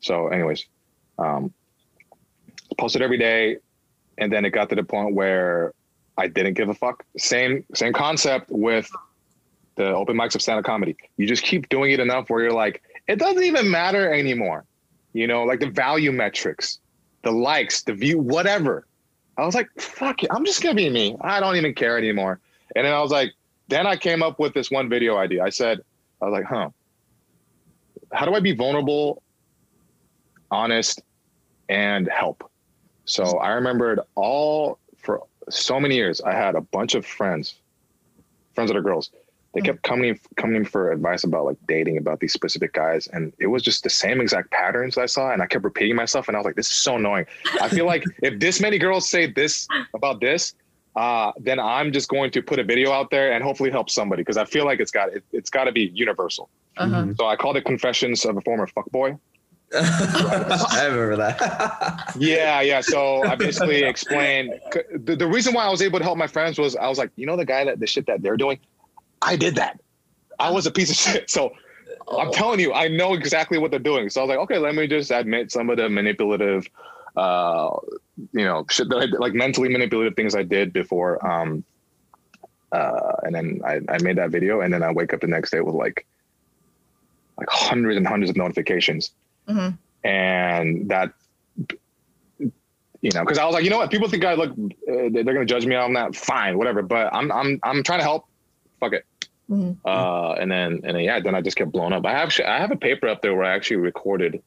So, 0.01 0.29
anyways, 0.29 0.67
um, 1.19 1.53
posted 2.79 3.03
every 3.03 3.19
day, 3.19 3.59
and 4.19 4.33
then 4.33 4.45
it 4.45 4.51
got 4.51 4.69
to 4.71 4.75
the 4.75 4.85
point 4.85 5.15
where 5.15 5.73
I 6.17 6.29
didn't 6.29 6.55
give 6.55 6.69
a 6.69 6.75
fuck. 6.75 7.05
Same 7.17 7.65
same 7.75 7.93
concept 7.93 8.51
with 8.51 8.91
the 9.77 9.89
open 9.89 10.17
mics 10.17 10.35
of 10.35 10.43
stand-up 10.43 10.65
comedy. 10.65 10.97
You 11.17 11.27
just 11.27 11.43
keep 11.43 11.69
doing 11.69 11.91
it 11.91 11.99
enough 11.99 12.31
where 12.31 12.43
you're 12.43 12.53
like, 12.53 12.83
it 13.09 13.19
doesn't 13.19 13.43
even 13.43 13.69
matter 13.69 14.13
anymore. 14.13 14.65
You 15.13 15.27
know, 15.27 15.43
like 15.45 15.61
the 15.61 15.71
value 15.71 16.13
metrics, 16.13 16.79
the 17.23 17.33
likes, 17.33 17.83
the 17.83 17.93
view, 17.93 18.19
whatever. 18.19 18.87
I 19.37 19.45
was 19.45 19.55
like, 19.55 19.69
fuck 19.79 20.23
it. 20.23 20.31
I'm 20.33 20.45
just 20.45 20.63
gonna 20.63 20.77
be 20.77 20.89
me. 20.89 21.17
I 21.21 21.41
don't 21.41 21.57
even 21.57 21.75
care 21.75 21.99
anymore. 21.99 22.39
And 22.77 22.87
then 22.87 22.93
I 22.95 23.01
was 23.01 23.11
like, 23.11 23.33
then 23.69 23.87
I 23.87 23.97
came 23.97 24.23
up 24.23 24.39
with 24.39 24.55
this 24.55 24.71
one 24.71 24.89
video 24.89 25.17
idea. 25.17 25.43
I 25.43 25.51
said, 25.51 25.81
I 26.23 26.27
was 26.27 26.33
like, 26.33 26.45
huh, 26.45 26.71
how 28.15 28.25
do 28.27 28.35
I 28.35 28.41
be 28.41 28.53
vulnerable, 28.55 29.23
honest, 30.51 31.03
and 31.69 32.09
help? 32.09 32.51
So 33.07 33.39
I 33.39 33.51
remembered 33.51 34.01
all 34.15 34.79
for 34.99 35.23
so 35.51 35.79
many 35.79 35.97
years. 35.97 36.21
I 36.21 36.33
had 36.33 36.55
a 36.55 36.61
bunch 36.61 36.95
of 36.95 37.05
friends, 37.05 37.55
friends 38.55 38.71
that 38.71 38.77
are 38.77 38.83
girls. 38.83 39.11
They 39.53 39.61
Mm. 39.61 39.65
kept 39.67 39.83
coming 39.83 40.19
coming 40.37 40.65
for 40.65 40.91
advice 40.91 41.23
about 41.23 41.45
like 41.45 41.59
dating 41.69 41.97
about 41.99 42.19
these 42.21 42.33
specific 42.33 42.73
guys, 42.73 43.07
and 43.09 43.33
it 43.39 43.47
was 43.47 43.63
just 43.63 43.85
the 43.85 43.91
same 43.91 44.21
exact 44.21 44.51
patterns 44.51 44.99
I 44.99 45.07
saw, 45.07 45.31
and 45.33 45.41
I 45.43 45.47
kept 45.47 45.63
repeating 45.65 45.95
myself, 45.95 46.27
and 46.29 46.37
I 46.37 46.41
was 46.41 46.45
like, 46.47 46.57
"This 46.57 46.71
is 46.71 46.77
so 46.79 46.97
annoying." 46.97 47.27
I 47.61 47.69
feel 47.69 47.87
like 47.87 48.05
if 48.23 48.41
this 48.41 48.61
many 48.61 48.79
girls 48.79 49.09
say 49.09 49.31
this 49.31 49.69
about 49.95 50.21
this, 50.21 50.55
uh, 50.97 51.31
then 51.37 51.61
I'm 51.61 51.93
just 51.93 52.09
going 52.09 52.33
to 52.33 52.43
put 52.43 52.59
a 52.59 52.65
video 52.65 52.91
out 52.91 53.11
there 53.11 53.33
and 53.33 53.45
hopefully 53.45 53.71
help 53.71 53.91
somebody 53.91 54.23
because 54.23 54.37
I 54.37 54.45
feel 54.45 54.65
like 54.65 54.81
it's 54.81 54.91
got 54.91 55.13
it, 55.15 55.23
it's 55.31 55.51
got 55.51 55.65
to 55.65 55.73
be 55.73 55.91
universal. 55.95 56.51
Uh-huh. 56.77 57.15
So 57.19 57.27
I 57.27 57.37
called 57.37 57.57
it 57.57 57.65
"Confessions 57.65 58.25
of 58.25 58.37
a 58.37 58.41
Former 58.41 58.67
Fuckboy." 58.67 59.19
I 59.75 60.87
remember 60.87 61.17
that. 61.17 62.13
Yeah, 62.19 62.61
yeah. 62.61 62.81
So 62.81 63.25
I 63.25 63.35
basically 63.35 63.83
explained 63.83 64.55
the, 64.95 65.17
the 65.17 65.27
reason 65.27 65.53
why 65.53 65.65
I 65.65 65.71
was 65.71 65.83
able 65.83 65.99
to 65.99 66.05
help 66.05 66.17
my 66.17 66.29
friends 66.29 66.59
was 66.59 66.77
I 66.77 66.87
was 66.89 66.97
like, 66.99 67.11
you 67.17 67.27
know, 67.27 67.37
the 67.37 67.45
guy 67.45 67.65
that 67.65 67.81
the 67.81 67.87
shit 67.87 68.07
that 68.07 68.23
they're 68.23 68.37
doing, 68.37 68.59
I 69.23 69.35
did 69.37 69.57
that. 69.57 69.81
I 70.39 70.51
was 70.51 70.67
a 70.67 70.71
piece 70.71 70.91
of 70.91 70.97
shit. 70.97 71.29
So 71.31 71.51
I'm 72.19 72.29
Oh. 72.29 72.33
telling 72.33 72.61
you, 72.61 72.73
I 72.73 72.87
know 72.89 73.15
exactly 73.15 73.59
what 73.59 73.71
they're 73.71 73.81
doing. 73.81 74.11
So 74.11 74.21
I 74.21 74.25
was 74.25 74.29
like, 74.29 74.39
okay, 74.41 74.59
let 74.59 74.75
me 74.75 74.87
just 74.87 75.11
admit 75.11 75.51
some 75.51 75.71
of 75.71 75.77
the 75.77 75.89
manipulative, 75.89 76.69
uh, 77.17 77.71
you 78.33 78.45
know, 78.45 78.65
shit 78.71 78.89
that 78.91 78.97
I 78.97 79.07
did, 79.07 79.19
like 79.19 79.33
mentally 79.33 79.69
manipulative 79.69 80.15
things 80.15 80.35
I 80.37 80.43
did 80.45 80.73
before. 80.73 81.25
Um, 81.27 81.65
uh, 82.71 83.13
and 83.23 83.35
then 83.35 83.61
I, 83.65 83.81
I 83.89 83.99
made 84.03 84.17
that 84.19 84.31
video, 84.31 84.61
and 84.61 84.73
then 84.73 84.83
I 84.83 84.93
wake 84.93 85.13
up 85.15 85.21
the 85.21 85.27
next 85.27 85.51
day 85.51 85.61
with 85.61 85.75
like, 85.75 86.07
like 87.39 87.49
hundreds 87.51 87.97
and 87.97 88.07
hundreds 88.07 88.31
of 88.31 88.37
notifications. 88.37 89.11
Mhm. 89.49 89.77
and 90.05 90.89
that 90.91 91.11
you 92.39 93.11
know 93.13 93.21
because 93.23 93.37
i 93.39 93.45
was 93.45 93.53
like 93.55 93.65
you 93.65 93.71
know 93.71 93.77
what? 93.79 93.91
People 93.91 94.09
think 94.09 94.25
i 94.25 94.35
look 94.35 94.51
uh, 94.53 95.09
they're 95.13 95.25
gonna 95.25 95.45
judge 95.45 95.67
me 95.67 95.75
on 95.75 95.93
that. 95.95 96.17
Fine 96.17 96.57
whatever. 96.59 96.83
But 96.83 97.15
i'm 97.15 97.31
i'm 97.33 97.61
i'm 97.63 97.83
trying 97.83 97.99
to 98.01 98.05
help. 98.05 98.27
Fuck 98.81 98.95
it. 98.95 99.05
Mhm. 99.51 99.77
uh 99.85 100.33
and 100.41 100.51
then 100.51 100.81
and 100.85 100.97
then 100.97 101.01
yeah 101.01 101.21
then 101.21 101.35
i 101.35 101.41
just 101.43 101.57
kept 101.59 101.71
blown 101.73 101.93
up. 101.93 102.07
I 102.07 102.13
have 102.13 102.33
i 102.47 102.59
have 102.59 102.71
a 102.71 102.77
paper 102.77 103.09
up 103.09 103.21
there 103.21 103.35
where 103.35 103.45
i 103.45 103.55
actually 103.55 103.77
recorded 103.77 104.43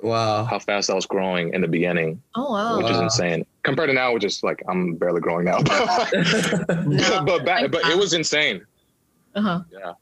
wow. 0.00 0.44
how 0.44 0.58
fast 0.58 0.90
i 0.90 0.94
was 0.94 1.06
growing 1.06 1.54
in 1.54 1.60
the 1.60 1.68
beginning 1.68 2.20
Oh 2.34 2.50
wow. 2.52 2.78
which 2.78 2.90
is 2.90 2.98
insane. 2.98 3.46
Compared 3.62 3.88
to 3.90 3.94
now 3.94 4.12
which 4.14 4.24
is 4.24 4.42
like 4.42 4.60
i'm 4.68 4.96
barely 4.96 5.20
growing 5.20 5.44
now. 5.44 5.58
No, 5.58 7.22
but 7.24 7.44
back, 7.44 7.70
but 7.70 7.84
it 7.86 7.96
was 7.96 8.12
insane. 8.14 8.66
Uh-huh. 9.36 9.60
yeah 9.72 9.92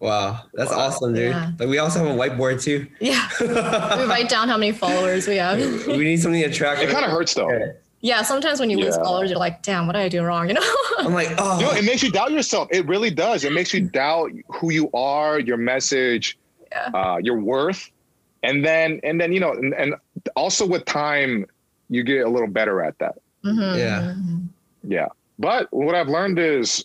wow. 0.00 0.40
That's 0.54 0.70
Wow. 0.70 0.78
awesome, 0.80 1.14
dude. 1.14 1.30
Yeah. 1.30 1.52
Like 1.58 1.68
we 1.68 1.78
also 1.78 1.98
have 2.04 2.08
a 2.08 2.18
whiteboard 2.18 2.62
too. 2.62 2.86
Yeah. 3.00 3.28
We 3.40 4.04
write 4.06 4.28
down 4.28 4.48
how 4.48 4.56
many 4.58 4.72
followers 4.72 5.26
we 5.28 5.36
have. 5.36 5.58
we 5.86 5.98
need 5.98 6.20
something 6.20 6.42
to 6.42 6.50
track. 6.52 6.78
it 6.82 6.90
kind 6.90 7.04
of 7.04 7.10
hurts 7.10 7.34
though 7.34 7.50
Yeah, 8.00 8.22
sometimes 8.22 8.60
when 8.60 8.70
you 8.70 8.78
lose 8.78 8.96
followers, 8.96 9.28
you're 9.30 9.38
like, 9.38 9.62
damn, 9.62 9.86
what 9.86 9.92
did 9.92 10.00
I 10.02 10.08
do 10.08 10.22
wrong? 10.22 10.48
You 10.48 10.54
know? 10.54 10.74
I'm 10.98 11.12
like, 11.12 11.28
oh, 11.38 11.58
You 11.60 11.66
know, 11.66 11.72
it 11.72 11.84
makes 11.84 12.02
you 12.02 12.10
doubt 12.10 12.30
yourself. 12.32 12.68
It 12.70 12.86
really 12.86 13.10
does. 13.10 13.44
It 13.44 13.52
makes 13.52 13.74
you 13.74 13.80
doubt 13.82 14.30
who 14.48 14.70
you 14.72 14.90
are, 14.94 15.38
your 15.38 15.58
message, 15.58 16.38
Yeah. 16.72 16.90
uh, 16.94 17.16
your 17.22 17.38
worth, 17.40 17.90
and 18.42 18.64
then 18.64 19.00
and 19.02 19.20
then 19.20 19.32
you 19.34 19.40
know, 19.40 19.52
and, 19.52 19.74
and 19.74 19.94
also 20.34 20.66
with 20.66 20.84
time, 20.86 21.44
you 21.90 22.02
get 22.04 22.24
a 22.26 22.28
little 22.30 22.48
better 22.48 22.82
at 22.82 22.98
that. 23.00 23.16
Mhm. 23.44 23.76
Yeah. 23.76 24.14
Yeah. 24.82 25.08
But 25.38 25.68
what 25.72 25.94
I've 25.94 26.08
learned 26.08 26.38
is, 26.38 26.84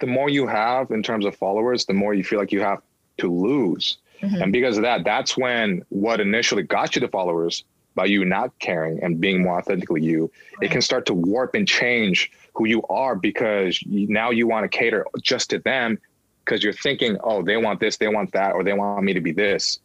the 0.00 0.06
more 0.06 0.28
you 0.28 0.46
have 0.46 0.90
in 0.90 1.02
terms 1.02 1.24
of 1.24 1.34
followers, 1.36 1.84
the 1.84 1.94
more 1.94 2.14
you 2.14 2.24
feel 2.24 2.38
like 2.38 2.52
you 2.52 2.60
have 2.60 2.80
to 3.18 3.32
lose, 3.32 3.98
Mhm. 4.22 4.42
and 4.42 4.52
because 4.52 4.76
of 4.76 4.82
that, 4.82 5.04
that's 5.04 5.36
when 5.36 5.82
what 5.88 6.20
initially 6.20 6.62
got 6.62 6.94
you 6.94 7.00
the 7.00 7.08
followers 7.08 7.64
by 7.94 8.04
you 8.04 8.24
not 8.24 8.56
caring 8.60 9.02
and 9.02 9.20
being 9.20 9.42
more 9.42 9.58
authentically 9.58 10.02
you, 10.02 10.30
it 10.62 10.70
can 10.70 10.80
start 10.80 11.06
to 11.06 11.14
warp 11.14 11.54
and 11.54 11.66
change 11.66 12.30
who 12.54 12.66
you 12.66 12.82
are 12.88 13.14
because 13.16 13.80
now 13.86 14.30
you 14.30 14.46
want 14.46 14.64
to 14.64 14.68
cater 14.68 15.04
just 15.22 15.50
to 15.50 15.58
them 15.58 15.98
because 16.44 16.62
you're 16.62 16.72
thinking, 16.72 17.16
oh, 17.24 17.42
they 17.42 17.56
want 17.56 17.80
this, 17.80 17.96
they 17.96 18.08
want 18.08 18.32
that, 18.32 18.54
or 18.54 18.62
they 18.62 18.72
want 18.72 19.02
me 19.04 19.12
to 19.12 19.20
be 19.20 19.32
this. 19.32 19.80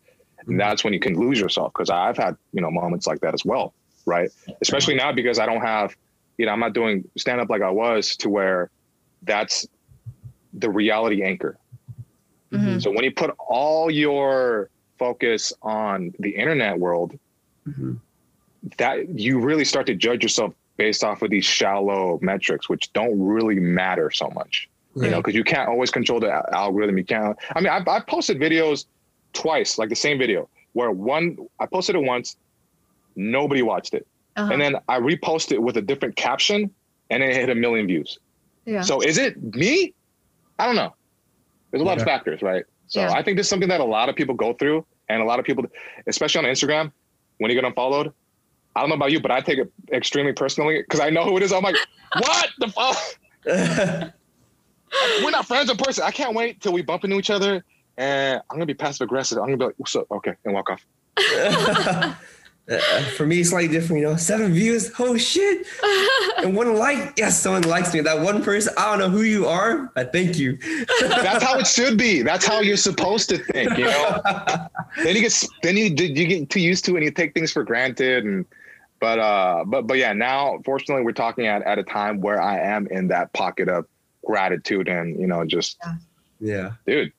And 0.47 0.59
that's 0.59 0.83
when 0.83 0.93
you 0.93 0.99
can 0.99 1.15
lose 1.15 1.39
yourself. 1.39 1.73
Because 1.73 1.89
I've 1.89 2.17
had 2.17 2.37
you 2.53 2.61
know 2.61 2.69
moments 2.71 3.07
like 3.07 3.21
that 3.21 3.33
as 3.33 3.43
well, 3.43 3.73
right? 4.05 4.29
Especially 4.61 4.95
now 4.95 5.11
because 5.11 5.39
I 5.39 5.45
don't 5.45 5.61
have, 5.61 5.95
you 6.37 6.45
know, 6.45 6.51
I'm 6.51 6.59
not 6.59 6.73
doing 6.73 7.03
stand 7.17 7.41
up 7.41 7.49
like 7.49 7.61
I 7.61 7.71
was 7.71 8.15
to 8.17 8.29
where 8.29 8.69
that's 9.23 9.67
the 10.57 10.69
reality 10.69 11.23
anchor. 11.23 11.57
Mhm. 12.51 12.81
So 12.81 12.89
when 12.91 13.03
you 13.03 13.11
put 13.11 13.31
all 13.39 13.91
your 13.91 14.69
focus 14.97 15.51
on 15.61 16.13
the 16.19 16.29
internet 16.29 16.79
world, 16.79 17.17
Mhm. 17.67 17.99
that 18.77 19.09
you 19.19 19.39
really 19.39 19.65
start 19.65 19.85
to 19.87 19.95
judge 19.95 20.23
yourself 20.23 20.53
based 20.77 21.03
off 21.03 21.21
of 21.21 21.29
these 21.29 21.45
shallow 21.45 22.19
metrics, 22.21 22.69
which 22.69 22.91
don't 22.93 23.19
really 23.21 23.59
matter 23.59 24.11
so 24.11 24.29
much. 24.31 24.69
You 24.97 25.09
know, 25.09 25.17
because 25.17 25.35
you 25.35 25.43
can't 25.43 25.67
always 25.67 25.91
control 25.91 26.21
the 26.21 26.31
algorithm. 26.55 26.97
You 26.97 27.03
can't. 27.03 27.37
I 27.53 27.59
mean, 27.59 27.67
I've, 27.69 27.85
I've 27.85 28.07
posted 28.07 28.39
videos 28.39 28.85
twice, 29.33 29.77
like 29.77 29.89
the 29.89 29.95
same 29.95 30.17
video, 30.17 30.47
where 30.71 30.89
one 30.91 31.37
I 31.59 31.65
posted 31.65 31.95
it 31.97 32.03
once, 32.03 32.37
nobody 33.17 33.61
watched 33.61 33.93
it, 33.93 34.07
Uh-huh. 34.37 34.53
and 34.53 34.61
then 34.61 34.77
I 34.87 34.99
reposted 35.01 35.51
it 35.53 35.61
with 35.61 35.75
a 35.75 35.81
different 35.81 36.15
caption, 36.15 36.69
and 37.09 37.21
it 37.21 37.35
hit 37.35 37.49
a 37.49 37.55
million 37.55 37.87
views. 37.87 38.19
yeah. 38.65 38.81
So 38.81 39.01
is 39.01 39.17
it 39.17 39.35
me? 39.53 39.93
I 40.59 40.65
don't 40.65 40.75
know. 40.75 40.93
There's 41.71 41.81
a 41.81 41.85
lot 41.85 41.97
of 41.97 42.03
factors, 42.03 42.41
right? 42.41 42.65
So 42.87 43.01
Yeah. 43.01 43.11
I 43.11 43.21
think 43.23 43.37
this 43.37 43.45
is 43.45 43.49
something 43.49 43.69
that 43.69 43.81
a 43.81 43.85
lot 43.85 44.09
of 44.09 44.15
people 44.15 44.35
go 44.35 44.53
through, 44.53 44.85
and 45.09 45.21
a 45.21 45.25
lot 45.25 45.39
of 45.39 45.45
people, 45.45 45.65
especially 46.07 46.45
on 46.47 46.51
Instagram, 46.51 46.91
when 47.39 47.51
you 47.51 47.55
get 47.55 47.65
unfollowed. 47.65 48.13
I 48.75 48.81
don't 48.81 48.89
know 48.89 48.95
about 48.95 49.11
you, 49.11 49.21
but 49.21 49.31
I 49.31 49.41
take 49.41 49.59
it 49.59 49.71
extremely 49.91 50.33
personally 50.33 50.81
because 50.81 50.99
I 50.99 51.09
know 51.09 51.23
who 51.23 51.37
it 51.37 51.43
is. 51.43 51.53
I'm 51.53 51.63
like, 51.63 51.77
what 52.13 52.49
the 52.59 52.67
fuck? 52.67 52.97
We're 55.23 55.31
not 55.31 55.45
friends 55.45 55.69
in 55.69 55.77
person. 55.77 56.03
I 56.05 56.11
can't 56.11 56.35
wait 56.35 56.61
till 56.61 56.73
we 56.73 56.81
bump 56.81 57.03
into 57.03 57.17
each 57.17 57.29
other, 57.29 57.63
and 57.97 58.41
I'm 58.49 58.57
gonna 58.57 58.65
be 58.65 58.73
passive 58.73 59.05
aggressive. 59.05 59.37
I'm 59.37 59.45
gonna 59.45 59.57
be 59.57 59.65
like, 59.65 59.75
what's 59.77 59.95
up? 59.95 60.07
Okay, 60.11 60.33
and 60.43 60.53
walk 60.53 60.69
off. 60.69 60.85
Uh, 62.69 62.79
For 63.15 63.27
me, 63.27 63.41
it's 63.41 63.49
slightly 63.49 63.67
different, 63.67 64.01
you 64.01 64.07
know. 64.07 64.15
Seven 64.15 64.51
views, 64.53 64.91
oh 64.97 65.17
shit, 65.17 65.67
and 66.37 66.55
one 66.55 66.75
like. 66.75 67.13
Yes, 67.15 67.39
someone 67.39 67.61
likes 67.63 67.93
me. 67.93 68.01
That 68.01 68.19
one 68.19 68.43
person, 68.43 68.73
I 68.77 68.89
don't 68.89 68.99
know 68.99 69.09
who 69.09 69.21
you 69.21 69.45
are, 69.45 69.91
but 69.93 70.11
thank 70.11 70.39
you. 70.39 70.57
That's 71.01 71.43
how 71.43 71.59
it 71.59 71.67
should 71.67 71.97
be. 71.97 72.23
That's 72.23 72.45
how 72.45 72.61
you're 72.61 72.75
supposed 72.77 73.29
to 73.29 73.37
think, 73.37 73.77
you 73.77 73.85
know. 73.85 74.21
then 75.03 75.15
you 75.15 75.21
get 75.21 75.43
then 75.61 75.77
you 75.77 75.85
you 75.85 76.27
get 76.27 76.49
too 76.49 76.59
used 76.59 76.85
to 76.85 76.91
it 76.93 76.97
and 76.97 77.03
you 77.05 77.11
take 77.11 77.33
things 77.33 77.51
for 77.51 77.63
granted 77.63 78.25
and 78.25 78.45
but 78.99 79.19
uh 79.19 79.63
but 79.65 79.87
but 79.87 79.97
yeah 79.97 80.13
now 80.13 80.59
fortunately 80.63 81.03
we're 81.03 81.11
talking 81.11 81.47
at, 81.47 81.61
at 81.63 81.77
a 81.77 81.83
time 81.83 82.21
where 82.21 82.41
i 82.41 82.57
am 82.57 82.87
in 82.87 83.07
that 83.09 83.31
pocket 83.33 83.67
of 83.67 83.85
gratitude 84.25 84.87
and 84.87 85.19
you 85.19 85.27
know 85.27 85.45
just 85.45 85.77
Yeah, 86.39 86.71
dude 86.87 87.11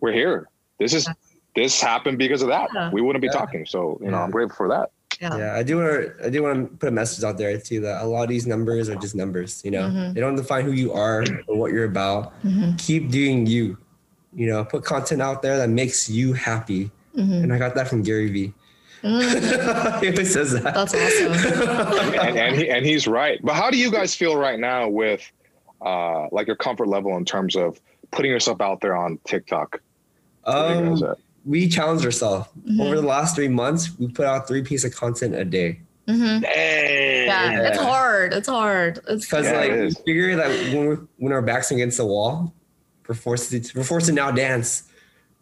we're 0.00 0.12
here 0.12 0.48
this 0.78 0.94
is 0.94 1.08
this 1.54 1.80
happened 1.80 2.18
because 2.18 2.42
of 2.42 2.48
that 2.48 2.68
Yeah. 2.74 2.90
we 2.92 3.00
wouldn't 3.02 3.20
be 3.22 3.26
Yeah. 3.32 3.38
talking 3.40 3.66
so 3.66 3.98
you 4.02 4.10
know 4.10 4.18
i'm 4.18 4.30
grateful 4.30 4.56
for 4.56 4.68
that 4.68 4.90
yeah. 5.20 5.36
yeah. 5.36 5.54
I 5.54 5.62
do 5.62 5.76
want 5.76 5.90
to. 5.90 6.26
I 6.26 6.30
do 6.30 6.42
want 6.42 6.70
to 6.70 6.76
put 6.78 6.88
a 6.88 6.92
message 6.92 7.24
out 7.24 7.36
there 7.36 7.58
too 7.58 7.80
that 7.80 8.00
a 8.00 8.06
lot 8.06 8.22
of 8.22 8.30
these 8.30 8.46
numbers 8.46 8.88
are 8.88 8.94
just 8.94 9.14
numbers. 9.14 9.60
You 9.62 9.70
know, 9.72 9.82
Mhm. 9.82 10.14
they 10.14 10.20
don't 10.20 10.34
define 10.36 10.64
who 10.64 10.70
you 10.72 10.94
are 10.94 11.22
or 11.46 11.56
what 11.58 11.72
you're 11.72 11.84
about. 11.84 12.32
Mhm. 12.42 12.78
Keep 12.78 13.10
doing 13.10 13.44
you. 13.44 13.76
You 14.32 14.46
know, 14.46 14.64
put 14.64 14.82
content 14.82 15.20
out 15.20 15.42
there 15.42 15.58
that 15.58 15.68
makes 15.68 16.08
you 16.08 16.32
happy. 16.32 16.90
Mhm. 17.14 17.42
And 17.42 17.52
I 17.52 17.58
got 17.58 17.74
that 17.74 17.86
from 17.86 18.02
Gary 18.02 18.30
Vee. 18.30 18.54
Mm. 19.02 20.00
he 20.02 20.08
always 20.08 20.32
says 20.32 20.52
that. 20.52 20.72
That's 20.72 20.94
awesome. 20.94 21.32
and, 22.26 22.38
and 22.38 22.56
he 22.56 22.70
and 22.70 22.86
he's 22.86 23.06
right 23.06 23.40
but 23.42 23.54
how 23.54 23.68
do 23.70 23.76
you 23.76 23.90
guys 23.90 24.14
feel 24.14 24.36
right 24.38 24.58
now 24.58 24.88
with 24.88 25.20
uh 25.84 26.28
like 26.32 26.46
your 26.46 26.56
comfort 26.56 26.86
level 26.88 27.14
in 27.18 27.26
terms 27.26 27.56
of 27.56 27.78
putting 28.10 28.30
yourself 28.30 28.62
out 28.62 28.80
there 28.80 28.96
on 28.96 29.18
tiktok 29.26 29.80
Where 30.44 30.56
are 30.56 30.82
you 30.84 30.90
guys 30.90 31.02
Um, 31.02 31.10
at? 31.10 31.18
We 31.44 31.68
challenged 31.68 32.04
ourselves 32.04 32.48
Mhm. 32.68 32.80
over 32.80 32.96
the 32.96 33.06
last 33.06 33.34
three 33.34 33.48
months. 33.48 33.90
We 33.98 34.08
put 34.08 34.26
out 34.26 34.46
three 34.46 34.62
pieces 34.62 34.92
of 34.92 34.98
content 34.98 35.34
a 35.34 35.44
day 35.44 35.80
Mhm. 36.08 36.42
Dang. 36.42 37.26
Yeah, 37.26 37.68
it's 37.68 37.78
hard. 37.78 38.32
It's 38.34 38.48
hard. 38.48 38.98
It's 39.08 39.24
because 39.26 39.46
Yeah, 39.46 39.58
like 39.60 39.70
it 39.70 39.84
we 39.84 39.90
figure 40.06 40.36
that 40.36 40.48
when 40.74 40.86
we're, 40.86 40.98
when 41.18 41.32
our 41.32 41.42
backs 41.42 41.70
against 41.70 41.98
the 41.98 42.06
wall, 42.06 42.52
we're 43.08 43.14
forced 43.14 43.50
to 43.52 43.62
we're 43.76 43.84
forced 43.84 44.06
to 44.06 44.12
now 44.12 44.30
dance. 44.30 44.84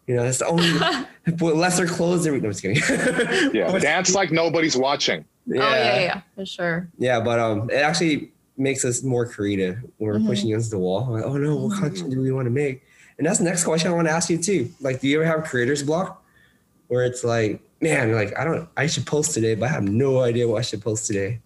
You 0.07 0.15
know, 0.15 0.23
that's 0.23 0.39
the 0.39 0.47
only 0.47 0.69
with 1.41 1.55
lesser 1.55 1.85
clothes. 1.87 2.25
Every, 2.27 2.39
no, 2.39 2.47
I'm 2.47 2.53
just 2.53 2.61
kidding. 2.61 3.51
yeah 3.53 3.77
dance 3.79 4.13
like 4.13 4.31
nobody's 4.31 4.75
watching 4.77 5.25
Oh 5.51 5.55
yeah, 5.55 5.99
yeah, 5.99 6.21
for 6.35 6.45
sure. 6.45 6.87
Yeah, 6.99 7.19
but 7.19 7.39
um, 7.39 7.69
it 7.71 7.77
actually 7.77 8.31
makes 8.55 8.85
us 8.85 9.01
more 9.01 9.25
creative 9.25 9.77
when 9.97 10.11
we're 10.11 10.19
Mhm. 10.19 10.27
pushing 10.27 10.49
against 10.51 10.69
the 10.69 10.77
wall. 10.77 11.07
Like, 11.09 11.23
oh 11.23 11.37
no, 11.37 11.55
what 11.55 11.79
content 11.79 12.11
do 12.11 12.21
we 12.21 12.31
want 12.31 12.45
to 12.45 12.51
make? 12.51 12.83
And 13.19 13.27
that's 13.27 13.37
the 13.37 13.43
next 13.43 13.65
question 13.65 13.91
I 13.91 13.93
want 13.93 14.07
to 14.07 14.13
ask 14.13 14.29
you 14.29 14.37
too. 14.37 14.71
Like, 14.79 15.01
do 15.01 15.07
you 15.07 15.21
ever 15.21 15.29
have 15.29 15.43
creators 15.43 15.83
block, 15.83 16.23
where 16.87 17.03
it's 17.03 17.23
like, 17.25 17.61
man, 17.81 18.13
like 18.13 18.35
I 18.39 18.45
don't, 18.45 18.67
I 18.77 18.87
should 18.87 19.05
post 19.05 19.33
today, 19.33 19.55
but 19.55 19.65
I 19.65 19.73
have 19.73 19.83
no 19.83 20.21
idea 20.21 20.47
what 20.47 20.57
I 20.59 20.61
should 20.61 20.81
post 20.81 21.05
today. 21.05 21.41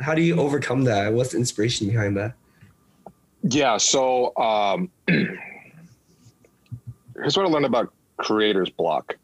How 0.00 0.14
do 0.14 0.22
you 0.22 0.38
overcome 0.38 0.84
that? 0.84 1.12
What's 1.12 1.32
the 1.32 1.38
inspiration 1.38 1.88
behind 1.88 2.16
that? 2.16 2.34
Yeah. 3.42 3.76
So, 3.76 4.36
um, 4.36 4.88
here's 5.08 5.36
what 7.36 7.44
I 7.44 7.48
learned 7.48 7.66
about 7.66 7.92
creators 8.18 8.70
block. 8.70 9.16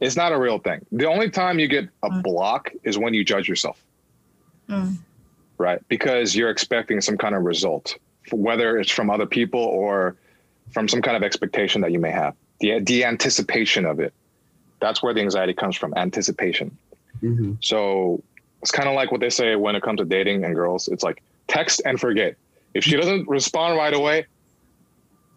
It's 0.00 0.16
not 0.16 0.32
a 0.32 0.38
real 0.38 0.58
thing. 0.58 0.84
The 0.90 1.06
only 1.06 1.30
time 1.30 1.60
you 1.60 1.68
get 1.68 1.88
a 2.02 2.10
Mm. 2.10 2.22
block 2.24 2.72
is 2.82 2.98
when 2.98 3.14
you 3.14 3.22
judge 3.22 3.48
yourself, 3.48 3.84
Mm. 4.68 4.96
right? 5.58 5.80
Because 5.88 6.34
you're 6.34 6.50
expecting 6.50 7.00
some 7.00 7.16
kind 7.18 7.36
of 7.36 7.42
result, 7.44 7.96
whether 8.32 8.78
it's 8.78 8.90
from 8.90 9.10
other 9.10 9.26
people 9.26 9.60
or 9.60 10.16
from 10.72 10.88
some 10.88 11.02
kind 11.02 11.16
of 11.16 11.22
expectation 11.22 11.80
that 11.82 11.92
you 11.92 11.98
may 11.98 12.10
have. 12.10 12.34
The, 12.60 12.80
the 12.80 13.04
anticipation 13.04 13.86
of 13.86 14.00
it. 14.00 14.12
That's 14.80 15.02
where 15.02 15.12
the 15.12 15.20
anxiety 15.20 15.54
comes 15.54 15.76
from, 15.76 15.94
anticipation. 15.94 16.76
Mhm. 17.22 17.62
So 17.62 18.22
it's 18.62 18.70
kind 18.70 18.88
of 18.88 18.94
like 18.94 19.10
what 19.10 19.20
they 19.20 19.30
say 19.30 19.56
when 19.56 19.74
it 19.76 19.82
comes 19.82 19.98
to 19.98 20.04
dating 20.04 20.44
and 20.44 20.54
girls. 20.54 20.88
It's 20.88 21.02
like 21.02 21.22
text 21.48 21.82
and 21.84 22.00
forget. 22.00 22.36
If 22.74 22.84
she 22.84 22.96
doesn't 22.96 23.28
respond 23.28 23.76
right 23.76 23.92
away, 23.92 24.26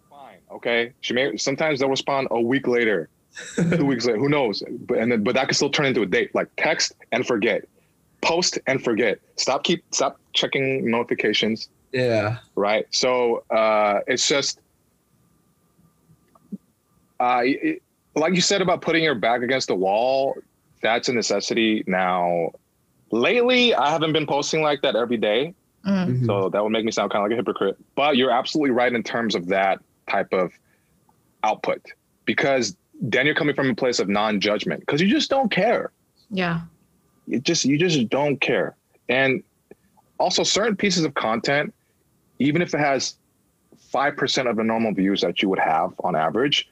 fine, 0.08 0.38
okay. 0.52 0.92
She 1.00 1.14
may 1.14 1.36
sometimes 1.36 1.80
they'll 1.80 1.90
respond 1.90 2.28
a 2.30 2.40
week 2.40 2.68
later, 2.68 3.08
two 3.56 3.84
weeks 3.84 4.06
later. 4.06 4.18
Who 4.18 4.28
knows? 4.28 4.62
But 4.86 4.98
and 4.98 5.10
then 5.10 5.24
but 5.24 5.34
that 5.34 5.48
could 5.48 5.56
still 5.56 5.70
turn 5.70 5.86
into 5.86 6.02
a 6.02 6.06
date. 6.06 6.34
Like 6.34 6.48
text 6.56 6.94
and 7.12 7.26
forget, 7.26 7.64
post 8.22 8.58
and 8.66 8.82
forget. 8.82 9.18
Stop 9.36 9.64
keep 9.64 9.84
stop 9.90 10.20
checking 10.32 10.90
notifications. 10.90 11.68
Yeah. 11.92 12.38
Right. 12.56 12.86
So 12.90 13.44
uh, 13.50 14.00
it's 14.08 14.26
just, 14.26 14.58
uh, 17.24 17.40
it, 17.44 17.82
like 18.14 18.34
you 18.34 18.40
said 18.40 18.60
about 18.60 18.82
putting 18.82 19.02
your 19.02 19.14
back 19.14 19.42
against 19.42 19.68
the 19.68 19.74
wall. 19.74 20.36
That's 20.82 21.08
a 21.08 21.12
necessity 21.12 21.82
now. 21.86 22.50
Lately, 23.10 23.74
I 23.74 23.90
haven't 23.90 24.12
been 24.12 24.26
posting 24.26 24.62
like 24.62 24.82
that 24.82 24.94
every 24.94 25.16
day. 25.16 25.54
Mm. 25.86 26.20
Mhm. 26.20 26.26
So 26.26 26.48
that 26.50 26.62
would 26.62 26.72
make 26.72 26.84
me 26.84 26.90
sound 26.90 27.10
kind 27.10 27.24
of 27.24 27.30
like 27.30 27.34
a 27.34 27.36
hypocrite. 27.36 27.76
But 27.94 28.16
you're 28.16 28.30
absolutely 28.30 28.70
right 28.70 28.92
in 28.92 29.02
terms 29.02 29.34
of 29.34 29.46
that 29.48 29.78
type 30.08 30.32
of 30.32 30.52
output 31.42 31.80
because 32.26 32.76
then 33.00 33.26
you're 33.26 33.34
coming 33.34 33.54
from 33.54 33.70
a 33.70 33.74
place 33.74 33.98
of 33.98 34.08
non-judgment 34.08 34.80
because 34.80 35.00
you 35.00 35.08
just 35.08 35.30
don't 35.30 35.50
care. 35.50 35.90
Yeah. 36.30 36.60
You 37.26 37.40
just 37.40 37.64
you 37.64 37.78
just 37.78 38.08
don't 38.08 38.38
care. 38.40 38.76
And 39.08 39.42
also 40.18 40.42
certain 40.42 40.76
pieces 40.76 41.04
of 41.04 41.14
content, 41.14 41.72
even 42.38 42.60
if 42.62 42.74
it 42.74 42.80
has 42.80 43.16
five 43.78 44.16
percent 44.16 44.48
of 44.48 44.56
the 44.56 44.64
normal 44.64 44.92
views 44.92 45.20
that 45.22 45.40
you 45.40 45.48
would 45.48 45.58
have 45.58 45.92
on 46.02 46.16
average, 46.16 46.68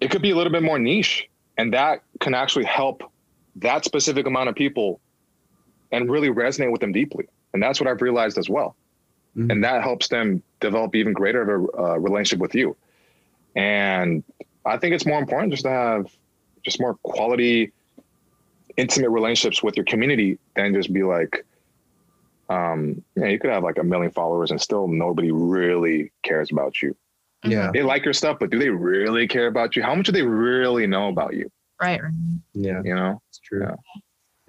it 0.00 0.10
could 0.10 0.22
be 0.22 0.30
a 0.30 0.36
little 0.36 0.52
bit 0.52 0.62
more 0.62 0.78
niche. 0.78 1.28
And 1.56 1.72
that 1.74 2.02
can 2.20 2.34
actually 2.34 2.64
help 2.64 3.02
that 3.56 3.84
specific 3.84 4.26
amount 4.26 4.48
of 4.48 4.54
people 4.54 5.00
and 5.90 6.10
really 6.10 6.28
resonate 6.28 6.70
with 6.70 6.80
them 6.80 6.92
deeply. 6.92 7.26
And 7.52 7.62
that's 7.62 7.80
what 7.80 7.88
I've 7.88 8.02
realized 8.02 8.38
as 8.38 8.48
well. 8.48 8.76
Mhm. 9.36 9.50
And 9.50 9.64
that 9.64 9.82
helps 9.82 10.08
them 10.08 10.42
develop 10.60 10.94
even 10.94 11.12
greater 11.12 11.42
of 11.42 11.48
a 11.48 11.82
uh, 11.82 11.96
relationship 11.96 12.40
with 12.40 12.54
you. 12.54 12.76
And 13.56 14.22
I 14.64 14.76
think 14.76 14.94
it's 14.94 15.06
more 15.06 15.18
important 15.18 15.52
just 15.52 15.64
to 15.64 15.70
have 15.70 16.06
just 16.62 16.80
more 16.80 16.94
quality, 17.02 17.72
intimate 18.76 19.10
relationships 19.10 19.62
with 19.62 19.76
your 19.76 19.84
community 19.84 20.38
than 20.54 20.74
just 20.74 20.92
be 20.92 21.02
like, 21.02 21.44
um, 22.48 23.02
yeah, 23.16 23.26
you 23.26 23.38
could 23.38 23.50
have 23.50 23.62
like 23.62 23.78
a 23.78 23.84
million 23.84 24.12
followers 24.12 24.50
and 24.50 24.60
still 24.60 24.86
nobody 24.86 25.32
really 25.32 26.12
cares 26.22 26.50
about 26.50 26.80
you. 26.82 26.94
Yeah. 27.44 27.70
They 27.72 27.82
like 27.82 28.04
your 28.04 28.14
stuff, 28.14 28.38
but 28.40 28.50
do 28.50 28.58
they 28.58 28.70
really 28.70 29.28
care 29.28 29.46
about 29.46 29.76
you? 29.76 29.82
How 29.82 29.94
much 29.94 30.06
do 30.06 30.12
they 30.12 30.22
really 30.22 30.86
know 30.86 31.08
about 31.08 31.34
you? 31.34 31.50
Right. 31.80 32.02
Right. 32.02 32.12
Yeah. 32.54 32.82
You 32.84 32.94
know? 32.94 33.22
It's 33.28 33.38
true. 33.38 33.60
Yeah. 33.64 33.76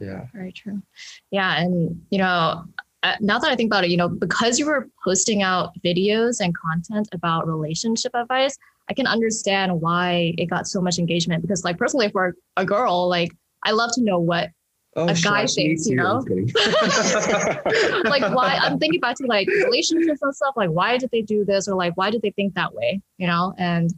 Yeah. 0.01 0.27
Very 0.33 0.53
true. 0.53 0.81
Yeah, 1.29 1.59
and 1.59 2.01
you 2.09 2.19
know, 2.19 2.63
uh, 3.03 3.15
now 3.19 3.37
that 3.37 3.51
I 3.51 3.55
think 3.55 3.67
about 3.67 3.83
it, 3.83 3.89
you 3.89 3.97
know, 3.97 4.07
because 4.07 4.57
you 4.57 4.65
were 4.65 4.87
posting 5.03 5.43
out 5.43 5.73
videos 5.83 6.39
and 6.39 6.55
content 6.57 7.09
about 7.11 7.47
relationship 7.47 8.13
advice, 8.13 8.57
I 8.89 8.93
can 8.93 9.07
understand 9.07 9.81
why 9.81 10.33
it 10.37 10.45
got 10.45 10.67
so 10.67 10.81
much 10.81 10.99
engagement. 10.99 11.41
Because, 11.41 11.65
like, 11.65 11.77
personally, 11.77 12.09
for 12.09 12.33
a 12.55 12.65
girl, 12.65 13.09
like, 13.09 13.31
I 13.63 13.71
love 13.71 13.91
to 13.95 14.01
know 14.01 14.19
what, 14.19 14.49
Oh, 14.95 15.07
A 15.07 15.13
guy 15.13 15.45
shots, 15.45 15.87
you 15.87 15.95
know? 15.95 16.25
Like, 18.09 18.33
why 18.33 18.57
I'm 18.61 18.79
thinking 18.79 18.99
back 18.99 19.15
to 19.17 19.25
like 19.27 19.47
relationships 19.47 20.21
and 20.21 20.35
stuff. 20.35 20.53
Like, 20.55 20.71
why 20.71 20.97
did 20.97 21.11
they 21.11 21.21
do 21.21 21.45
this, 21.45 21.67
or 21.67 21.75
like, 21.75 21.95
why 21.95 22.09
did 22.09 22.21
they 22.21 22.31
think 22.31 22.55
that 22.55 22.73
way? 22.73 23.01
You 23.17 23.27
know, 23.27 23.53
and 23.57 23.93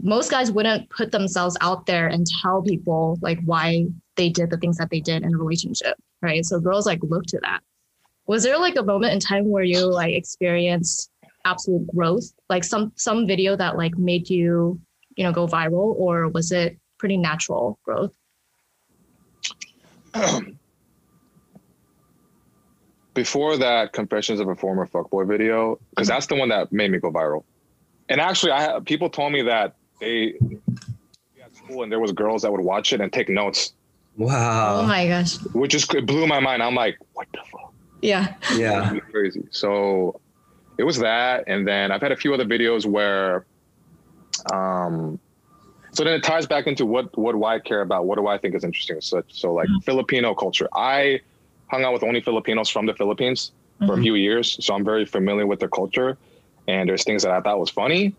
most 0.00 0.30
guys 0.30 0.50
wouldn't 0.50 0.90
put 0.90 1.12
themselves 1.12 1.56
out 1.60 1.86
there 1.86 2.08
and 2.08 2.26
tell 2.42 2.62
people 2.62 3.18
like 3.22 3.38
why 3.44 3.86
they 4.16 4.28
did 4.28 4.50
the 4.50 4.56
things 4.56 4.76
that 4.78 4.90
they 4.90 5.00
did 5.00 5.22
in 5.22 5.34
a 5.34 5.38
relationship, 5.38 5.96
right? 6.20 6.44
So 6.44 6.58
girls 6.60 6.86
like 6.86 7.00
look 7.02 7.24
to 7.26 7.38
that. 7.42 7.60
Was 8.26 8.42
there 8.42 8.58
like 8.58 8.76
a 8.76 8.82
moment 8.82 9.12
in 9.12 9.20
time 9.20 9.48
where 9.50 9.62
you 9.64 9.86
like 9.86 10.14
experienced 10.14 11.10
absolute 11.44 11.86
growth, 11.94 12.24
like 12.48 12.64
some 12.64 12.92
some 12.96 13.26
video 13.26 13.54
that 13.56 13.76
like 13.76 13.96
made 13.98 14.28
you, 14.28 14.80
you 15.16 15.24
know, 15.24 15.32
go 15.32 15.46
viral, 15.46 15.94
or 15.96 16.28
was 16.28 16.50
it 16.50 16.78
pretty 16.98 17.16
natural 17.16 17.78
growth? 17.84 18.14
Before 23.14 23.56
that, 23.56 23.92
Confessions 23.92 24.40
of 24.40 24.48
a 24.48 24.56
Former 24.56 24.86
Fuckboy 24.86 25.28
video, 25.28 25.78
because 25.90 26.08
that's 26.08 26.26
the 26.26 26.34
one 26.34 26.48
that 26.48 26.72
made 26.72 26.90
me 26.90 26.98
go 26.98 27.12
viral. 27.12 27.44
And 28.08 28.20
actually, 28.20 28.50
I 28.52 28.80
people 28.84 29.08
told 29.08 29.32
me 29.32 29.42
that 29.42 29.76
they 30.00 30.34
at 31.42 31.54
school 31.56 31.84
and 31.84 31.92
there 31.92 32.00
was 32.00 32.10
girls 32.12 32.42
that 32.42 32.50
would 32.50 32.60
watch 32.60 32.92
it 32.92 33.00
and 33.00 33.12
take 33.12 33.28
notes, 33.28 33.72
Wow. 34.16 34.80
oh 34.80 34.86
my 34.86 35.06
gosh. 35.06 35.36
which 35.54 35.74
is 35.74 35.86
it 35.94 36.06
blew 36.06 36.26
my 36.26 36.40
mind. 36.40 36.62
I'm 36.62 36.74
like, 36.74 36.98
what 37.12 37.28
the 37.32 37.38
fuck? 37.50 37.72
Yeah. 38.02 38.34
yeah. 38.56 38.98
Crazy. 39.10 39.44
So 39.50 40.20
it 40.76 40.82
was 40.82 40.98
that, 40.98 41.44
and 41.46 41.66
then 41.66 41.92
I've 41.92 42.02
had 42.02 42.10
a 42.12 42.16
few 42.16 42.34
other 42.34 42.44
videos 42.44 42.84
where, 42.84 43.46
um, 44.52 45.18
so 45.94 46.04
then 46.04 46.14
it 46.14 46.22
ties 46.22 46.46
back 46.46 46.66
into 46.66 46.84
what 46.86 47.16
what 47.16 47.32
do 47.32 47.44
I 47.44 47.58
care 47.58 47.80
about? 47.80 48.06
What 48.06 48.18
do 48.18 48.26
I 48.26 48.38
think 48.38 48.54
is 48.54 48.64
interesting? 48.64 49.00
So 49.00 49.22
so 49.28 49.52
like 49.54 49.68
Filipino 49.84 50.34
culture. 50.34 50.68
I 50.74 51.20
hung 51.70 51.84
out 51.84 51.92
with 51.92 52.02
only 52.02 52.20
Filipinos 52.20 52.68
from 52.68 52.86
the 52.86 52.94
Philippines 52.94 53.52
for 53.86 53.94
a 53.94 53.98
Mhm. 53.98 54.02
few 54.02 54.14
years, 54.14 54.56
so 54.64 54.74
I'm 54.74 54.84
very 54.84 55.04
familiar 55.04 55.46
with 55.46 55.60
their 55.60 55.68
culture. 55.68 56.18
And 56.66 56.88
there's 56.88 57.04
things 57.04 57.22
that 57.22 57.32
I 57.32 57.40
thought 57.40 57.58
was 57.58 57.70
funny, 57.70 58.14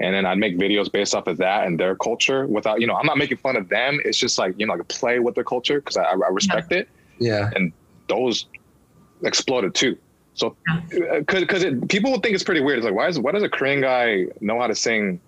and 0.00 0.14
then 0.14 0.24
I'd 0.26 0.38
make 0.38 0.56
videos 0.58 0.90
based 0.90 1.14
off 1.14 1.26
of 1.26 1.36
that 1.38 1.66
and 1.66 1.78
their 1.78 1.94
culture. 1.96 2.46
Without 2.46 2.80
you 2.80 2.86
know, 2.86 2.94
I'm 2.96 3.06
not 3.06 3.18
making 3.18 3.38
fun 3.38 3.56
of 3.56 3.68
them. 3.68 4.00
It's 4.04 4.18
just 4.18 4.38
like 4.38 4.54
you 4.58 4.66
know, 4.66 4.74
like 4.74 4.88
play 4.88 5.18
with 5.18 5.34
their 5.34 5.44
culture 5.44 5.80
because 5.80 5.96
I, 5.96 6.04
I 6.04 6.28
respect 6.30 6.72
it 6.72 6.88
Yeah. 7.18 7.50
And 7.54 7.72
those 8.08 8.46
exploded 9.22 9.74
too. 9.74 9.96
So, 10.34 10.56
because 11.18 11.64
people 11.88 12.10
would 12.12 12.22
think 12.22 12.34
it's 12.34 12.44
pretty 12.44 12.60
weird. 12.62 12.78
It's 12.78 12.84
like, 12.84 12.94
why 12.94 13.08
is 13.08 13.18
why 13.18 13.32
does 13.32 13.42
a 13.42 13.48
Korean 13.48 13.80
guy 13.80 14.26
know 14.40 14.58
how 14.58 14.66
to 14.66 14.74
sing 14.74 15.20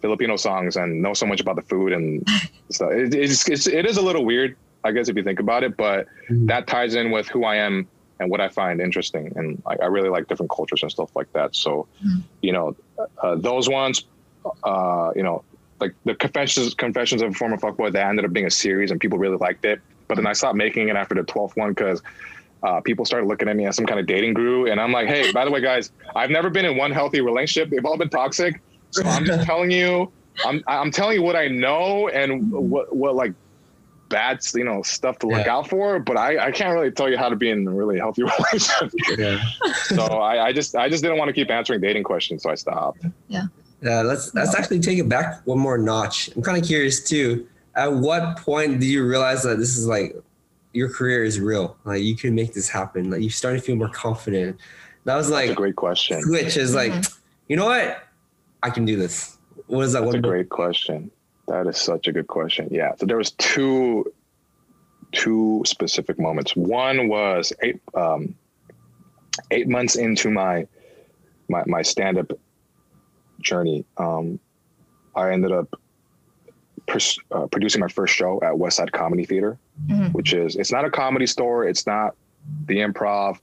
Filipino 0.00 0.36
songs 0.36 0.76
and 0.76 1.02
know 1.02 1.14
so 1.14 1.26
much 1.26 1.40
about 1.40 1.56
the 1.56 1.62
food 1.62 1.92
and 1.92 2.26
stuff? 2.70 2.90
It, 2.92 3.14
it's, 3.14 3.48
it's 3.48 3.66
it 3.66 3.86
is 3.86 3.96
a 3.96 4.02
little 4.02 4.24
weird, 4.24 4.56
I 4.84 4.92
guess, 4.92 5.08
if 5.08 5.16
you 5.16 5.22
think 5.22 5.40
about 5.40 5.62
it. 5.64 5.76
But 5.76 6.06
Mhm. 6.30 6.46
that 6.48 6.66
ties 6.66 6.94
in 6.94 7.10
with 7.10 7.28
who 7.28 7.44
I 7.44 7.56
am 7.56 7.88
and 8.18 8.30
what 8.30 8.40
I 8.40 8.48
find 8.48 8.80
interesting, 8.80 9.32
and 9.36 9.62
like 9.66 9.80
I 9.82 9.86
really 9.86 10.08
like 10.10 10.26
different 10.28 10.50
cultures 10.54 10.82
and 10.82 10.90
stuff 10.92 11.10
like 11.14 11.28
that. 11.32 11.56
So, 11.56 11.88
Mhm. 12.06 12.22
you 12.42 12.52
know, 12.52 12.76
uh, 13.22 13.36
those 13.36 13.68
ones, 13.68 14.04
uh, 14.64 15.10
you 15.16 15.22
know, 15.22 15.42
like 15.80 15.94
the 16.04 16.14
confessions 16.14 16.74
confessions 16.74 17.22
of 17.22 17.30
a 17.30 17.34
former 17.34 17.56
fuckboy 17.56 17.92
that 17.92 18.06
ended 18.06 18.24
up 18.26 18.32
being 18.32 18.46
a 18.46 18.50
series 18.50 18.90
and 18.90 19.00
people 19.00 19.18
really 19.18 19.38
liked 19.38 19.64
it. 19.64 19.80
But 20.08 20.16
then 20.16 20.26
I 20.26 20.32
stopped 20.34 20.56
making 20.56 20.88
it 20.88 20.96
after 20.96 21.14
the 21.14 21.22
twelfth 21.22 21.56
one 21.56 21.70
because 21.70 22.02
uh, 22.62 22.78
people 22.82 23.06
started 23.06 23.26
looking 23.26 23.48
at 23.48 23.56
me 23.56 23.64
as 23.64 23.74
some 23.74 23.86
kind 23.86 23.98
of 23.98 24.06
dating 24.06 24.34
guru. 24.34 24.66
And 24.70 24.78
I'm 24.78 24.92
like, 24.92 25.08
hey, 25.08 25.32
by 25.32 25.46
the 25.46 25.50
way, 25.50 25.62
guys, 25.62 25.90
I've 26.14 26.28
never 26.28 26.50
been 26.50 26.66
in 26.66 26.76
one 26.76 26.90
healthy 26.90 27.22
relationship. 27.22 27.70
They've 27.70 27.86
all 27.86 27.96
been 27.96 28.10
toxic. 28.10 28.60
So 28.90 29.02
I'm 29.04 29.24
just 29.24 29.44
telling 29.46 29.70
you, 29.70 30.10
I'm 30.44 30.62
I'm 30.66 30.90
telling 30.90 31.16
you 31.16 31.22
what 31.22 31.36
I 31.36 31.48
know 31.48 32.08
and 32.08 32.50
what 32.52 32.94
what 32.94 33.14
like 33.14 33.32
bad 34.08 34.40
you 34.54 34.64
know 34.64 34.82
stuff 34.82 35.18
to 35.20 35.26
look 35.28 35.46
Yeah. 35.46 35.54
out 35.56 35.68
for. 35.68 36.00
But 36.00 36.16
I, 36.16 36.46
I 36.46 36.50
can't 36.50 36.74
really 36.74 36.90
tell 36.90 37.08
you 37.08 37.16
how 37.16 37.28
to 37.28 37.36
be 37.36 37.50
in 37.50 37.66
a 37.66 37.70
really 37.70 37.98
healthy 37.98 38.22
relationship. 38.52 38.92
Yeah. 39.16 39.40
so 39.84 40.02
I, 40.04 40.46
I 40.46 40.52
just 40.52 40.74
I 40.74 40.88
just 40.88 41.02
didn't 41.02 41.18
want 41.18 41.28
to 41.28 41.32
keep 41.32 41.50
answering 41.50 41.80
dating 41.80 42.02
questions, 42.04 42.42
so 42.42 42.50
I 42.50 42.54
stopped. 42.56 43.04
Yeah, 43.28 43.44
Yeah. 43.80 44.02
let's 44.02 44.34
let's 44.34 44.54
actually 44.54 44.80
take 44.80 44.98
it 44.98 45.08
back 45.08 45.40
one 45.46 45.58
more 45.58 45.78
notch. 45.78 46.30
I'm 46.34 46.42
kind 46.42 46.60
of 46.60 46.66
curious 46.66 47.02
too. 47.08 47.46
At 47.76 47.92
what 47.92 48.36
point 48.38 48.80
do 48.80 48.86
you 48.86 49.06
realize 49.06 49.44
that 49.44 49.58
this 49.58 49.76
is 49.76 49.86
like 49.86 50.16
your 50.72 50.88
career 50.92 51.22
is 51.22 51.38
real? 51.38 51.76
Like 51.84 52.02
you 52.02 52.16
can 52.16 52.34
make 52.34 52.52
this 52.52 52.68
happen. 52.68 53.10
Like 53.10 53.22
you 53.22 53.30
started 53.30 53.58
to 53.58 53.62
feel 53.64 53.76
more 53.76 53.88
confident. 53.88 54.58
That 55.04 55.14
was 55.14 55.28
That's 55.30 55.44
a 55.44 55.46
like 55.48 55.56
great 55.56 55.76
question. 55.76 56.20
switch 56.22 56.56
is 56.56 56.74
like, 56.74 56.92
Mhm. 56.92 57.18
you 57.48 57.56
know 57.56 57.64
what? 57.66 58.02
I 58.62 58.70
can 58.70 58.84
do 58.84 58.96
this. 58.96 59.38
What 59.66 59.82
is 59.82 59.92
that 59.92 60.00
That's 60.00 60.14
a 60.14 60.18
one? 60.18 60.22
great 60.22 60.48
question. 60.48 61.10
That 61.48 61.66
is 61.66 61.76
such 61.78 62.06
a 62.08 62.12
good 62.12 62.26
question. 62.28 62.68
Yeah. 62.70 62.94
So 62.96 63.06
there 63.06 63.16
was 63.16 63.32
two 63.32 64.12
two 65.12 65.62
specific 65.66 66.18
moments. 66.20 66.54
One 66.54 67.08
was 67.08 67.52
eight 67.62 67.80
um, 67.94 68.34
eight 69.50 69.68
months 69.68 69.96
into 69.96 70.30
my 70.30 70.66
my 71.48 71.62
my 71.66 71.82
stand 71.82 72.18
up 72.18 72.32
journey. 73.40 73.84
Um, 73.96 74.38
I 75.16 75.32
ended 75.32 75.50
up 75.52 75.74
pers- 76.86 77.18
uh, 77.32 77.46
producing 77.46 77.80
my 77.80 77.88
first 77.88 78.14
show 78.14 78.40
at 78.42 78.56
West 78.58 78.76
Side 78.76 78.92
Comedy 78.92 79.24
Theater, 79.24 79.58
Mhm. 79.88 80.12
which 80.12 80.32
is 80.32 80.54
it's 80.56 80.70
not 80.70 80.84
a 80.84 80.90
comedy 80.90 81.26
store. 81.26 81.66
It's 81.66 81.86
not 81.86 82.14
the 82.66 82.78
improv, 82.78 83.38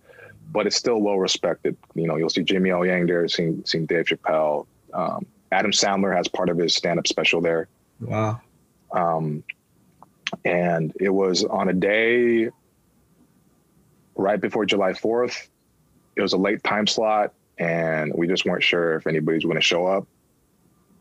but 0.53 0.65
it's 0.68 0.76
still 0.78 1.01
well 1.01 1.20
respected. 1.20 1.76
You 1.95 2.07
know, 2.07 2.15
you'll 2.15 2.30
see 2.30 2.43
Jimmy 2.43 2.72
O 2.72 2.84
Yang 2.84 3.07
there, 3.07 3.28
seeing 3.28 3.63
seeing 3.65 3.86
Dave 3.86 4.05
Chappelle. 4.05 4.65
Um, 4.98 5.28
Adam 5.52 5.72
Sandler 5.72 6.14
has 6.14 6.28
part 6.28 6.50
of 6.50 6.58
his 6.58 6.76
stand 6.76 7.00
up 7.00 7.08
special 7.08 7.39
there. 7.39 7.70
Wow. 8.02 8.41
Um, 8.91 9.43
and 10.43 10.91
it 11.00 11.10
was 11.10 11.45
on 11.45 11.70
a 11.70 11.74
day 11.74 12.50
right 14.16 14.41
before 14.41 14.66
July 14.66 14.91
4th. 14.91 15.48
It 16.16 16.22
was 16.22 16.34
a 16.34 16.38
late 16.38 16.64
time 16.64 16.88
slot, 16.88 17.34
and 17.60 18.12
we 18.14 18.28
just 18.28 18.45
weren't 18.45 18.64
sure 18.64 18.95
if 18.95 19.08
anybody 19.08 19.38
was 19.38 19.45
going 19.45 19.56
to 19.56 19.62
show 19.62 19.86
up. 19.86 20.08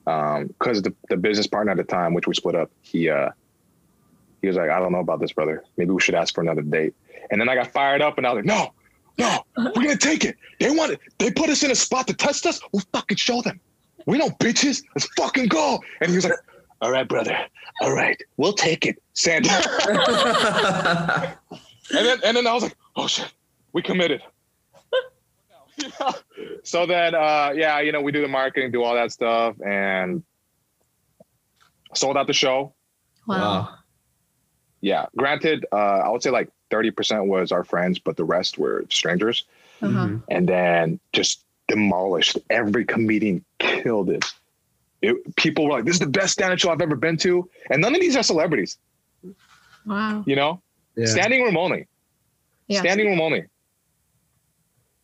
Because 0.05 0.78
um, 0.78 0.82
the, 0.82 0.94
the 1.09 1.16
business 1.16 1.47
partner 1.47 1.72
at 1.72 1.78
the 1.78 1.84
time, 1.84 2.14
which 2.14 2.28
we 2.28 2.34
split 2.34 2.55
up, 2.55 2.70
he 2.82 3.09
uh, 3.09 3.30
he 4.42 4.47
was 4.47 4.57
like, 4.57 4.70
I 4.70 4.78
don't 4.78 4.92
know 4.92 5.01
about 5.01 5.18
this, 5.18 5.32
brother. 5.32 5.64
Maybe 5.76 5.90
we 5.90 6.01
should 6.01 6.14
ask 6.14 6.34
for 6.34 6.42
another 6.42 6.62
date. 6.62 6.94
And 7.30 7.40
then 7.40 7.49
I 7.49 7.57
got 7.57 7.72
fired 7.72 8.03
up, 8.03 8.18
and 8.18 8.26
I 8.26 8.32
was 8.32 8.44
like, 8.44 8.44
No, 8.44 8.72
no, 9.18 9.44
we're 9.57 9.82
gonna 9.82 9.97
take 9.97 10.24
it. 10.24 10.36
They 10.61 10.70
want 10.70 10.92
it. 10.92 11.01
They 11.18 11.32
put 11.32 11.49
us 11.49 11.64
in 11.64 11.70
a 11.70 11.74
spot 11.74 12.07
to 12.09 12.14
test 12.14 12.47
us. 12.47 12.61
We'll 12.72 12.84
fucking 12.92 13.16
show 13.16 13.42
them. 13.42 13.59
We 14.07 14.18
don't 14.18 14.38
bitches. 14.38 14.82
Let's 14.94 15.07
fucking 15.16 15.48
go. 15.48 15.80
And 16.00 16.11
he 16.11 16.16
was 16.16 16.24
like, 16.24 16.38
All 16.80 16.90
right, 16.90 17.07
brother. 17.07 17.36
All 17.80 17.92
right, 17.92 18.20
we'll 18.36 18.54
take 18.54 18.86
it, 18.86 19.02
Sandy. 19.12 19.50
and 19.88 19.98
then 21.90 22.18
and 22.24 22.36
then 22.36 22.46
I 22.46 22.54
was 22.54 22.62
like, 22.62 22.76
Oh 22.96 23.07
shit, 23.07 23.32
we 23.72 23.82
committed. 23.82 24.22
so 26.62 26.86
then, 26.86 27.14
uh, 27.14 27.52
yeah, 27.54 27.80
you 27.80 27.92
know, 27.92 28.00
we 28.00 28.12
do 28.12 28.22
the 28.22 28.28
marketing, 28.28 28.70
do 28.72 28.82
all 28.82 28.94
that 28.94 29.12
stuff, 29.12 29.57
and 29.64 30.22
sold 31.94 32.16
out 32.16 32.26
the 32.26 32.32
show. 32.32 32.74
Wow. 33.26 33.36
wow. 33.36 33.74
Yeah. 34.80 35.07
Granted, 35.16 35.66
uh, 35.72 35.76
I 35.76 36.09
would 36.11 36.22
say 36.22 36.30
like 36.30 36.48
30% 36.70 37.26
was 37.26 37.52
our 37.52 37.64
friends, 37.64 37.98
but 37.98 38.16
the 38.16 38.24
rest 38.24 38.59
were 38.59 38.84
strangers. 38.90 39.44
Uh-huh. 39.82 40.07
Mm-hmm. 40.07 40.16
And 40.28 40.48
then 40.48 41.00
just 41.12 41.44
demolished. 41.68 42.38
Every 42.50 42.84
comedian 42.84 43.44
killed 43.58 44.10
it. 44.10 44.24
it. 45.02 45.36
People 45.36 45.64
were 45.64 45.72
like, 45.72 45.84
this 45.84 45.94
is 45.94 46.00
the 46.00 46.06
best 46.06 46.32
stand-up 46.34 46.58
show 46.58 46.70
I've 46.70 46.80
ever 46.80 46.96
been 46.96 47.16
to. 47.18 47.48
And 47.70 47.80
none 47.82 47.94
of 47.94 48.00
these 48.00 48.16
are 48.16 48.22
celebrities. 48.22 48.78
Wow. 49.84 50.24
You 50.26 50.36
know? 50.36 50.62
Yeah. 50.96 51.06
Standing 51.06 51.42
room 51.42 51.56
only. 51.56 51.86
Yeah. 52.68 52.80
Standing 52.80 53.06
room 53.08 53.20
only. 53.20 53.44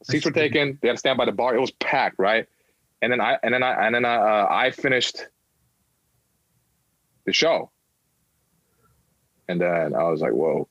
Seats 0.05 0.25
were 0.25 0.33
taken. 0.33 0.79
They 0.81 0.89
had 0.89 0.95
to 0.95 0.99
stand 0.99 1.17
by 1.17 1.27
the 1.27 1.33
bar. 1.33 1.55
It 1.55 1.61
was 1.61 1.71
packed, 1.73 2.17
right? 2.19 2.49
And 3.03 3.13
then 3.13 3.21
I 3.21 3.39
and 3.43 3.55
then 3.55 3.63
I 3.63 3.87
and 3.87 3.95
then 3.95 4.05
I, 4.05 4.15
uh, 4.17 4.49
I 4.51 4.71
finished 4.71 5.27
the 7.25 7.33
show, 7.33 7.71
and 9.49 9.61
then 9.61 9.95
I 9.95 10.03
was 10.05 10.21
like, 10.21 10.33
"Whoa, 10.33 10.69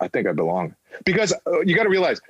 I 0.00 0.08
think 0.08 0.26
I 0.26 0.32
belong." 0.32 0.74
Because 1.04 1.32
uh, 1.46 1.60
you 1.60 1.74
got 1.74 1.84
to 1.84 1.88
realize, 1.88 2.20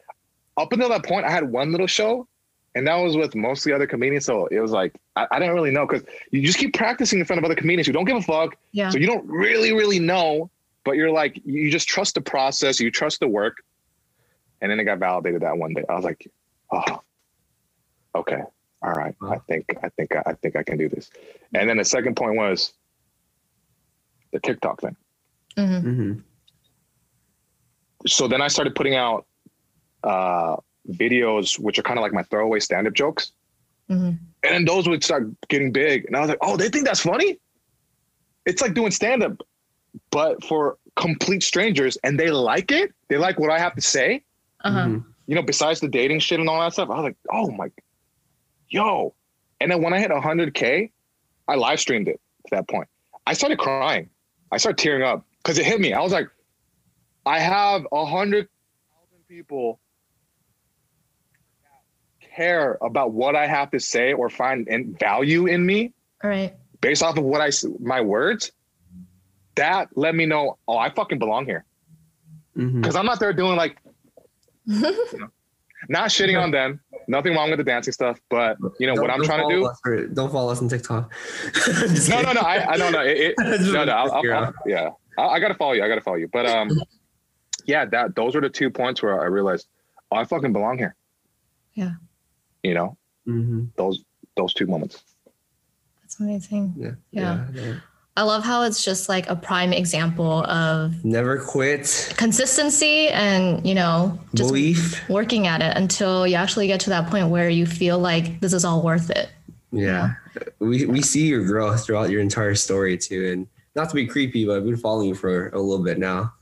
up 0.56 0.72
until 0.72 0.88
that 0.90 1.04
point, 1.04 1.26
I 1.26 1.30
had 1.30 1.50
one 1.50 1.72
little 1.72 1.86
show, 1.88 2.28
and 2.76 2.86
that 2.86 2.94
was 2.96 3.16
with 3.16 3.34
most 3.34 3.60
of 3.60 3.70
the 3.70 3.74
other 3.74 3.86
comedians. 3.86 4.26
So 4.26 4.46
it 4.48 4.60
was 4.60 4.70
like 4.70 4.94
I, 5.16 5.26
I 5.30 5.38
didn't 5.38 5.54
really 5.54 5.70
know 5.70 5.86
because 5.86 6.04
you 6.30 6.42
just 6.42 6.58
keep 6.58 6.74
practicing 6.74 7.18
in 7.18 7.24
front 7.24 7.38
of 7.38 7.44
other 7.44 7.54
comedians 7.54 7.86
who 7.86 7.94
don't 7.94 8.04
give 8.04 8.18
a 8.18 8.22
fuck. 8.22 8.54
Yeah. 8.72 8.90
So 8.90 8.98
you 8.98 9.06
don't 9.06 9.26
really, 9.26 9.72
really 9.72 9.98
know, 9.98 10.50
but 10.84 10.92
you're 10.92 11.10
like 11.10 11.40
you 11.46 11.70
just 11.70 11.88
trust 11.88 12.14
the 12.14 12.20
process, 12.20 12.78
you 12.78 12.90
trust 12.90 13.20
the 13.20 13.28
work, 13.28 13.56
and 14.60 14.70
then 14.70 14.78
it 14.78 14.84
got 14.84 14.98
validated 14.98 15.40
that 15.40 15.56
one 15.56 15.72
day. 15.72 15.84
I 15.88 15.94
was 15.94 16.04
like, 16.04 16.30
oh, 16.70 17.00
okay, 18.14 18.42
all 18.82 18.92
right. 18.92 19.14
I 19.22 19.38
think 19.48 19.64
I 19.82 19.88
think 19.88 20.14
I 20.14 20.34
think 20.34 20.54
I 20.54 20.62
can 20.62 20.76
do 20.76 20.90
this. 20.90 21.10
And 21.54 21.70
then 21.70 21.78
the 21.78 21.84
second 21.84 22.14
point 22.14 22.36
was 22.36 22.74
the 24.34 24.40
TikTok 24.40 24.82
thing. 24.82 24.96
Mm-hmm. 25.56 25.88
Mm-hmm. 25.88 26.20
So 28.06 28.28
then 28.28 28.42
I 28.42 28.48
started 28.48 28.74
putting 28.74 28.96
out 28.96 29.24
uh, 30.04 30.56
videos, 30.90 31.58
which 31.58 31.78
are 31.78 31.82
kind 31.82 31.98
of 31.98 32.02
like 32.02 32.12
my 32.12 32.22
throwaway 32.24 32.60
stand-up 32.60 32.94
jokes. 32.94 33.32
Mm-hmm. 33.90 34.06
And 34.06 34.18
then 34.42 34.64
those 34.64 34.88
would 34.88 35.04
start 35.04 35.28
getting 35.48 35.72
big. 35.72 36.04
And 36.06 36.16
I 36.16 36.20
was 36.20 36.28
like, 36.28 36.38
oh, 36.40 36.56
they 36.56 36.68
think 36.68 36.86
that's 36.86 37.00
funny? 37.00 37.38
It's 38.44 38.62
like 38.62 38.74
doing 38.74 38.90
stand-up, 38.90 39.42
but 40.10 40.44
for 40.44 40.78
complete 40.96 41.42
strangers, 41.42 41.96
and 42.04 42.18
they 42.18 42.30
like 42.30 42.72
it. 42.72 42.92
They 43.08 43.18
like 43.18 43.38
what 43.38 43.50
I 43.50 43.58
have 43.58 43.74
to 43.74 43.80
say. 43.80 44.22
Uh-huh. 44.64 44.78
Mm-hmm. 44.78 45.10
You 45.26 45.34
know, 45.34 45.42
besides 45.42 45.80
the 45.80 45.88
dating 45.88 46.20
shit 46.20 46.38
and 46.40 46.48
all 46.48 46.60
that 46.60 46.72
stuff, 46.72 46.88
I 46.90 46.94
was 46.94 47.02
like, 47.04 47.16
oh 47.32 47.50
my, 47.50 47.70
yo. 48.68 49.14
And 49.60 49.70
then 49.70 49.82
when 49.82 49.92
I 49.92 49.98
hit 49.98 50.10
100K, 50.10 50.90
I 51.48 51.54
live 51.54 51.80
streamed 51.80 52.08
it 52.08 52.20
to 52.48 52.56
that 52.56 52.68
point. 52.68 52.88
I 53.26 53.32
started 53.32 53.58
crying. 53.58 54.08
I 54.52 54.58
started 54.58 54.78
tearing 54.78 55.02
up 55.02 55.24
because 55.38 55.58
it 55.58 55.64
hit 55.64 55.80
me. 55.80 55.92
I 55.92 56.00
was 56.00 56.12
like, 56.12 56.28
I 57.24 57.40
have 57.40 57.86
100,000 57.90 58.48
people 59.28 59.80
care 62.36 62.78
about 62.82 63.12
what 63.12 63.34
I 63.34 63.46
have 63.46 63.70
to 63.70 63.80
say 63.80 64.12
or 64.12 64.28
find 64.28 64.68
value 64.98 65.46
in 65.46 65.64
me. 65.64 65.92
All 66.22 66.30
right. 66.30 66.54
Based 66.80 67.02
off 67.02 67.16
of 67.16 67.24
what 67.24 67.40
I, 67.40 67.50
my 67.80 68.00
words, 68.00 68.52
that 69.54 69.88
let 69.94 70.14
me 70.14 70.26
know, 70.26 70.58
oh, 70.68 70.76
I 70.76 70.90
fucking 70.90 71.18
belong 71.18 71.46
here. 71.46 71.64
Because 72.54 72.72
mm-hmm. 72.72 72.96
I'm 72.96 73.06
not 73.06 73.20
there 73.20 73.32
doing 73.32 73.56
like 73.56 73.78
you 74.66 74.80
know, 75.18 75.28
not 75.88 76.10
shitting 76.10 76.40
on 76.40 76.50
them. 76.50 76.80
Nothing 77.08 77.34
wrong 77.34 77.50
with 77.50 77.58
the 77.58 77.64
dancing 77.64 77.92
stuff, 77.92 78.18
but 78.30 78.56
you 78.80 78.86
know 78.86 78.94
don't, 78.94 79.02
what 79.02 79.10
I'm 79.10 79.22
trying 79.22 79.48
to 79.48 79.54
do. 79.54 79.70
For, 79.82 80.06
don't 80.08 80.32
follow 80.32 80.50
us 80.50 80.60
on 80.60 80.68
TikTok. 80.68 81.12
no, 82.08 82.22
no, 82.22 82.32
no. 82.32 82.40
I, 82.40 82.72
I 82.72 82.76
don't 82.76 82.92
know. 82.92 83.02
It, 83.02 83.18
it, 83.18 83.34
no, 83.72 83.84
no. 83.84 83.92
I'll, 83.92 84.12
I'll, 84.12 84.32
I'll, 84.32 84.54
yeah, 84.66 84.90
I, 85.18 85.38
gotta 85.38 85.54
follow 85.54 85.72
you. 85.72 85.84
I 85.84 85.88
gotta 85.88 86.00
follow 86.00 86.16
you. 86.16 86.28
But 86.32 86.46
um, 86.46 86.70
yeah, 87.66 87.84
that 87.84 88.16
those 88.16 88.34
were 88.34 88.40
the 88.40 88.48
two 88.48 88.70
points 88.70 89.02
where 89.02 89.20
I 89.20 89.26
realized, 89.26 89.68
oh, 90.10 90.16
I 90.16 90.24
fucking 90.24 90.52
belong 90.52 90.78
here. 90.78 90.96
Yeah. 91.74 91.92
You 92.66 92.74
know, 92.74 92.96
mm-hmm. 93.26 93.64
those 93.76 94.04
those 94.36 94.52
two 94.52 94.66
moments. 94.66 95.02
That's 96.02 96.20
amazing. 96.20 96.74
Yeah. 96.76 96.90
Yeah. 97.10 97.46
yeah. 97.52 97.74
I 98.18 98.22
love 98.22 98.44
how 98.44 98.62
it's 98.62 98.82
just 98.82 99.08
like 99.08 99.28
a 99.28 99.36
prime 99.36 99.72
example 99.74 100.42
of 100.44 101.04
never 101.04 101.38
quit, 101.38 102.14
consistency, 102.16 103.08
and 103.08 103.64
you 103.66 103.74
know, 103.74 104.18
just 104.34 104.48
belief, 104.48 105.08
working 105.08 105.46
at 105.46 105.60
it 105.60 105.76
until 105.76 106.26
you 106.26 106.34
actually 106.34 106.66
get 106.66 106.80
to 106.80 106.90
that 106.90 107.10
point 107.10 107.28
where 107.28 107.50
you 107.50 107.66
feel 107.66 107.98
like 107.98 108.40
this 108.40 108.54
is 108.54 108.64
all 108.64 108.82
worth 108.82 109.10
it. 109.10 109.28
Yeah, 109.70 110.14
we 110.60 110.86
we 110.86 111.02
see 111.02 111.26
your 111.26 111.44
growth 111.44 111.84
throughout 111.84 112.08
your 112.08 112.22
entire 112.22 112.54
story 112.54 112.96
too, 112.96 113.32
and 113.32 113.46
not 113.74 113.90
to 113.90 113.94
be 113.94 114.06
creepy, 114.06 114.46
but 114.46 114.56
I've 114.56 114.64
been 114.64 114.78
following 114.78 115.08
you 115.08 115.14
for 115.14 115.50
a 115.50 115.60
little 115.60 115.84
bit 115.84 115.98
now 115.98 116.32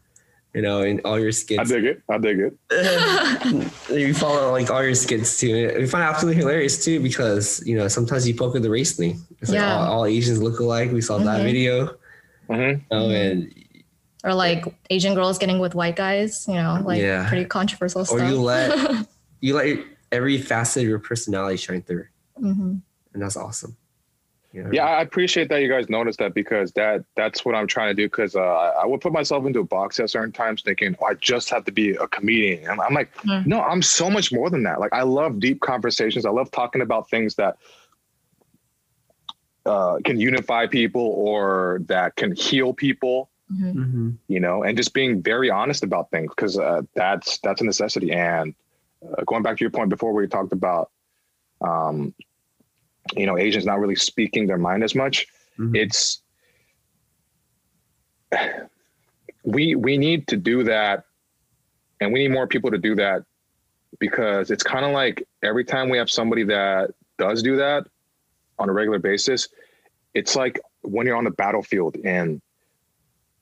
you 0.54 0.62
know, 0.62 0.82
in 0.82 1.00
all 1.04 1.18
your 1.18 1.32
skits. 1.32 1.58
I 1.60 1.64
dig 1.64 1.84
it. 1.84 2.02
I 2.08 2.18
dig 2.18 2.38
it. 2.38 2.56
you 3.90 4.14
follow 4.14 4.52
like 4.52 4.70
all 4.70 4.82
your 4.82 4.94
skits 4.94 5.40
too. 5.40 5.74
We 5.76 5.86
find 5.86 6.04
it 6.04 6.06
absolutely 6.06 6.40
hilarious 6.40 6.84
too 6.84 7.00
because 7.00 7.64
you 7.66 7.76
know 7.76 7.88
sometimes 7.88 8.26
you 8.26 8.34
poke 8.34 8.54
with 8.54 8.62
the 8.62 8.70
race 8.70 8.96
thing. 8.96 9.20
It's 9.40 9.50
like 9.50 9.58
yeah. 9.58 9.76
all, 9.76 9.92
all, 9.92 10.06
Asians 10.06 10.40
look 10.40 10.60
alike. 10.60 10.92
We 10.92 11.00
saw 11.00 11.16
mm-hmm. 11.16 11.26
that 11.26 11.42
video. 11.42 11.96
Mm-hmm. 12.48 12.80
You 12.94 12.98
know, 12.98 13.10
and 13.10 13.54
or 14.22 14.32
like 14.32 14.64
Asian 14.90 15.14
girls 15.14 15.38
getting 15.38 15.58
with 15.58 15.74
white 15.74 15.96
guys. 15.96 16.46
You 16.46 16.54
know, 16.54 16.80
like 16.84 17.00
yeah. 17.00 17.28
pretty 17.28 17.46
controversial 17.46 18.02
or 18.02 18.04
stuff. 18.04 18.20
Or 18.20 18.24
you 18.24 18.40
let 18.40 19.08
you 19.40 19.54
let 19.56 19.78
every 20.12 20.38
facet 20.38 20.84
of 20.84 20.88
your 20.88 21.00
personality 21.00 21.56
shine 21.56 21.82
through, 21.82 22.06
mm-hmm. 22.40 22.76
and 23.12 23.22
that's 23.22 23.36
awesome. 23.36 23.76
Yeah, 24.54 24.84
I 24.84 25.02
appreciate 25.02 25.48
that 25.48 25.62
you 25.62 25.68
guys 25.68 25.88
noticed 25.88 26.20
that 26.20 26.32
because 26.32 26.70
that 26.72 27.04
that's 27.16 27.44
what 27.44 27.56
I'm 27.56 27.66
trying 27.66 27.88
to 27.88 27.94
do. 27.94 28.06
Because 28.06 28.36
uh, 28.36 28.40
I 28.40 28.86
would 28.86 29.00
put 29.00 29.12
myself 29.12 29.46
into 29.46 29.58
a 29.60 29.64
box 29.64 29.98
at 29.98 30.10
certain 30.10 30.30
times, 30.30 30.62
thinking, 30.62 30.96
"Oh, 31.00 31.06
I 31.06 31.14
just 31.14 31.50
have 31.50 31.64
to 31.64 31.72
be 31.72 31.90
a 31.96 32.06
comedian." 32.06 32.70
And 32.70 32.80
I'm 32.80 32.94
like, 32.94 33.14
mm. 33.18 33.44
"No, 33.46 33.60
I'm 33.62 33.82
so 33.82 34.08
much 34.08 34.32
more 34.32 34.50
than 34.50 34.62
that." 34.62 34.78
Like, 34.78 34.92
I 34.92 35.02
love 35.02 35.40
deep 35.40 35.60
conversations. 35.60 36.24
I 36.24 36.30
love 36.30 36.52
talking 36.52 36.82
about 36.82 37.10
things 37.10 37.34
that 37.34 37.56
uh, 39.66 39.98
can 40.04 40.20
unify 40.20 40.68
people 40.68 41.02
or 41.02 41.80
that 41.86 42.14
can 42.14 42.34
heal 42.36 42.72
people. 42.72 43.30
Mm-hmm. 43.52 43.80
mm-hmm. 43.82 44.10
You 44.28 44.40
know, 44.40 44.62
and 44.62 44.76
just 44.76 44.94
being 44.94 45.20
very 45.20 45.50
honest 45.50 45.82
about 45.82 46.10
things 46.10 46.30
because 46.34 46.58
uh, 46.58 46.82
that's 46.94 47.38
that's 47.38 47.60
a 47.60 47.64
necessity. 47.64 48.12
And 48.12 48.54
uh, 49.02 49.24
going 49.24 49.42
back 49.42 49.56
to 49.58 49.64
your 49.64 49.70
point 49.70 49.90
before, 49.90 50.12
we 50.12 50.28
talked 50.28 50.52
about 50.52 50.90
um, 51.60 52.14
you 53.16 53.26
know 53.26 53.38
asians 53.38 53.64
not 53.64 53.78
really 53.80 53.94
speaking 53.94 54.46
their 54.46 54.58
mind 54.58 54.82
as 54.82 54.94
much 54.94 55.26
mm-hmm. 55.58 55.74
it's 55.74 56.22
we 59.44 59.74
we 59.74 59.96
need 59.96 60.26
to 60.26 60.36
do 60.36 60.64
that 60.64 61.04
and 62.00 62.12
we 62.12 62.20
need 62.20 62.32
more 62.32 62.46
people 62.46 62.70
to 62.70 62.78
do 62.78 62.94
that 62.94 63.22
because 63.98 64.50
it's 64.50 64.62
kind 64.62 64.84
of 64.84 64.92
like 64.92 65.26
every 65.42 65.64
time 65.64 65.88
we 65.88 65.98
have 65.98 66.10
somebody 66.10 66.42
that 66.42 66.90
does 67.18 67.42
do 67.42 67.56
that 67.56 67.86
on 68.58 68.68
a 68.68 68.72
regular 68.72 68.98
basis 68.98 69.48
it's 70.14 70.34
like 70.36 70.60
when 70.82 71.06
you're 71.06 71.16
on 71.16 71.24
the 71.24 71.30
battlefield 71.30 71.96
in 71.96 72.40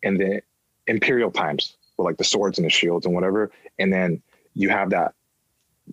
in 0.03 0.17
the 0.17 0.43
imperial 0.87 1.31
times 1.31 1.77
with 1.97 2.05
like 2.05 2.17
the 2.17 2.25
swords 2.25 2.59
and 2.59 2.65
the 2.65 2.71
shields 2.71 3.07
and 3.07 3.15
whatever 3.15 3.51
and 3.79 3.93
then 3.93 4.21
you 4.55 4.69
have 4.69 4.91
that 4.91 5.15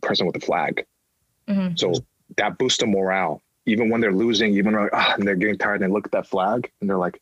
person 0.02 0.26
with 0.26 0.34
the 0.34 0.46
flag 0.46 0.86
mm-hmm. 1.48 1.76
so 1.76 1.94
that 2.38 2.58
boosts 2.58 2.80
the 2.80 2.88
morale 2.88 3.42
even 3.66 3.90
when 3.90 4.02
they're 4.02 4.14
losing, 4.14 4.54
even 4.56 4.74
like, 4.74 4.90
ah, 4.94 5.14
and 5.18 5.28
they're 5.28 5.36
getting 5.36 5.58
tired, 5.58 5.82
and 5.82 5.84
they 5.84 5.94
look 5.94 6.06
at 6.06 6.12
that 6.12 6.28
flag 6.28 6.72
and 6.82 6.90
they're 6.90 6.98
like, 6.98 7.22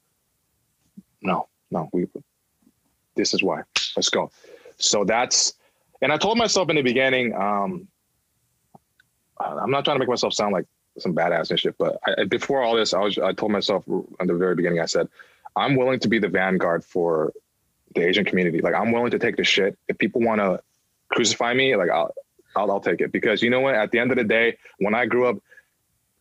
no, 1.21 1.47
no, 1.71 1.89
we, 1.91 2.07
this 3.15 3.33
is 3.33 3.43
why. 3.43 3.63
Let's 3.95 4.09
go. 4.09 4.31
So 4.77 5.03
that's, 5.03 5.53
and 6.01 6.11
I 6.11 6.17
told 6.17 6.37
myself 6.37 6.69
in 6.69 6.75
the 6.75 6.81
beginning, 6.83 7.33
um, 7.35 7.87
I'm 9.39 9.71
not 9.71 9.85
trying 9.85 9.95
to 9.95 9.99
make 9.99 10.09
myself 10.09 10.33
sound 10.33 10.53
like 10.53 10.65
some 10.97 11.13
badass 11.13 11.49
and 11.49 11.59
shit. 11.59 11.77
But 11.77 11.99
I, 12.05 12.23
before 12.25 12.61
all 12.61 12.75
this, 12.75 12.93
I 12.93 12.99
was 12.99 13.17
I 13.17 13.33
told 13.33 13.51
myself 13.51 13.83
at 14.19 14.27
the 14.27 14.33
very 14.33 14.55
beginning, 14.55 14.79
I 14.79 14.85
said, 14.85 15.07
I'm 15.55 15.75
willing 15.75 15.99
to 16.01 16.07
be 16.07 16.19
the 16.19 16.27
vanguard 16.27 16.83
for 16.83 17.33
the 17.95 18.01
Asian 18.05 18.25
community. 18.25 18.61
Like 18.61 18.73
I'm 18.73 18.91
willing 18.91 19.11
to 19.11 19.19
take 19.19 19.37
the 19.37 19.43
shit. 19.43 19.77
If 19.87 19.97
people 19.97 20.21
want 20.21 20.41
to 20.41 20.61
crucify 21.09 21.53
me, 21.53 21.75
like 21.75 21.89
I'll, 21.89 22.13
I'll 22.55 22.71
I'll 22.71 22.79
take 22.79 23.01
it 23.01 23.11
because 23.11 23.41
you 23.41 23.49
know 23.49 23.59
what? 23.59 23.75
At 23.75 23.91
the 23.91 23.99
end 23.99 24.11
of 24.11 24.17
the 24.17 24.23
day, 24.23 24.57
when 24.79 24.95
I 24.95 25.05
grew 25.05 25.27
up, 25.27 25.37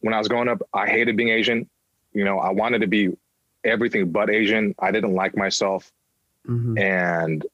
when 0.01 0.14
I 0.14 0.18
was 0.18 0.28
growing 0.28 0.49
up, 0.49 0.62
I 0.72 0.86
hated 0.86 1.16
being 1.16 1.30
Asian. 1.30 1.68
You 2.12 2.24
know, 2.24 2.38
I 2.38 2.51
wanted 2.51 2.80
to 2.80 2.86
be 2.86 3.16
everything 3.64 4.11
but 4.11 4.30
Asian. 4.30 4.74
I 4.78 4.90
didn't 4.90 5.14
like 5.14 5.36
myself, 5.36 5.92
mm-hmm. 6.47 6.78
and 6.78 7.44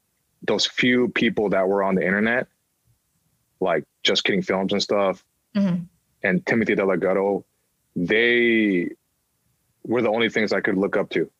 those 0.42 0.66
few 0.66 1.08
people 1.08 1.48
that 1.50 1.68
were 1.68 1.82
on 1.82 1.94
the 1.94 2.04
internet, 2.04 2.46
like 3.60 3.84
just 4.02 4.24
kidding 4.24 4.42
films 4.42 4.72
and 4.72 4.82
stuff, 4.82 5.24
mm-hmm. 5.54 5.84
and 6.22 6.46
Timothy 6.46 6.74
DeLaGhetto, 6.74 7.44
they 7.96 8.90
were 9.84 10.02
the 10.02 10.10
only 10.10 10.28
things 10.28 10.52
I 10.52 10.60
could 10.60 10.76
look 10.76 10.96
up 10.96 11.10
to. 11.10 11.30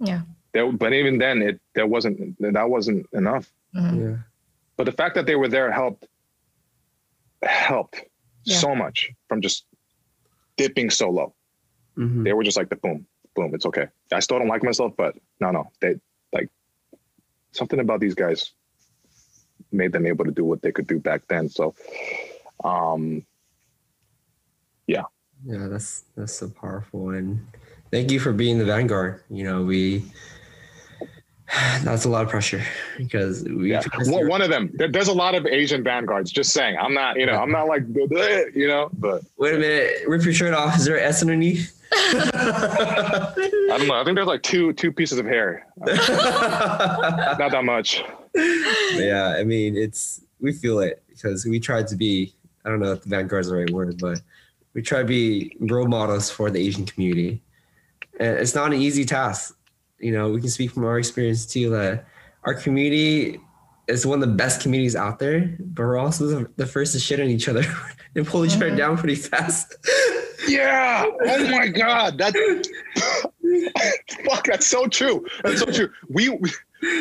Yeah. 0.00 0.22
There, 0.52 0.70
but 0.70 0.92
even 0.92 1.18
then, 1.18 1.42
it 1.42 1.60
that 1.74 1.88
wasn't 1.88 2.36
that 2.40 2.68
wasn't 2.68 3.06
enough. 3.12 3.50
Mm-hmm. 3.74 4.02
Yeah. 4.02 4.16
But 4.76 4.84
the 4.84 4.92
fact 4.92 5.14
that 5.14 5.26
they 5.26 5.36
were 5.36 5.48
there 5.48 5.70
helped 5.70 6.06
helped 7.42 8.04
yeah. 8.44 8.56
so 8.56 8.74
much 8.74 9.10
from 9.28 9.40
just 9.40 9.64
dipping 10.56 10.90
so 10.90 11.10
low. 11.10 11.34
Mm-hmm. 11.96 12.24
They 12.24 12.32
were 12.32 12.44
just 12.44 12.56
like 12.56 12.70
the 12.70 12.76
boom, 12.76 13.06
boom. 13.34 13.54
It's 13.54 13.66
okay. 13.66 13.88
I 14.12 14.20
still 14.20 14.38
don't 14.38 14.48
like 14.48 14.62
myself, 14.62 14.94
but 14.96 15.14
no, 15.40 15.50
no. 15.50 15.70
They 15.80 15.96
like 16.32 16.48
something 17.52 17.80
about 17.80 18.00
these 18.00 18.14
guys 18.14 18.52
made 19.70 19.92
them 19.92 20.06
able 20.06 20.24
to 20.24 20.30
do 20.30 20.44
what 20.44 20.62
they 20.62 20.72
could 20.72 20.86
do 20.86 20.98
back 20.98 21.22
then. 21.28 21.48
So, 21.48 21.74
um, 22.64 23.24
yeah. 24.86 25.04
Yeah, 25.44 25.66
that's 25.68 26.04
that's 26.16 26.34
so 26.34 26.48
powerful, 26.48 27.10
and 27.10 27.44
thank 27.90 28.12
you 28.12 28.20
for 28.20 28.32
being 28.32 28.58
the 28.58 28.64
vanguard. 28.64 29.22
You 29.28 29.42
know, 29.42 29.62
we 29.62 30.04
that's 31.82 32.04
a 32.04 32.08
lot 32.08 32.24
of 32.24 32.30
pressure 32.30 32.62
because 32.96 33.44
we 33.44 33.70
yeah. 33.70 33.82
one, 34.04 34.26
one 34.28 34.42
of 34.42 34.48
them 34.48 34.70
there's 34.74 35.08
a 35.08 35.12
lot 35.12 35.34
of 35.34 35.46
asian 35.46 35.82
vanguards 35.84 36.30
just 36.30 36.52
saying. 36.52 36.76
I'm 36.78 36.94
not 36.94 37.18
you 37.18 37.26
know 37.26 37.34
i'm 37.34 37.50
not 37.50 37.66
like 37.68 37.82
you 38.54 38.66
know 38.66 38.88
but 38.94 39.22
wait 39.36 39.54
a 39.54 39.58
minute 39.58 40.02
rip 40.06 40.24
your 40.24 40.32
shirt 40.32 40.54
off. 40.54 40.76
Is 40.76 40.84
there 40.84 40.96
an 40.96 41.04
s 41.04 41.20
underneath? 41.20 41.78
I 41.94 43.34
don't 43.68 43.86
know. 43.86 43.94
I 43.94 44.04
think 44.04 44.14
there's 44.14 44.26
like 44.26 44.42
two 44.42 44.72
two 44.74 44.92
pieces 44.92 45.18
of 45.18 45.26
hair. 45.26 45.66
Not 45.78 47.50
that 47.50 47.64
much. 47.64 48.02
Yeah 48.34 49.36
i 49.38 49.44
mean 49.44 49.76
it's 49.76 50.22
we 50.40 50.52
feel 50.52 50.78
it 50.78 51.02
because 51.08 51.44
we 51.44 51.60
tried 51.60 51.86
to 51.88 51.96
be 51.96 52.34
i 52.64 52.70
don't 52.70 52.80
know 52.80 52.92
if 52.92 53.02
the 53.02 53.10
vanguard's 53.10 53.48
the 53.48 53.56
right 53.56 53.70
word 53.70 53.98
but 54.00 54.22
we 54.72 54.80
try 54.80 55.00
to 55.00 55.04
be 55.04 55.54
role 55.60 55.86
models 55.86 56.30
for 56.30 56.50
the 56.50 56.66
asian 56.66 56.86
community. 56.86 57.42
And 58.18 58.38
it's 58.38 58.54
not 58.54 58.72
an 58.72 58.80
easy 58.80 59.04
task 59.04 59.54
you 60.02 60.12
know, 60.12 60.30
we 60.30 60.40
can 60.40 60.50
speak 60.50 60.72
from 60.72 60.84
our 60.84 60.98
experience 60.98 61.46
too 61.46 61.70
that 61.70 62.06
our 62.44 62.54
community 62.54 63.40
is 63.88 64.04
one 64.06 64.22
of 64.22 64.28
the 64.28 64.34
best 64.34 64.60
communities 64.60 64.96
out 64.96 65.18
there, 65.18 65.56
but 65.58 65.82
we're 65.82 65.98
also 65.98 66.46
the 66.56 66.66
first 66.66 66.92
to 66.92 66.98
shit 66.98 67.20
on 67.20 67.26
each 67.26 67.48
other 67.48 67.64
and 68.16 68.26
pull 68.26 68.44
each 68.44 68.54
other 68.54 68.68
mm-hmm. 68.68 68.76
down 68.76 68.98
pretty 68.98 69.14
fast. 69.14 69.76
Yeah. 70.48 71.04
Oh 71.06 71.50
my 71.50 71.68
God. 71.68 72.18
That 72.18 72.34
fuck. 74.24 74.44
That's 74.44 74.66
so 74.66 74.86
true. 74.86 75.24
That's 75.44 75.60
so 75.60 75.66
true. 75.66 75.90
We, 76.08 76.28
we 76.30 76.50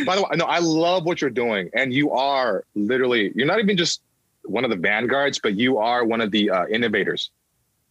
by 0.05 0.15
the 0.15 0.21
way, 0.21 0.29
no, 0.35 0.45
I 0.45 0.59
love 0.59 1.05
what 1.05 1.21
you're 1.21 1.31
doing, 1.31 1.69
and 1.73 1.91
you 1.91 2.11
are 2.11 2.63
literally. 2.75 3.31
You're 3.35 3.47
not 3.47 3.59
even 3.59 3.77
just 3.77 4.01
one 4.43 4.63
of 4.63 4.69
the 4.69 4.75
vanguards, 4.75 5.39
but 5.39 5.55
you 5.55 5.79
are 5.79 6.05
one 6.05 6.21
of 6.21 6.29
the 6.29 6.51
uh, 6.51 6.67
innovators, 6.67 7.31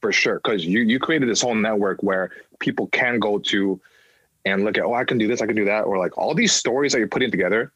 for 0.01 0.13
sure. 0.13 0.37
Because 0.37 0.65
you 0.65 0.83
you 0.83 1.01
created 1.01 1.29
this 1.29 1.43
whole 1.43 1.55
network 1.55 2.01
where 2.03 2.31
people 2.61 2.87
can 2.89 3.19
go 3.19 3.39
to 3.39 3.81
and 4.45 4.65
look 4.65 4.79
at, 4.79 4.85
oh, 4.85 4.95
I 4.95 5.05
can 5.05 5.19
do 5.19 5.29
this, 5.29 5.43
I 5.43 5.47
can 5.47 5.57
do 5.57 5.65
that, 5.67 5.83
or 5.83 5.99
like 5.99 6.17
all 6.17 6.35
these 6.35 6.53
stories 6.53 6.93
that 6.93 6.99
you're 6.99 7.09
putting 7.09 7.31
together, 7.31 7.73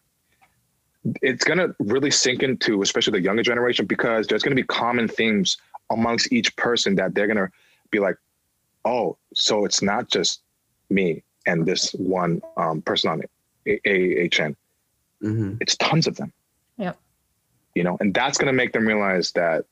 it's 1.20 1.44
gonna 1.44 1.74
really 1.78 2.10
sink 2.10 2.42
into 2.42 2.82
especially 2.82 3.18
the 3.18 3.24
younger 3.24 3.42
generation 3.42 3.86
because 3.86 4.26
there's 4.26 4.42
gonna 4.42 4.56
be 4.56 4.62
common 4.62 5.08
themes 5.08 5.58
amongst 5.90 6.32
each 6.32 6.54
person 6.56 6.94
that 6.94 7.14
they're 7.14 7.26
gonna 7.26 7.50
be 7.90 7.98
like, 7.98 8.16
oh, 8.84 9.16
so 9.34 9.64
it's 9.64 9.82
not 9.82 10.08
just 10.08 10.40
me 10.90 11.22
and 11.46 11.66
this 11.66 11.92
one 11.92 12.40
um, 12.56 12.80
person 12.82 13.10
on 13.10 13.20
AHN. 13.66 14.56
Mm-hmm. 15.22 15.54
It's 15.60 15.76
tons 15.76 16.06
of 16.06 16.16
them. 16.16 16.32
Yep. 16.78 16.98
You 17.74 17.84
know, 17.84 17.96
and 18.00 18.14
that's 18.14 18.38
gonna 18.38 18.52
make 18.52 18.72
them 18.72 18.86
realize 18.86 19.32
that 19.32 19.66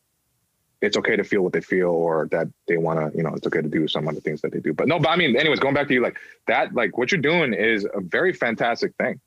it's 0.82 0.96
okay 0.96 1.14
to 1.14 1.22
feel 1.22 1.42
what 1.42 1.52
they 1.52 1.60
feel 1.60 1.90
or 1.90 2.28
that 2.32 2.48
they 2.66 2.76
want 2.76 2.98
to, 2.98 3.16
you 3.16 3.22
know, 3.22 3.32
it's 3.34 3.46
okay 3.46 3.62
to 3.62 3.68
do 3.68 3.86
some 3.86 4.08
of 4.08 4.16
the 4.16 4.20
things 4.20 4.40
that 4.40 4.52
they 4.52 4.58
do. 4.58 4.74
But 4.74 4.88
no, 4.88 4.98
but 4.98 5.10
I 5.10 5.16
mean, 5.16 5.36
anyways, 5.36 5.60
going 5.60 5.74
back 5.74 5.86
to 5.86 5.94
you, 5.94 6.02
like 6.02 6.18
that, 6.48 6.74
like 6.74 6.98
what 6.98 7.12
you're 7.12 7.20
doing 7.20 7.54
is 7.54 7.86
a 7.94 8.00
very 8.00 8.32
fantastic 8.32 8.92
thing. 8.96 9.20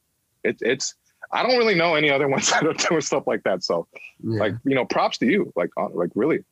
It's, 0.43 0.61
it's, 0.61 0.95
I 1.31 1.43
don't 1.43 1.57
really 1.57 1.73
know 1.73 1.95
any 1.95 2.11
other 2.11 2.27
ones 2.35 2.51
that 2.51 2.67
are 2.67 2.73
doing 2.73 2.99
stuff 2.99 3.25
like 3.25 3.43
that. 3.43 3.63
So 3.63 3.87
yeah. 4.21 4.39
like, 4.39 4.53
you 4.65 4.75
know, 4.75 4.85
props 4.85 5.17
to 5.19 5.25
you, 5.25 5.51
like, 5.55 5.69
uh, 5.77 5.87
like 5.93 6.09
really. 6.13 6.43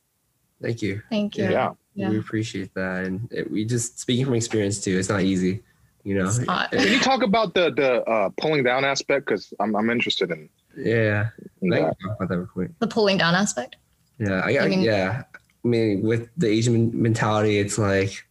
Thank 0.61 0.81
you. 0.81 1.01
Thank 1.09 1.37
you. 1.37 1.49
Yeah. 1.51 1.73
yeah. 1.95 2.09
We 2.09 2.17
appreciate 2.17 2.73
that. 2.75 3.03
And 3.03 3.27
it, 3.29 3.51
we 3.51 3.65
just 3.65 3.99
speaking 3.99 4.23
from 4.23 4.35
experience 4.35 4.79
too, 4.79 4.97
it's 4.97 5.09
not 5.09 5.21
easy, 5.21 5.63
you 6.05 6.15
know? 6.15 6.31
Can 6.71 6.87
you 6.87 6.99
talk 7.01 7.23
about 7.23 7.53
the, 7.53 7.71
the 7.71 8.03
uh, 8.09 8.29
pulling 8.37 8.63
down 8.63 8.85
aspect? 8.85 9.25
Cause 9.25 9.53
I'm, 9.59 9.75
I'm 9.75 9.89
interested 9.89 10.31
in. 10.31 10.47
Yeah. 10.77 11.29
In 11.61 11.69
that. 11.71 11.97
The 12.79 12.87
pulling 12.87 13.17
down 13.17 13.35
aspect. 13.35 13.75
Yeah, 14.19 14.41
I, 14.43 14.59
I 14.59 14.67
mean, 14.67 14.81
yeah. 14.81 15.23
I 15.63 15.67
mean, 15.67 16.01
with 16.01 16.29
the 16.37 16.47
Asian 16.47 16.91
mentality, 17.01 17.57
it's 17.57 17.77
like 17.77 18.25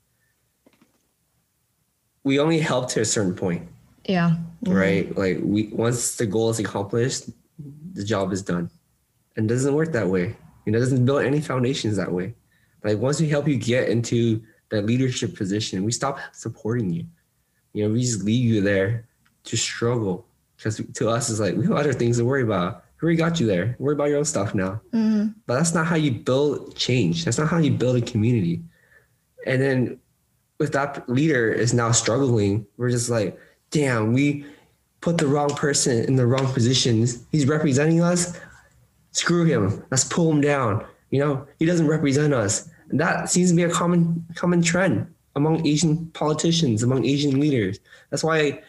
we 2.24 2.38
only 2.38 2.60
help 2.60 2.88
to 2.90 3.00
a 3.00 3.04
certain 3.04 3.34
point. 3.34 3.68
Yeah. 4.04 4.36
Mm-hmm. 4.64 4.72
Right. 4.72 5.16
Like 5.16 5.38
we 5.42 5.68
once 5.68 6.16
the 6.16 6.26
goal 6.26 6.50
is 6.50 6.58
accomplished, 6.58 7.30
the 7.94 8.04
job 8.04 8.32
is 8.32 8.42
done. 8.42 8.70
And 9.36 9.50
it 9.50 9.54
doesn't 9.54 9.74
work 9.74 9.92
that 9.92 10.08
way. 10.08 10.36
You 10.66 10.72
know, 10.72 10.78
it 10.78 10.82
doesn't 10.82 11.04
build 11.04 11.22
any 11.22 11.40
foundations 11.40 11.96
that 11.96 12.12
way. 12.12 12.34
Like 12.84 12.98
once 12.98 13.20
we 13.20 13.28
help 13.28 13.48
you 13.48 13.56
get 13.56 13.88
into 13.88 14.42
that 14.70 14.86
leadership 14.86 15.36
position, 15.36 15.84
we 15.84 15.92
stop 15.92 16.18
supporting 16.32 16.90
you. 16.92 17.06
You 17.72 17.84
know, 17.84 17.94
we 17.94 18.00
just 18.00 18.22
leave 18.22 18.44
you 18.44 18.60
there 18.60 19.06
to 19.44 19.56
struggle. 19.56 20.26
Because 20.56 20.80
to 20.94 21.08
us, 21.08 21.30
it's 21.30 21.40
like 21.40 21.56
we 21.56 21.64
have 21.64 21.76
other 21.76 21.92
things 21.92 22.18
to 22.18 22.24
worry 22.24 22.42
about 22.42 22.84
we 23.03 23.07
already 23.07 23.18
got 23.18 23.40
you 23.40 23.46
there. 23.46 23.74
Worry 23.80 23.94
about 23.94 24.11
your 24.11 24.18
own 24.18 24.24
stuff 24.24 24.55
now. 24.55 24.80
Mm-hmm. 24.92 25.30
But 25.46 25.57
that's 25.57 25.74
not 25.74 25.86
how 25.86 25.96
you 25.96 26.12
build 26.12 26.76
change. 26.76 27.24
That's 27.24 27.36
not 27.36 27.48
how 27.48 27.59
you 27.59 27.72
build 27.72 27.96
a 27.96 28.00
community. 28.00 28.62
And 29.44 29.61
then 29.61 29.98
with 30.59 30.72
that 30.74 31.09
leader 31.09 31.50
is 31.50 31.74
now 31.74 31.90
struggling, 31.90 32.64
we're 32.76 32.90
just 32.90 33.11
like, 33.11 33.36
damn, 33.72 34.12
we 34.12 34.46
put 35.00 35.18
the 35.18 35.26
wrong 35.26 35.50
person 35.50 36.05
in 36.05 36.14
the 36.14 36.26
wrong 36.26 36.46
positions. 36.53 37.24
He's 37.32 37.48
representing 37.48 38.00
us. 38.00 38.38
Screw 39.11 39.44
him. 39.44 39.84
Let's 39.90 40.05
pull 40.05 40.30
him 40.30 40.40
down. 40.40 40.86
You 41.11 41.18
know, 41.18 41.46
he 41.59 41.66
doesn't 41.66 41.88
represent 41.88 42.32
us. 42.32 42.70
And 42.88 43.00
that 43.00 43.28
seems 43.28 43.50
to 43.50 43.57
be 43.57 43.64
a 43.64 43.70
common 43.70 44.24
common 44.36 44.62
trend 44.62 45.12
among 45.34 45.66
Asian 45.66 46.07
politicians, 46.11 46.84
among 46.84 47.05
Asian 47.05 47.40
leaders. 47.40 47.80
That's 48.11 48.22
why 48.22 48.62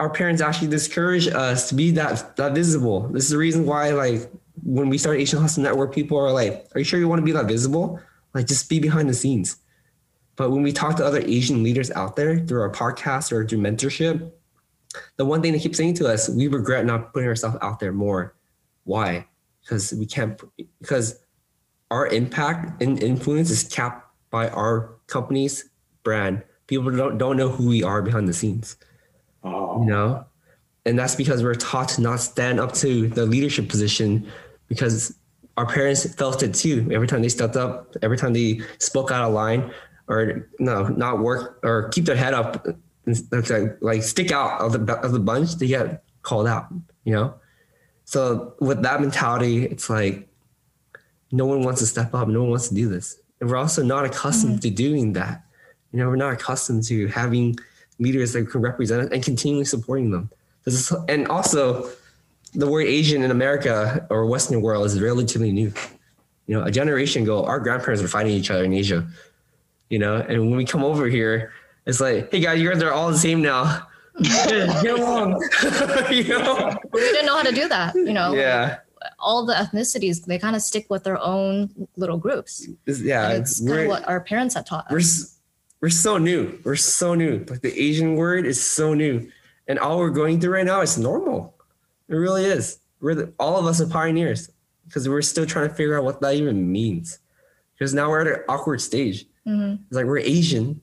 our 0.00 0.10
parents 0.10 0.40
actually 0.40 0.68
discourage 0.68 1.26
us 1.28 1.68
to 1.68 1.74
be 1.74 1.90
that 1.92 2.36
that 2.36 2.54
visible. 2.54 3.08
This 3.08 3.24
is 3.24 3.30
the 3.30 3.38
reason 3.38 3.66
why, 3.66 3.90
like, 3.90 4.30
when 4.62 4.88
we 4.88 4.98
start 4.98 5.18
Asian 5.18 5.40
Hustle 5.40 5.62
Network, 5.62 5.94
people 5.94 6.18
are 6.18 6.32
like, 6.32 6.66
"Are 6.74 6.78
you 6.78 6.84
sure 6.84 7.00
you 7.00 7.08
want 7.08 7.20
to 7.20 7.24
be 7.24 7.32
that 7.32 7.46
visible? 7.46 8.00
Like, 8.34 8.46
just 8.46 8.68
be 8.68 8.78
behind 8.78 9.08
the 9.08 9.14
scenes." 9.14 9.56
But 10.36 10.50
when 10.50 10.62
we 10.62 10.72
talk 10.72 10.96
to 10.96 11.04
other 11.04 11.20
Asian 11.20 11.64
leaders 11.64 11.90
out 11.90 12.14
there 12.14 12.38
through 12.38 12.60
our 12.60 12.70
podcast 12.70 13.32
or 13.32 13.46
through 13.46 13.58
mentorship, 13.58 14.30
the 15.16 15.24
one 15.24 15.42
thing 15.42 15.52
they 15.52 15.58
keep 15.58 15.74
saying 15.74 15.94
to 15.94 16.06
us, 16.06 16.28
we 16.28 16.46
regret 16.46 16.86
not 16.86 17.12
putting 17.12 17.28
ourselves 17.28 17.56
out 17.60 17.80
there 17.80 17.92
more. 17.92 18.36
Why? 18.84 19.26
Because 19.62 19.92
we 19.92 20.06
can't. 20.06 20.40
Because 20.80 21.18
our 21.90 22.06
impact 22.06 22.80
and 22.80 23.02
influence 23.02 23.50
is 23.50 23.64
capped 23.64 24.06
by 24.30 24.48
our 24.50 24.94
company's 25.08 25.68
brand. 26.04 26.44
People 26.68 26.90
don't 26.92 27.18
don't 27.18 27.36
know 27.36 27.48
who 27.48 27.66
we 27.66 27.82
are 27.82 28.02
behind 28.02 28.28
the 28.28 28.32
scenes. 28.32 28.76
Oh. 29.44 29.80
You 29.80 29.86
know? 29.86 30.24
And 30.86 30.98
that's 30.98 31.14
because 31.14 31.42
we're 31.42 31.54
taught 31.54 31.90
to 31.90 32.00
not 32.00 32.20
stand 32.20 32.58
up 32.58 32.72
to 32.74 33.08
the 33.08 33.26
leadership 33.26 33.68
position 33.68 34.30
because 34.68 35.14
our 35.56 35.66
parents 35.66 36.12
felt 36.14 36.42
it 36.42 36.54
too. 36.54 36.88
Every 36.92 37.06
time 37.06 37.22
they 37.22 37.28
stepped 37.28 37.56
up, 37.56 37.94
every 38.00 38.16
time 38.16 38.32
they 38.32 38.60
spoke 38.78 39.10
out 39.10 39.22
of 39.22 39.34
line 39.34 39.70
or 40.08 40.48
no, 40.58 40.88
not 40.88 41.18
work 41.18 41.58
or 41.62 41.88
keep 41.90 42.04
their 42.04 42.16
head 42.16 42.32
up, 42.32 42.66
like, 43.30 43.82
like 43.82 44.02
stick 44.02 44.30
out 44.32 44.60
of 44.60 44.72
the, 44.72 44.94
of 45.00 45.12
the 45.12 45.18
bunch, 45.18 45.56
they 45.56 45.66
get 45.66 46.04
called 46.22 46.46
out, 46.46 46.68
you 47.04 47.12
know? 47.12 47.34
So 48.04 48.54
with 48.60 48.82
that 48.82 49.02
mentality, 49.02 49.66
it's 49.66 49.90
like 49.90 50.28
no 51.30 51.44
one 51.44 51.62
wants 51.62 51.80
to 51.80 51.86
step 51.86 52.14
up. 52.14 52.28
No 52.28 52.40
one 52.40 52.50
wants 52.50 52.68
to 52.68 52.74
do 52.74 52.88
this. 52.88 53.20
And 53.40 53.50
we're 53.50 53.56
also 53.56 53.82
not 53.82 54.04
accustomed 54.04 54.60
mm-hmm. 54.60 54.60
to 54.60 54.70
doing 54.70 55.12
that. 55.12 55.44
You 55.92 55.98
know, 55.98 56.08
we're 56.08 56.16
not 56.16 56.32
accustomed 56.32 56.84
to 56.84 57.08
having 57.08 57.58
leaders 57.98 58.32
that 58.32 58.50
can 58.50 58.60
represent 58.60 59.02
us 59.02 59.10
and 59.12 59.22
continually 59.22 59.64
supporting 59.64 60.10
them. 60.10 60.30
Is, 60.66 60.92
and 61.08 61.26
also, 61.28 61.90
the 62.54 62.66
word 62.66 62.86
Asian 62.86 63.22
in 63.22 63.30
America 63.30 64.06
or 64.10 64.26
Western 64.26 64.60
world 64.62 64.86
is 64.86 65.00
relatively 65.00 65.52
new. 65.52 65.72
You 66.46 66.58
know, 66.58 66.64
a 66.64 66.70
generation 66.70 67.22
ago, 67.22 67.44
our 67.44 67.60
grandparents 67.60 68.02
were 68.02 68.08
fighting 68.08 68.32
each 68.32 68.50
other 68.50 68.64
in 68.64 68.72
Asia. 68.72 69.06
You 69.90 69.98
know, 69.98 70.16
and 70.16 70.40
when 70.48 70.56
we 70.56 70.64
come 70.64 70.84
over 70.84 71.06
here, 71.06 71.52
it's 71.86 72.00
like, 72.00 72.30
hey 72.30 72.40
guys, 72.40 72.60
you 72.60 72.70
guys 72.70 72.82
are 72.82 72.92
all 72.92 73.10
the 73.10 73.18
same 73.18 73.40
now. 73.42 73.86
Get 74.22 74.98
along. 74.98 75.40
you 76.10 76.24
know? 76.28 76.76
we 76.92 77.00
didn't 77.00 77.26
know 77.26 77.36
how 77.36 77.42
to 77.42 77.52
do 77.54 77.68
that. 77.68 77.94
You 77.94 78.12
know, 78.12 78.34
Yeah. 78.34 78.78
all 79.18 79.46
the 79.46 79.54
ethnicities 79.54 80.24
they 80.24 80.38
kind 80.38 80.56
of 80.56 80.62
stick 80.62 80.86
with 80.90 81.04
their 81.04 81.18
own 81.18 81.70
little 81.96 82.18
groups. 82.18 82.66
Yeah. 82.86 83.30
and 83.30 83.42
it's 83.42 83.60
kind 83.66 83.80
of 83.82 83.86
what 83.88 84.06
our 84.08 84.20
parents 84.20 84.54
have 84.54 84.64
taught 84.66 84.90
us. 84.90 85.37
We're 85.80 85.88
so 85.90 86.18
new. 86.18 86.58
We're 86.64 86.76
so 86.76 87.14
new. 87.14 87.44
Like 87.48 87.60
the 87.62 87.78
Asian 87.80 88.16
word 88.16 88.46
is 88.46 88.62
so 88.62 88.94
new, 88.94 89.30
and 89.66 89.78
all 89.78 89.98
we're 89.98 90.10
going 90.10 90.40
through 90.40 90.54
right 90.54 90.66
now 90.66 90.80
is 90.80 90.98
normal. 90.98 91.54
It 92.08 92.14
really 92.14 92.44
is. 92.44 92.78
We're 93.00 93.14
the, 93.14 93.32
all 93.38 93.56
of 93.58 93.66
us 93.66 93.80
are 93.80 93.86
pioneers 93.86 94.50
because 94.86 95.08
we're 95.08 95.22
still 95.22 95.46
trying 95.46 95.68
to 95.68 95.74
figure 95.74 95.96
out 95.98 96.04
what 96.04 96.20
that 96.20 96.34
even 96.34 96.70
means. 96.72 97.18
Because 97.74 97.94
now 97.94 98.08
we're 98.08 98.22
at 98.22 98.26
an 98.26 98.44
awkward 98.48 98.80
stage. 98.80 99.26
Mhm. 99.46 99.78
It's 99.86 99.94
like 99.96 100.06
we're 100.06 100.18
Asian, 100.18 100.80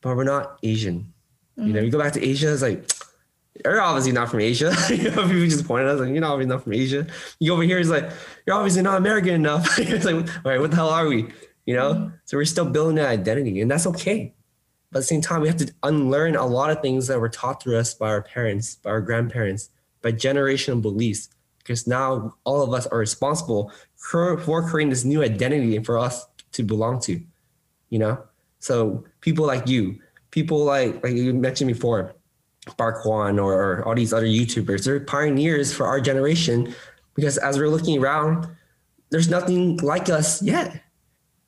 but 0.00 0.16
we're 0.16 0.24
not 0.24 0.58
Asian. 0.62 1.12
You 1.56 1.74
know, 1.74 1.80
you 1.80 1.90
go 1.90 1.98
back 1.98 2.14
to 2.14 2.24
Asia, 2.24 2.50
it's 2.52 2.62
like 2.62 2.90
you're 3.64 3.80
obviously 3.80 4.12
not 4.12 4.30
from 4.30 4.40
Asia. 4.40 4.74
you 4.90 5.10
know, 5.10 5.26
people 5.26 5.44
just 5.44 5.66
point 5.66 5.84
at 5.84 5.90
us 5.90 6.00
like 6.00 6.08
you're 6.10 6.20
not 6.20 6.32
obviously 6.32 6.54
not 6.54 6.62
from 6.62 6.72
Asia. 6.72 7.06
You 7.38 7.50
go 7.50 7.54
over 7.54 7.62
here, 7.62 7.78
it's 7.78 7.90
like 7.90 8.10
you're 8.46 8.56
obviously 8.56 8.82
not 8.82 8.96
American 8.96 9.34
enough. 9.34 9.66
it's 9.78 10.06
like, 10.06 10.14
all 10.16 10.50
right, 10.50 10.60
what 10.60 10.70
the 10.70 10.76
hell 10.76 10.88
are 10.88 11.06
we? 11.06 11.28
You 11.64 11.76
know, 11.76 11.94
mm-hmm. 11.94 12.14
so 12.24 12.36
we're 12.36 12.44
still 12.44 12.64
building 12.64 12.96
that 12.96 13.08
identity, 13.08 13.60
and 13.60 13.70
that's 13.70 13.86
okay. 13.86 14.34
But 14.90 14.98
at 14.98 15.00
the 15.02 15.06
same 15.06 15.20
time, 15.20 15.40
we 15.40 15.48
have 15.48 15.56
to 15.58 15.72
unlearn 15.82 16.36
a 16.36 16.44
lot 16.44 16.70
of 16.70 16.82
things 16.82 17.06
that 17.06 17.18
were 17.18 17.28
taught 17.28 17.60
to 17.62 17.78
us 17.78 17.94
by 17.94 18.08
our 18.08 18.22
parents, 18.22 18.74
by 18.74 18.90
our 18.90 19.00
grandparents, 19.00 19.70
by 20.02 20.12
generational 20.12 20.82
beliefs. 20.82 21.28
Because 21.58 21.86
now 21.86 22.34
all 22.44 22.62
of 22.62 22.74
us 22.74 22.86
are 22.88 22.98
responsible 22.98 23.70
for, 23.94 24.36
for 24.38 24.68
creating 24.68 24.90
this 24.90 25.04
new 25.04 25.22
identity 25.22 25.78
for 25.78 25.96
us 25.96 26.26
to 26.52 26.64
belong 26.64 27.00
to. 27.02 27.22
You 27.88 27.98
know, 28.00 28.22
so 28.58 29.04
people 29.20 29.46
like 29.46 29.68
you, 29.68 30.00
people 30.32 30.64
like 30.64 31.02
like 31.04 31.12
you 31.12 31.32
mentioned 31.32 31.68
before, 31.68 32.14
One 33.04 33.38
or, 33.38 33.54
or 33.54 33.84
all 33.86 33.94
these 33.94 34.12
other 34.12 34.26
YouTubers, 34.26 34.84
they're 34.84 35.00
pioneers 35.00 35.72
for 35.72 35.86
our 35.86 36.00
generation. 36.00 36.74
Because 37.14 37.38
as 37.38 37.58
we're 37.58 37.68
looking 37.68 38.02
around, 38.02 38.48
there's 39.10 39.28
nothing 39.28 39.76
like 39.78 40.08
us 40.10 40.42
yet. 40.42 40.81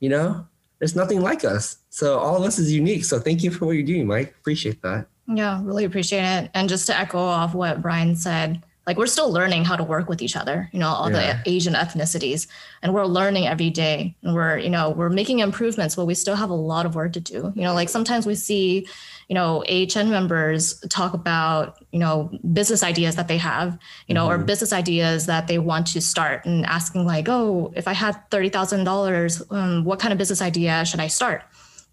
You 0.05 0.11
know, 0.11 0.47
there's 0.81 0.95
nothing 0.95 1.23
like 1.23 1.47
us. 1.47 1.79
So 1.89 2.19
all 2.19 2.37
of 2.37 2.43
us 2.43 2.59
is 2.59 2.71
unique. 2.71 3.07
So 3.07 3.19
thank 3.19 3.43
you 3.43 3.51
for 3.51 3.65
what 3.65 3.73
you're 3.73 3.87
doing, 3.87 4.07
Mike. 4.07 4.35
Appreciate 4.39 4.83
that. 4.83 5.07
Yeah, 5.27 5.63
really 5.65 5.85
appreciate 5.85 6.25
it. 6.25 6.51
And 6.53 6.69
just 6.69 6.87
to 6.89 6.99
echo 6.99 7.19
off 7.19 7.55
what 7.55 7.81
Brian 7.81 8.15
said, 8.15 8.63
like 8.87 8.99
we're 8.99 9.07
still 9.07 9.33
learning 9.33 9.65
how 9.65 9.77
to 9.77 9.83
work 9.83 10.09
with 10.11 10.21
each 10.21 10.37
other, 10.37 10.69
you 10.73 10.79
know, 10.79 10.89
all 10.89 11.11
Yeah. 11.11 11.41
the 11.43 11.51
Asian 11.51 11.75
ethnicities, 11.75 12.47
and 12.83 12.93
we're 12.93 13.07
learning 13.07 13.47
every 13.47 13.71
day. 13.71 14.15
And 14.23 14.35
we're, 14.35 14.59
you 14.59 14.69
know, 14.69 14.91
we're 14.91 15.09
making 15.09 15.39
improvements, 15.39 15.95
but 15.97 16.05
we 16.05 16.15
still 16.15 16.37
have 16.37 16.51
a 16.51 16.55
lot 16.55 16.85
of 16.85 16.95
work 16.95 17.13
to 17.15 17.21
do. 17.21 17.53
You 17.57 17.63
know, 17.63 17.73
like 17.75 17.89
sometimes 17.89 18.27
we 18.27 18.35
see, 18.35 18.87
you 19.29 19.35
know, 19.35 19.65
AHN 19.69 20.11
members 20.11 20.79
talk 20.91 21.15
about, 21.15 21.79
you 21.93 21.99
know, 21.99 22.31
business 22.53 22.83
ideas 22.83 23.17
that 23.17 23.27
they 23.29 23.39
have, 23.39 23.79
you 24.07 24.15
know, 24.15 24.29
or 24.29 24.37
business 24.37 24.73
ideas 24.73 25.27
that 25.27 25.47
they 25.47 25.59
want 25.59 25.87
to 25.89 26.01
start 26.03 26.45
and 26.45 26.67
asking 26.67 27.07
like, 27.07 27.27
oh, 27.29 27.73
if 27.75 27.89
I 27.89 27.95
had 27.95 28.17
$30,000, 28.31 29.51
um, 29.51 29.85
what 29.85 29.99
kind 29.99 30.13
of 30.13 30.19
business 30.19 30.43
idea 30.43 30.85
should 30.85 31.01
I 31.01 31.07
start? 31.09 31.43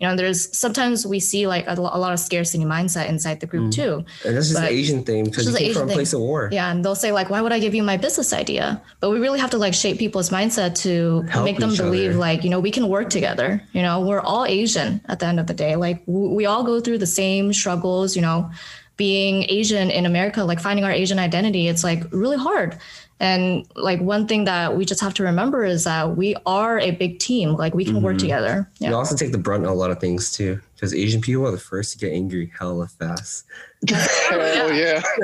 You 0.02 0.08
know, 0.08 0.16
there's 0.16 0.58
sometimes 0.58 1.06
we 1.06 1.20
see 1.20 1.46
like 1.46 1.68
a, 1.68 1.74
a 1.74 2.00
lot 2.00 2.12
of 2.12 2.20
scarcity 2.20 2.66
mindset 2.66 3.08
inside 3.08 3.40
the 3.40 3.46
group 3.46 3.66
mm. 3.66 3.72
too. 3.72 4.04
And 4.26 4.36
just 4.36 4.56
an 4.56 4.64
But- 4.64 4.72
Asian 4.72 5.04
thing 5.04 5.26
because 5.26 5.46
you 5.46 5.52
an 5.52 5.58
came 5.60 5.74
from 5.76 5.90
a 5.92 5.94
place 5.94 6.12
of 6.14 6.22
war. 6.22 6.50
Yeah, 6.52 6.72
and 6.72 6.84
they'll 6.84 6.96
say 6.96 7.12
like, 7.12 7.30
"Why 7.30 7.40
would 7.40 7.54
I 7.54 7.60
give 7.60 7.76
you 7.76 7.84
my 7.84 7.98
business 7.98 8.34
idea?" 8.34 8.82
But 9.00 9.12
we 9.12 9.20
really 9.20 9.40
have 9.40 9.52
to 9.52 9.60
like 9.60 9.76
shape 9.76 10.00
people's 10.00 10.32
mindset 10.32 10.74
to 10.80 11.22
Help 11.30 11.46
make 11.46 11.60
them 11.60 11.76
believe 11.76 12.12
other. 12.12 12.20
like, 12.20 12.44
you 12.44 12.50
know, 12.50 12.60
we 12.60 12.72
can 12.72 12.88
work 12.88 13.12
together. 13.12 13.62
You 13.74 13.84
know, 13.84 14.02
we're 14.02 14.22
all 14.22 14.46
Asian 14.46 15.02
at 15.08 15.20
the 15.20 15.28
end 15.28 15.40
of 15.40 15.46
the 15.46 15.54
day. 15.54 15.76
Like 15.76 16.04
w- 16.08 16.34
we 16.34 16.48
all 16.48 16.64
go 16.64 16.80
through 16.80 16.98
the 16.98 17.06
same 17.06 17.54
struggles. 17.54 18.16
You 18.16 18.24
know, 18.24 18.50
being 18.98 19.46
Asian 19.50 19.92
in 19.92 20.08
America, 20.08 20.44
like 20.44 20.60
finding 20.60 20.84
our 20.84 20.92
Asian 20.92 21.20
identity, 21.20 21.68
it's 21.68 21.84
like 21.84 22.04
really 22.12 22.38
hard. 22.38 22.78
And 23.22 23.68
like 23.76 24.02
one 24.02 24.28
thing 24.28 24.46
that 24.46 24.76
we 24.76 24.84
just 24.84 25.00
have 25.00 25.14
to 25.14 25.24
remember 25.24 25.64
is 25.64 25.84
that 25.84 26.18
we 26.18 26.36
are 26.48 26.80
a 26.80 26.90
big 26.90 27.20
team. 27.20 27.54
Like 27.54 27.76
we 27.76 27.86
can 27.86 28.02
work 28.02 28.16
Mhm. 28.16 28.20
together. 28.22 28.68
You 28.80 28.96
also 28.96 29.16
take 29.16 29.32
the 29.32 29.38
brunt 29.38 29.64
of 29.64 29.70
a 29.70 29.74
lot 29.76 29.92
of 29.92 30.00
things 30.00 30.32
too, 30.32 30.60
because 30.76 30.92
Asian 30.96 31.22
people 31.22 31.46
are 31.46 31.52
the 31.52 31.60
first 31.60 31.92
to 31.94 31.98
get 32.00 32.12
angry 32.14 32.52
hella 32.58 32.88
fast. 32.88 33.46
Hell 33.88 34.74
yeah. 34.74 35.04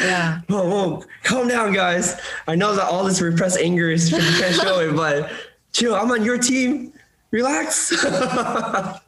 Yeah. 0.00 0.40
Whoa, 0.48 0.68
whoa, 0.68 1.04
calm 1.22 1.46
down, 1.46 1.72
guys. 1.72 2.16
I 2.48 2.56
know 2.56 2.74
that 2.74 2.86
all 2.88 3.04
this 3.04 3.20
repressed 3.20 3.58
anger 3.58 3.88
is 3.90 4.10
you 4.10 4.18
can't 4.18 4.54
show 4.56 4.80
it, 4.80 4.96
but 4.96 5.30
chill. 5.72 5.94
I'm 5.94 6.10
on 6.10 6.24
your 6.24 6.38
team. 6.38 6.92
Relax. 7.30 7.92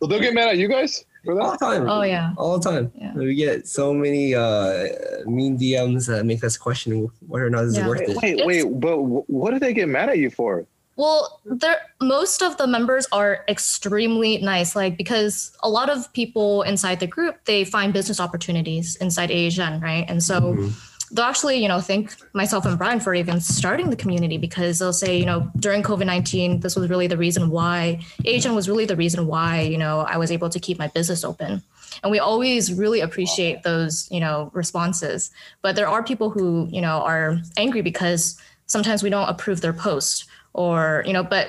Well, 0.00 0.08
they'll 0.08 0.20
get 0.20 0.34
mad 0.34 0.48
at 0.50 0.56
you 0.58 0.68
guys 0.68 1.04
for 1.24 1.40
all 1.40 1.50
that. 1.50 1.60
the 1.60 1.66
time. 1.66 1.88
Oh 1.88 2.02
yeah. 2.02 2.32
all 2.36 2.58
the 2.58 2.70
time. 2.70 2.92
Yeah. 2.96 3.14
We 3.14 3.34
get 3.34 3.66
so 3.68 3.92
many 3.94 4.34
uh, 4.34 4.88
mean 5.26 5.58
DMs 5.58 6.06
that 6.06 6.24
make 6.26 6.42
us 6.44 6.56
question 6.56 7.08
whether 7.26 7.46
or 7.46 7.50
not 7.50 7.64
it's 7.64 7.76
Yeah. 7.76 7.86
worth 7.88 8.00
Wait, 8.00 8.38
it. 8.38 8.46
wait, 8.46 8.64
wait, 8.64 8.80
but 8.80 8.98
what 8.98 9.50
do 9.52 9.58
they 9.58 9.72
get 9.74 9.88
mad 9.88 10.08
at 10.08 10.18
you 10.18 10.30
for? 10.30 10.66
Well, 10.96 11.40
there 11.46 11.78
most 12.02 12.42
of 12.42 12.58
the 12.58 12.66
members 12.66 13.06
are 13.12 13.42
extremely 13.48 14.36
nice, 14.38 14.76
like 14.76 14.98
because 14.98 15.56
a 15.62 15.68
lot 15.70 15.88
of 15.88 16.12
people 16.12 16.60
inside 16.62 17.00
the 17.00 17.06
group 17.06 17.36
they 17.46 17.64
find 17.64 17.92
business 17.92 18.20
opportunities 18.20 18.96
inside 18.96 19.30
AHN, 19.30 19.80
right? 19.80 20.04
And 20.08 20.22
so 20.22 20.40
Mhm. 20.54 20.72
They'll 21.12 21.24
actually, 21.24 21.56
you 21.60 21.68
know, 21.68 21.80
thank 21.80 22.14
myself 22.34 22.64
and 22.66 22.78
Brian 22.78 23.00
for 23.00 23.14
even 23.14 23.40
starting 23.40 23.90
the 23.90 23.96
community 23.96 24.38
because 24.38 24.78
they'll 24.78 24.92
say, 24.92 25.18
you 25.18 25.26
know, 25.26 25.50
during 25.58 25.82
COVID 25.82 26.06
nineteen, 26.06 26.60
this 26.60 26.76
was 26.76 26.88
really 26.88 27.08
the 27.08 27.16
reason 27.16 27.50
why 27.50 28.00
AHN 28.26 28.54
was 28.54 28.68
really 28.68 28.86
the 28.86 28.96
reason 28.96 29.26
why, 29.26 29.60
you 29.60 29.78
know, 29.78 30.00
I 30.00 30.16
was 30.18 30.30
able 30.30 30.48
to 30.50 30.60
keep 30.60 30.78
my 30.78 30.88
business 30.88 31.24
open. 31.24 31.62
And 32.02 32.10
we 32.10 32.18
always 32.20 32.72
really 32.72 33.00
appreciate 33.00 33.62
those, 33.62 34.08
you 34.10 34.20
know, 34.20 34.50
responses. 34.54 35.30
But 35.62 35.74
there 35.74 35.88
are 35.88 36.02
people 36.02 36.30
who, 36.30 36.68
you 36.70 36.80
know, 36.80 37.02
are 37.02 37.38
angry 37.56 37.82
because 37.82 38.40
sometimes 38.66 39.02
we 39.02 39.10
don't 39.10 39.28
approve 39.28 39.60
their 39.60 39.72
post 39.72 40.26
or, 40.52 41.02
you 41.06 41.12
know, 41.12 41.24
but 41.24 41.48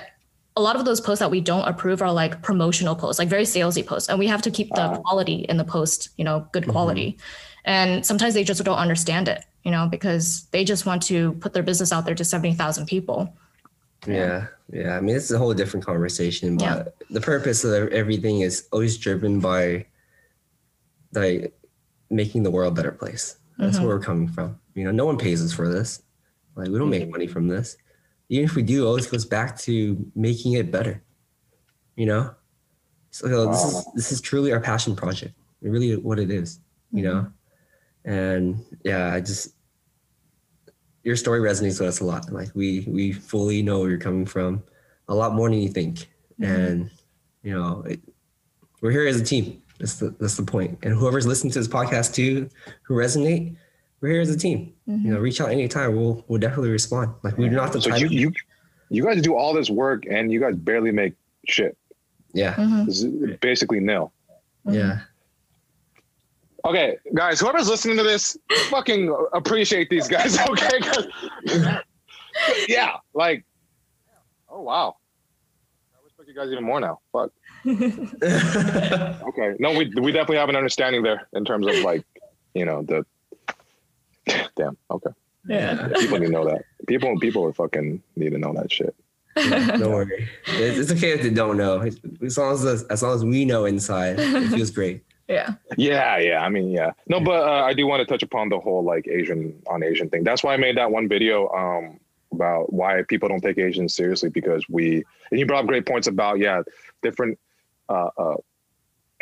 a 0.57 0.61
lot 0.61 0.75
of 0.75 0.83
those 0.83 0.99
posts 0.99 1.19
that 1.19 1.31
we 1.31 1.39
don't 1.39 1.67
approve 1.67 2.01
are 2.01 2.11
like 2.11 2.41
promotional 2.41 2.95
posts, 2.95 3.19
like 3.19 3.29
very 3.29 3.43
salesy 3.43 3.85
posts. 3.85 4.09
And 4.09 4.19
we 4.19 4.27
have 4.27 4.41
to 4.41 4.51
keep 4.51 4.69
the 4.75 4.99
quality 5.05 5.45
in 5.47 5.57
the 5.57 5.63
post, 5.63 6.09
you 6.17 6.25
know, 6.25 6.47
good 6.51 6.63
mm-hmm. 6.63 6.71
quality. 6.71 7.17
And 7.63 8.05
sometimes 8.05 8.33
they 8.33 8.43
just 8.43 8.63
don't 8.63 8.77
understand 8.77 9.27
it, 9.27 9.45
you 9.63 9.71
know, 9.71 9.87
because 9.87 10.47
they 10.51 10.63
just 10.63 10.85
want 10.85 11.01
to 11.03 11.33
put 11.33 11.53
their 11.53 11.63
business 11.63 11.91
out 11.91 12.05
there 12.05 12.15
to 12.15 12.23
70,000 12.25 12.85
people. 12.85 13.33
Yeah, 14.07 14.47
yeah. 14.73 14.97
I 14.97 15.01
mean, 15.01 15.15
it's 15.15 15.29
a 15.29 15.37
whole 15.37 15.53
different 15.53 15.85
conversation, 15.85 16.57
but 16.57 16.63
Yeah. 16.63 16.83
the 17.11 17.21
purpose 17.21 17.63
of 17.63 17.89
everything 17.89 18.41
is 18.41 18.67
always 18.71 18.97
driven 18.97 19.39
by 19.39 19.85
like 21.13 21.53
making 22.09 22.43
the 22.43 22.51
world 22.51 22.73
a 22.73 22.75
better 22.75 22.91
place. 22.91 23.37
That's 23.57 23.77
Mhm. 23.77 23.81
where 23.85 23.97
we're 23.97 24.03
coming 24.03 24.27
from. 24.27 24.59
You 24.73 24.85
know, 24.85 24.91
no 24.91 25.05
one 25.05 25.17
pays 25.17 25.43
us 25.43 25.53
for 25.53 25.71
this. 25.71 26.01
Like, 26.55 26.69
we 26.69 26.77
don't 26.79 26.89
make 26.89 27.09
money 27.09 27.27
from 27.27 27.47
this. 27.47 27.77
Even 28.29 28.45
if 28.45 28.55
we 28.55 28.63
do, 28.63 28.83
it 28.83 28.87
always 28.87 29.07
goes 29.07 29.25
back 29.25 29.57
to 29.59 30.09
making 30.15 30.53
it 30.53 30.71
better. 30.71 31.03
You 31.95 32.05
know, 32.07 32.33
so 33.11 33.51
this 33.51 33.63
is 33.63 33.85
this 33.93 34.11
is 34.11 34.21
truly 34.21 34.51
our 34.51 34.59
passion 34.61 34.95
project. 34.95 35.35
Really, 35.61 35.95
what 35.97 36.17
it 36.17 36.31
is. 36.31 36.59
You 36.91 37.03
know, 37.03 37.27
and 38.05 38.63
yeah, 38.83 39.13
I 39.13 39.19
just 39.21 39.55
your 41.03 41.15
story 41.15 41.39
resonates 41.39 41.79
with 41.79 41.89
us 41.89 41.99
a 41.99 42.05
lot. 42.05 42.31
Like 42.31 42.49
we 42.53 42.85
we 42.87 43.11
fully 43.11 43.61
know 43.61 43.79
where 43.79 43.89
you're 43.89 43.99
coming 43.99 44.25
from, 44.25 44.63
a 45.07 45.15
lot 45.15 45.33
more 45.33 45.49
than 45.49 45.59
you 45.59 45.69
think, 45.69 46.09
Mhm. 46.39 46.45
and 46.47 46.91
you 47.43 47.53
know 47.53 47.81
it, 47.87 47.99
we're 48.81 48.91
here 48.91 49.07
as 49.07 49.19
a 49.19 49.23
team. 49.23 49.61
That's 49.79 49.95
the 49.95 50.15
that's 50.19 50.35
the 50.37 50.43
point. 50.43 50.77
And 50.83 50.93
whoever's 50.93 51.25
listening 51.25 51.51
to 51.53 51.59
this 51.59 51.67
podcast 51.67 52.13
too, 52.13 52.49
who 52.83 52.93
resonate, 52.95 53.55
we're 53.99 54.09
here 54.09 54.21
as 54.21 54.29
a 54.29 54.37
team. 54.37 54.73
Mhm. 54.87 55.03
You 55.05 55.13
know, 55.13 55.19
reach 55.19 55.41
out 55.41 55.49
anytime. 55.49 55.95
We'll 55.95 56.23
we'll 56.27 56.39
definitely 56.39 56.69
respond. 56.71 57.15
Like 57.23 57.37
we're 57.37 57.49
not 57.49 57.73
the 57.73 57.81
So 57.81 57.89
type. 57.91 58.01
you, 58.01 58.07
you, 58.09 58.31
you 58.89 59.03
guys 59.03 59.21
do 59.21 59.35
all 59.35 59.53
this 59.53 59.69
work 59.69 60.03
and 60.09 60.31
you 60.31 60.39
guys 60.39 60.55
barely 60.55 60.91
make 60.91 61.13
shit. 61.47 61.77
yeah, 62.33 62.53
Mhm. 62.55 63.39
Basically 63.41 63.79
nil. 63.79 64.13
Yeah. 64.69 65.01
Okay, 66.65 66.97
guys, 67.13 67.39
whoever's 67.39 67.67
listening 67.67 67.97
to 67.97 68.03
this, 68.03 68.37
fucking 68.69 69.15
appreciate 69.33 69.89
these 69.89 70.07
guys. 70.07 70.37
okay? 70.49 70.79
yeah, 72.67 72.97
like, 73.13 73.45
oh 74.49 74.61
wow, 74.61 74.97
I 75.93 76.05
respect 76.05 76.29
you 76.29 76.35
guys 76.35 76.51
even 76.51 76.63
more 76.63 76.79
now. 76.79 76.99
Fuck. 77.11 77.31
Okay, 79.31 79.55
no, 79.59 79.71
we 79.71 79.91
we 80.01 80.11
definitely 80.11 80.37
have 80.37 80.49
an 80.49 80.55
understanding 80.55 81.03
there 81.03 81.27
in 81.33 81.45
terms 81.45 81.65
of 81.67 81.75
like, 81.79 82.03
you 82.53 82.65
know, 82.65 82.83
the. 82.83 83.05
Damn. 84.55 84.77
Okay. 84.89 85.09
Yeah. 85.47 85.87
People 85.95 86.19
need 86.19 86.27
to 86.27 86.31
know 86.31 86.45
that. 86.45 86.63
People 86.87 87.17
people 87.19 87.45
are 87.45 87.53
fucking 87.53 88.01
need 88.15 88.31
to 88.31 88.37
know 88.37 88.53
that 88.53 88.71
shit. 88.71 88.95
don't 89.35 89.91
worry. 89.91 90.27
It's, 90.47 90.77
it's 90.77 90.91
okay 90.91 91.11
if 91.11 91.21
they 91.21 91.29
don't 91.29 91.57
know. 91.57 91.79
As 91.79 92.37
long 92.37 92.53
as 92.53 92.83
as 92.83 93.01
long 93.01 93.15
as 93.15 93.23
we 93.23 93.45
know 93.45 93.65
inside, 93.65 94.19
it 94.19 94.49
feels 94.49 94.69
great. 94.69 95.03
Yeah. 95.31 95.53
Yeah, 95.77 96.17
yeah. 96.17 96.39
I 96.41 96.49
mean, 96.49 96.69
yeah. 96.71 96.91
No, 97.07 97.21
but 97.21 97.47
uh, 97.47 97.63
I 97.63 97.73
do 97.73 97.87
want 97.87 98.01
to 98.01 98.05
touch 98.05 98.21
upon 98.21 98.49
the 98.49 98.59
whole 98.59 98.83
like 98.83 99.07
Asian 99.07 99.61
on 99.67 99.81
Asian 99.81 100.09
thing. 100.09 100.23
That's 100.23 100.43
why 100.43 100.53
I 100.53 100.57
made 100.57 100.77
that 100.77 100.91
one 100.91 101.07
video 101.07 101.47
um 101.49 101.99
about 102.33 102.71
why 102.71 103.03
people 103.07 103.29
don't 103.29 103.41
take 103.41 103.57
Asians 103.57 103.93
seriously 103.95 104.29
because 104.29 104.67
we 104.69 105.03
and 105.31 105.39
you 105.39 105.45
brought 105.45 105.63
up 105.63 105.67
great 105.67 105.85
points 105.85 106.07
about 106.07 106.39
yeah 106.39 106.61
different 107.01 107.39
uh, 107.89 108.09
uh, 108.17 108.35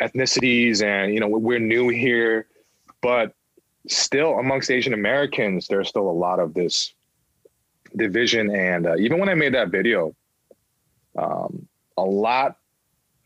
ethnicities 0.00 0.82
and 0.82 1.14
you 1.14 1.20
know 1.20 1.28
we're 1.28 1.60
new 1.60 1.88
here, 1.88 2.46
but 3.00 3.34
still 3.88 4.38
amongst 4.38 4.70
Asian 4.70 4.94
Americans 4.94 5.68
there's 5.68 5.88
still 5.88 6.08
a 6.08 6.18
lot 6.26 6.40
of 6.40 6.54
this 6.54 6.92
division 7.96 8.54
and 8.54 8.86
uh, 8.86 8.96
even 8.96 9.18
when 9.18 9.28
I 9.28 9.34
made 9.34 9.54
that 9.54 9.68
video, 9.68 10.14
um, 11.16 11.68
a 11.96 12.04
lot 12.04 12.56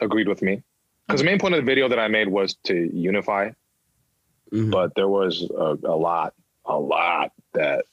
agreed 0.00 0.28
with 0.28 0.42
me 0.42 0.62
because 1.06 1.20
the 1.20 1.26
main 1.26 1.38
point 1.38 1.54
of 1.54 1.60
the 1.60 1.66
video 1.66 1.88
that 1.88 1.98
I 1.98 2.08
made 2.08 2.28
was 2.28 2.54
to 2.64 2.90
unify, 2.94 3.50
Mhm. 4.52 4.70
but 4.70 4.94
there 4.94 5.08
was 5.08 5.42
a, 5.56 5.76
a 5.84 5.96
lot, 5.96 6.34
a 6.64 6.78
lot 6.78 7.32
that 7.52 7.84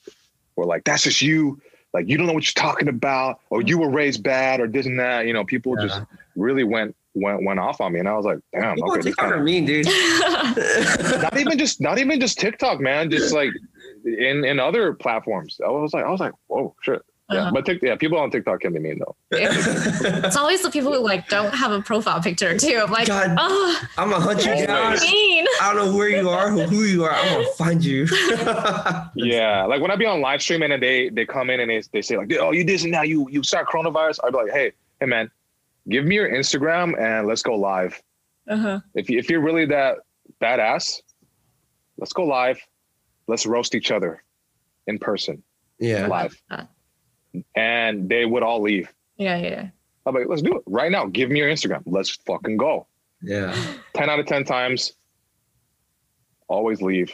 were 0.55 0.65
like, 0.65 0.83
"That's 0.83 1.03
just 1.03 1.21
you." 1.21 1.59
Like 1.93 2.07
you 2.07 2.17
don't 2.17 2.25
know 2.25 2.31
what 2.33 2.45
you're 2.45 2.63
talking 2.63 2.87
about, 2.87 3.41
or 3.49 3.61
you 3.61 3.77
were 3.77 3.89
raised 3.89 4.23
bad, 4.23 4.61
or 4.61 4.67
this 4.67 4.85
and 4.85 4.97
that. 4.99 5.27
You 5.27 5.33
know, 5.33 5.43
people 5.43 5.75
just 5.75 6.01
really 6.37 6.63
went 6.63 6.95
went 7.15 7.43
went 7.43 7.59
off 7.59 7.81
on 7.81 7.91
me, 7.91 7.99
and 7.99 8.07
I 8.07 8.15
was 8.15 8.25
like, 8.25 8.39
"Damn, 8.53 8.75
People 8.75 8.93
okay." 8.93 9.01
TikTok 9.01 9.25
are 9.25 9.29
kinda, 9.31 9.43
mean, 9.43 9.65
dude. 9.65 9.85
not 11.21 11.37
even 11.37 11.57
just 11.57 11.81
not 11.81 11.99
even 11.99 12.19
just 12.21 12.39
TikTok, 12.39 12.79
man. 12.79 13.09
Just 13.11 13.33
like 13.33 13.51
in 14.05 14.45
in 14.45 14.59
other 14.59 14.93
platforms. 14.93 15.59
I 15.65 15.69
was 15.69 15.93
like, 15.93 16.05
I 16.05 16.09
was 16.09 16.21
like, 16.21 16.31
"Whoa, 16.47 16.73
shit." 16.81 17.01
Yeah, 17.31 17.39
Uh-huh. 17.43 17.51
but 17.53 17.65
tic- 17.65 17.81
yeah, 17.81 17.95
people 17.95 18.17
on 18.17 18.29
TikTok 18.31 18.59
can 18.61 18.73
be 18.73 18.79
mean 18.79 18.99
though. 18.99 19.15
it's 19.31 20.35
always 20.35 20.61
the 20.61 20.69
people 20.69 20.91
who 20.93 20.99
like 20.99 21.27
don't 21.29 21.53
have 21.53 21.71
a 21.71 21.81
profile 21.81 22.21
picture 22.21 22.57
too. 22.57 22.79
I'm 22.83 22.91
like, 22.91 23.07
God. 23.07 23.35
oh, 23.39 23.81
I'm 23.97 24.09
gonna 24.09 24.23
hunt 24.23 24.43
you 24.45 24.51
Always. 24.51 24.67
down. 24.67 24.93
mean. 25.01 25.45
I 25.61 25.73
don't 25.73 25.85
know 25.91 25.95
where 25.97 26.09
you 26.09 26.29
are, 26.29 26.49
who, 26.49 26.61
who 26.63 26.83
you 26.83 27.03
are. 27.05 27.11
I'm 27.13 27.33
gonna 27.43 27.47
find 27.57 27.83
you. 27.83 28.07
Yeah, 29.15 29.65
like 29.65 29.81
when 29.81 29.91
I 29.91 29.95
be 29.95 30.05
on 30.05 30.21
live 30.21 30.41
stream 30.41 30.61
and 30.63 30.81
they 30.81 31.09
they 31.09 31.25
come 31.25 31.49
in 31.49 31.59
and 31.59 31.69
they, 31.69 31.81
they 31.91 32.01
say 32.01 32.17
like, 32.17 32.31
oh, 32.39 32.51
you 32.51 32.63
this 32.63 32.83
and 32.83 32.91
now 32.91 33.03
you 33.03 33.27
you 33.29 33.43
start 33.43 33.67
coronavirus. 33.67 34.19
I'd 34.23 34.31
be 34.31 34.37
like, 34.37 34.51
hey, 34.51 34.71
hey 34.99 35.05
man, 35.05 35.29
give 35.89 36.05
me 36.05 36.15
your 36.15 36.29
Instagram 36.29 36.99
and 36.99 37.27
let's 37.27 37.41
go 37.43 37.55
live. 37.55 38.01
Uh-huh. 38.49 38.79
If 38.95 39.09
you, 39.09 39.19
if 39.19 39.29
you're 39.29 39.41
really 39.41 39.65
that 39.67 39.97
badass, 40.41 41.01
let's 41.97 42.13
go 42.13 42.23
live. 42.25 42.59
Let's 43.27 43.45
roast 43.45 43.75
each 43.75 43.91
other 43.91 44.23
in 44.87 44.97
person 44.97 45.43
Yeah. 45.79 46.07
live. 46.07 46.35
And 47.55 48.09
they 48.09 48.25
would 48.25 48.43
all 48.43 48.61
leave. 48.61 48.91
Yeah, 49.17 49.37
yeah. 49.37 49.69
I'm 50.05 50.15
like, 50.15 50.27
let's 50.27 50.41
do 50.41 50.55
it 50.55 50.63
right 50.65 50.91
now. 50.91 51.05
Give 51.05 51.29
me 51.29 51.39
your 51.39 51.49
Instagram. 51.49 51.83
Let's 51.85 52.09
fucking 52.09 52.57
go. 52.57 52.87
Yeah. 53.21 53.55
Ten 53.95 54.09
out 54.09 54.19
of 54.19 54.25
ten 54.25 54.43
times. 54.43 54.93
Always 56.47 56.81
leave. 56.81 57.11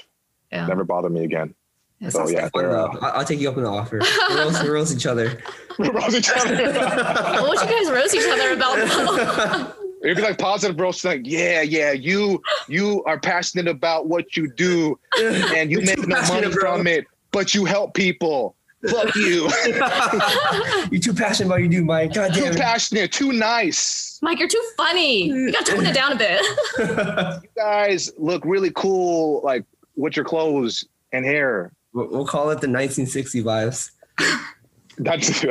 Yeah. 0.51 0.65
Never 0.68 0.84
bother 0.84 1.09
me 1.09 1.24
again. 1.24 1.53
It's 1.99 2.13
So 2.13 2.30
yeah, 2.30 2.49
Fun, 2.49 2.65
uh, 2.65 2.88
I- 3.01 3.09
I'll 3.09 3.26
take 3.26 3.39
you 3.39 3.49
up 3.49 3.57
on 3.57 3.63
the 3.63 3.70
offer. 3.70 3.99
We'll 4.30 4.38
roast, 4.45 4.63
we'll 4.63 4.74
roast 4.74 4.95
each 4.95 5.05
other. 5.05 5.38
roast 5.80 6.15
each 6.15 6.30
other. 6.30 6.55
What 7.41 7.49
would 7.49 7.59
you 7.61 7.76
guys 7.76 7.91
roast 7.91 8.15
each 8.15 8.28
other 8.30 8.53
about? 8.53 8.78
though? 8.78 9.74
It'd 10.03 10.18
be 10.18 10.24
like 10.24 10.38
positive 10.38 10.78
bros 10.78 11.03
like, 11.03 11.22
yeah, 11.24 11.61
yeah, 11.61 11.91
you 11.91 12.41
you 12.68 13.03
are 13.05 13.20
passionate 13.20 13.68
about 13.68 14.07
what 14.07 14.38
you 14.38 14.51
do 14.53 14.97
and 15.20 15.72
you 15.72 15.82
make 15.82 16.07
no 16.07 16.22
money 16.28 16.51
bro. 16.51 16.61
from 16.78 16.88
it, 16.88 17.05
but 17.32 17.55
you 17.55 17.65
help 17.65 17.95
people. 17.95 18.55
Fuck 18.89 19.15
you. 19.15 19.49
You're 20.91 21.01
too 21.01 21.13
passionate 21.13 21.47
about 21.47 21.55
what 21.55 21.61
you 21.61 21.69
do, 21.69 21.83
Mike. 21.83 22.13
God 22.13 22.33
too 22.33 22.41
damn 22.41 22.53
it. 22.53 22.59
passionate, 22.59 23.11
too 23.11 23.31
nice. 23.33 24.19
Mike, 24.21 24.39
you're 24.39 24.47
too 24.47 24.63
funny. 24.75 25.25
You 25.25 25.51
got 25.51 25.65
to 25.65 25.73
tone 25.73 25.85
it 25.85 25.93
down 25.93 26.13
a 26.13 26.15
bit. 26.15 26.41
You 27.43 27.49
guys 27.55 28.11
look 28.17 28.43
really 28.45 28.71
cool, 28.71 29.41
like 29.43 29.65
with 29.95 30.15
your 30.15 30.25
clothes 30.25 30.85
and 31.13 31.25
hair. 31.25 31.71
We'll 31.93 32.09
we'll 32.09 32.25
call 32.25 32.49
it 32.49 32.61
the 32.61 32.69
1960 32.69 33.43
vibes. 33.43 33.91
That's 34.97 35.43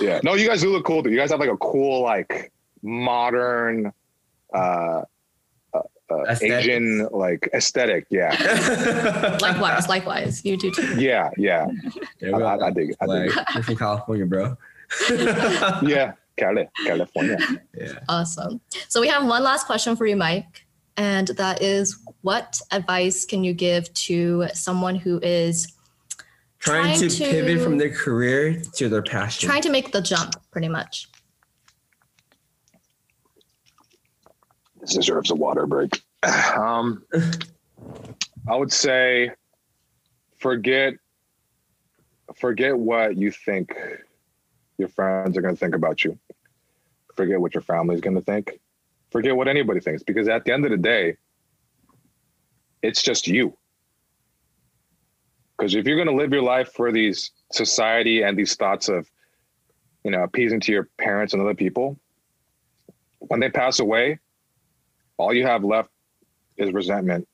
yeah. 0.00 0.20
No, 0.22 0.34
you 0.34 0.46
guys 0.46 0.62
do 0.62 0.70
look 0.70 0.84
cool. 0.84 1.02
Dude. 1.02 1.12
You 1.12 1.18
guys 1.18 1.30
have 1.30 1.40
like 1.40 1.50
a 1.50 1.56
cool, 1.58 2.02
like 2.02 2.52
modern 2.82 3.92
uh, 4.54 5.02
uh, 6.28 6.36
Asian 6.40 7.08
like 7.12 7.48
aesthetic. 7.54 8.06
Yeah. 8.10 8.30
likewise, 9.40 9.88
likewise. 9.88 10.44
You 10.44 10.56
do 10.56 10.70
too. 10.70 11.00
Yeah, 11.00 11.30
yeah. 11.36 11.66
There 12.20 12.34
I, 12.34 12.38
we 12.38 12.44
I. 12.44 12.56
I 12.56 12.70
dig 12.70 12.90
it. 12.90 12.96
I 13.00 13.06
dig 13.06 13.36
Like, 13.36 13.46
you're 13.54 13.62
from 13.64 13.76
California, 13.76 14.26
bro. 14.26 14.56
Yeah. 15.82 16.12
Cali, 16.38 16.66
California. 16.86 17.36
yeah. 17.78 17.92
Awesome. 18.08 18.60
So 18.88 19.00
we 19.00 19.08
have 19.08 19.26
one 19.26 19.42
last 19.42 19.66
question 19.66 19.96
for 19.96 20.06
you, 20.06 20.16
Mike. 20.16 20.64
And 20.96 21.28
that 21.28 21.62
is 21.62 21.98
what 22.22 22.60
advice 22.70 23.24
can 23.26 23.44
you 23.44 23.52
give 23.54 23.92
to 23.94 24.46
someone 24.54 24.94
who 24.96 25.18
is 25.22 25.72
Trying, 26.58 26.96
Trying 26.96 26.98
to, 27.00 27.08
to- 27.08 27.24
pivot 27.30 27.60
from 27.60 27.76
their 27.76 27.90
career 27.90 28.62
to 28.76 28.88
their 28.88 29.02
passion. 29.02 29.48
trying 29.48 29.62
to 29.62 29.70
make 29.70 29.90
the 29.92 30.00
jump, 30.00 30.34
pretty 30.52 30.68
much? 30.68 31.08
This 34.82 34.94
deserves 34.94 35.30
a 35.30 35.34
water 35.34 35.66
break. 35.66 36.02
Um, 36.54 37.02
I 38.48 38.54
would 38.54 38.72
say 38.72 39.30
forget 40.38 40.94
forget 42.36 42.78
what 42.78 43.16
you 43.16 43.30
think 43.32 43.74
your 44.78 44.88
friends 44.88 45.36
are 45.36 45.40
going 45.40 45.54
to 45.54 45.58
think 45.58 45.74
about 45.74 46.04
you. 46.04 46.18
Forget 47.16 47.40
what 47.40 47.54
your 47.54 47.62
family's 47.62 48.00
going 48.00 48.16
to 48.16 48.22
think. 48.22 48.60
Forget 49.10 49.34
what 49.34 49.48
anybody 49.48 49.80
thinks 49.80 50.02
because 50.02 50.28
at 50.28 50.44
the 50.44 50.52
end 50.52 50.64
of 50.64 50.70
the 50.70 50.76
day, 50.76 51.16
it's 52.82 53.02
just 53.02 53.26
you. 53.26 53.56
Because 55.56 55.74
if 55.74 55.86
you're 55.86 55.96
going 55.96 56.08
to 56.08 56.14
live 56.14 56.32
your 56.32 56.42
life 56.42 56.72
for 56.72 56.92
these 56.92 57.30
society 57.52 58.22
and 58.22 58.36
these 58.36 58.54
thoughts 58.54 58.88
of, 58.88 59.10
you 60.04 60.10
know, 60.10 60.22
appeasing 60.22 60.60
to 60.60 60.72
your 60.72 60.88
parents 60.98 61.32
and 61.32 61.42
other 61.42 61.54
people, 61.54 61.98
when 63.18 63.40
they 63.40 63.50
pass 63.50 63.80
away, 63.80 64.18
all 65.16 65.32
you 65.32 65.46
have 65.46 65.64
left 65.64 65.90
is 66.56 66.72
resentment 66.72 67.28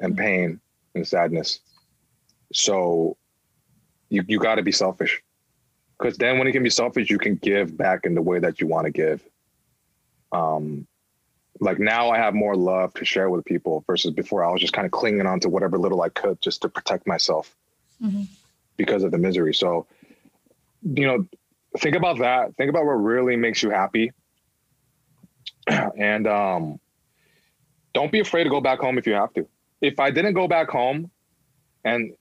and 0.00 0.16
pain 0.16 0.60
and 0.94 1.06
sadness. 1.06 1.60
So 2.52 3.16
you 4.08 4.24
you 4.26 4.38
got 4.38 4.56
to 4.56 4.62
be 4.62 4.72
selfish. 4.72 5.22
Because 5.98 6.16
then 6.16 6.38
when 6.38 6.46
you 6.46 6.52
can 6.52 6.62
be 6.62 6.70
selfish, 6.70 7.10
you 7.10 7.18
can 7.18 7.34
give 7.36 7.76
back 7.76 8.06
in 8.06 8.14
the 8.14 8.22
way 8.22 8.38
that 8.38 8.60
you 8.60 8.68
want 8.68 8.84
to 8.84 8.90
give. 8.92 9.20
Um, 10.30 10.86
like 11.60 11.80
now 11.80 12.10
I 12.10 12.18
have 12.18 12.34
more 12.34 12.54
love 12.54 12.94
to 12.94 13.04
share 13.04 13.28
with 13.30 13.44
people 13.44 13.82
versus 13.86 14.12
before 14.12 14.44
I 14.44 14.52
was 14.52 14.60
just 14.60 14.72
kind 14.72 14.84
of 14.86 14.92
clinging 14.92 15.26
on 15.26 15.40
to 15.40 15.48
whatever 15.48 15.76
little 15.76 16.02
I 16.02 16.08
could 16.08 16.40
just 16.40 16.62
to 16.62 16.68
protect 16.68 17.06
myself 17.08 17.56
Mhm. 18.00 18.28
because 18.76 19.02
of 19.02 19.10
the 19.10 19.18
misery. 19.18 19.52
So, 19.52 19.86
you 20.84 21.04
know, 21.04 21.26
think 21.78 21.96
about 21.96 22.18
that. 22.18 22.54
Think 22.56 22.70
about 22.70 22.84
what 22.84 22.92
really 22.92 23.34
makes 23.34 23.60
you 23.62 23.70
happy. 23.70 24.12
and 25.66 26.28
um, 26.28 26.78
don't 27.98 28.12
be 28.12 28.20
afraid 28.20 28.44
to 28.44 28.50
go 28.50 28.60
back 28.60 28.78
home 28.78 28.96
if 28.96 29.08
you 29.08 29.14
have 29.14 29.32
to. 29.34 29.44
If 29.80 29.98
I 29.98 30.12
didn't 30.12 30.34
go 30.34 30.46
back 30.46 30.68
home 30.70 31.10
and 31.84 32.12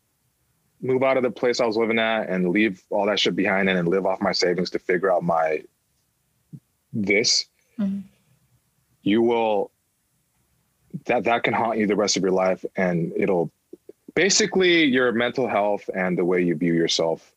move 0.82 1.03
out 1.03 1.17
of 1.17 1.23
the 1.23 1.30
place 1.30 1.59
I 1.59 1.65
was 1.67 1.78
living 1.78 1.99
at 1.99 2.30
and 2.30 2.49
leave 2.49 2.82
all 2.89 3.05
that 3.05 3.19
shit 3.19 3.36
behind 3.36 3.69
and 3.69 3.78
then 3.78 3.86
live 3.86 4.07
off 4.07 4.19
my 4.19 4.32
savings 4.32 4.71
to 4.71 4.80
figure 4.80 5.11
out 5.11 5.23
my 5.23 5.63
this, 6.91 7.45
Mhm. 7.78 8.01
you 9.03 9.21
will 9.21 9.69
that 11.05 11.25
that 11.25 11.43
can 11.43 11.53
haunt 11.53 11.78
you 11.78 11.86
the 11.86 11.95
rest 11.95 12.17
of 12.17 12.23
your 12.23 12.32
life 12.32 12.65
and 12.75 13.13
it'll 13.15 13.51
basically 14.15 14.84
your 14.86 15.11
mental 15.11 15.47
health 15.47 15.88
and 15.93 16.17
the 16.17 16.25
way 16.25 16.41
you 16.41 16.55
view 16.55 16.73
yourself 16.73 17.32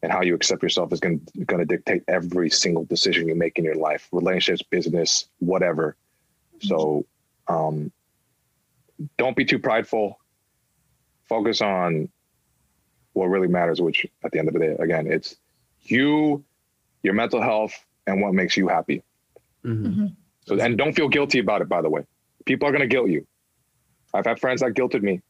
and 0.00 0.12
how 0.12 0.22
you 0.22 0.34
accept 0.36 0.62
yourself 0.62 0.92
is 0.92 1.00
going 1.00 1.18
going 1.44 1.58
to 1.58 1.64
dictate 1.66 2.04
every 2.06 2.48
single 2.48 2.84
decision 2.84 3.26
you 3.26 3.34
make 3.34 3.58
in 3.58 3.64
your 3.64 3.74
life 3.74 4.08
relationships 4.12 4.62
business 4.62 5.26
whatever 5.40 5.96
so 6.60 7.04
um, 7.48 7.90
don't 9.18 9.36
be 9.36 9.44
too 9.44 9.58
prideful. 9.58 10.18
Focus 11.28 11.60
on 11.62 12.08
what 13.14 13.26
really 13.26 13.48
matters 13.48 13.80
which 13.80 14.06
at 14.24 14.32
the 14.32 14.38
end 14.40 14.48
of 14.48 14.54
the 14.54 14.60
day 14.60 14.76
again 14.80 15.06
it's 15.06 15.36
you 15.82 16.42
your 17.04 17.14
mental 17.14 17.40
health 17.40 17.72
and 18.08 18.20
what 18.20 18.34
makes 18.34 18.56
you 18.56 18.66
happy. 18.68 19.02
Mhm. 19.64 20.14
so 20.46 20.58
and 20.60 20.76
don't 20.76 20.94
feel 20.94 21.08
guilty 21.08 21.38
about 21.38 21.62
it 21.62 21.68
by 21.68 21.80
the 21.80 21.88
way. 21.88 22.04
People 22.44 22.68
are 22.68 22.72
going 22.72 22.82
to 22.82 22.86
guilt 22.88 23.08
you. 23.08 23.26
I've 24.12 24.26
had 24.26 24.38
friends 24.40 24.60
that 24.60 24.74
guilted 24.74 25.02
me. 25.02 25.22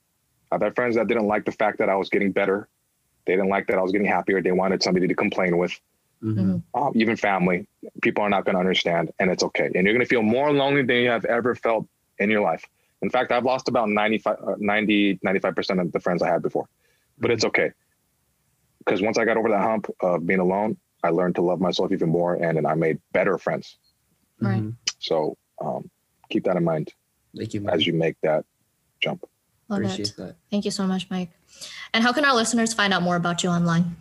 I've 0.50 0.62
had 0.62 0.74
friends 0.74 0.96
that 0.96 1.06
didn't 1.08 1.26
like 1.26 1.44
the 1.44 1.52
fact 1.52 1.78
that 1.78 1.88
i 1.88 1.94
was 1.94 2.08
getting 2.08 2.32
better. 2.32 2.68
They 3.26 3.34
didn't 3.34 3.48
like 3.50 3.66
that 3.68 3.78
i 3.78 3.82
was 3.82 3.92
getting 3.92 4.06
happier. 4.06 4.40
They 4.42 4.52
wanted 4.52 4.82
somebody 4.82 5.06
to 5.08 5.14
complain 5.14 5.56
with. 5.58 5.78
Mhm. 6.22 6.62
um, 6.72 6.92
even 6.94 7.16
family. 7.16 7.66
People 8.00 8.24
are 8.24 8.30
not 8.30 8.46
going 8.46 8.54
to 8.54 8.60
understand 8.60 9.12
and 9.18 9.30
it's 9.30 9.42
okay. 9.42 9.66
And 9.66 9.84
you're 9.84 9.92
going 9.92 10.00
to 10.00 10.06
feel 10.06 10.22
more 10.22 10.50
lonely 10.52 10.82
than 10.82 10.96
you 10.96 11.10
have 11.10 11.26
ever 11.26 11.54
felt 11.54 11.86
in 12.18 12.30
your 12.30 12.40
life 12.40 12.64
in 13.02 13.10
fact 13.10 13.32
i've 13.32 13.44
lost 13.44 13.68
about 13.68 13.88
95 13.88 14.36
uh, 14.46 14.54
90 14.58 15.18
95% 15.24 15.80
of 15.80 15.92
the 15.92 16.00
friends 16.00 16.22
i 16.22 16.28
had 16.28 16.42
before 16.42 16.68
but 17.18 17.30
it's 17.30 17.44
okay 17.44 17.70
because 18.78 19.00
once 19.02 19.18
i 19.18 19.24
got 19.24 19.36
over 19.36 19.48
that 19.50 19.60
hump 19.62 19.88
of 20.00 20.26
being 20.26 20.40
alone 20.40 20.76
i 21.02 21.08
learned 21.10 21.34
to 21.34 21.42
love 21.42 21.60
myself 21.60 21.92
even 21.92 22.08
more 22.08 22.34
and 22.34 22.56
then 22.56 22.66
i 22.66 22.74
made 22.74 22.98
better 23.12 23.38
friends 23.38 23.76
Right. 24.40 24.62
Mhm. 24.62 24.74
so 24.98 25.36
um, 25.60 25.88
keep 26.30 26.44
that 26.44 26.56
in 26.56 26.64
mind 26.64 26.92
Thank 27.36 27.54
you, 27.54 27.60
man. 27.60 27.74
as 27.74 27.86
you 27.86 27.92
make 27.92 28.16
that 28.22 28.44
jump 29.00 29.24
Love 29.68 29.78
Appreciate 29.80 30.10
it. 30.10 30.16
that. 30.18 30.36
Thank 30.50 30.66
you 30.66 30.70
so 30.70 30.86
much, 30.86 31.08
Mike. 31.08 31.30
And 31.94 32.04
how 32.04 32.12
can 32.12 32.24
our 32.26 32.34
listeners 32.34 32.74
find 32.74 32.92
out 32.92 33.02
more 33.02 33.16
about 33.16 33.42
you 33.42 33.48
online? 33.48 33.96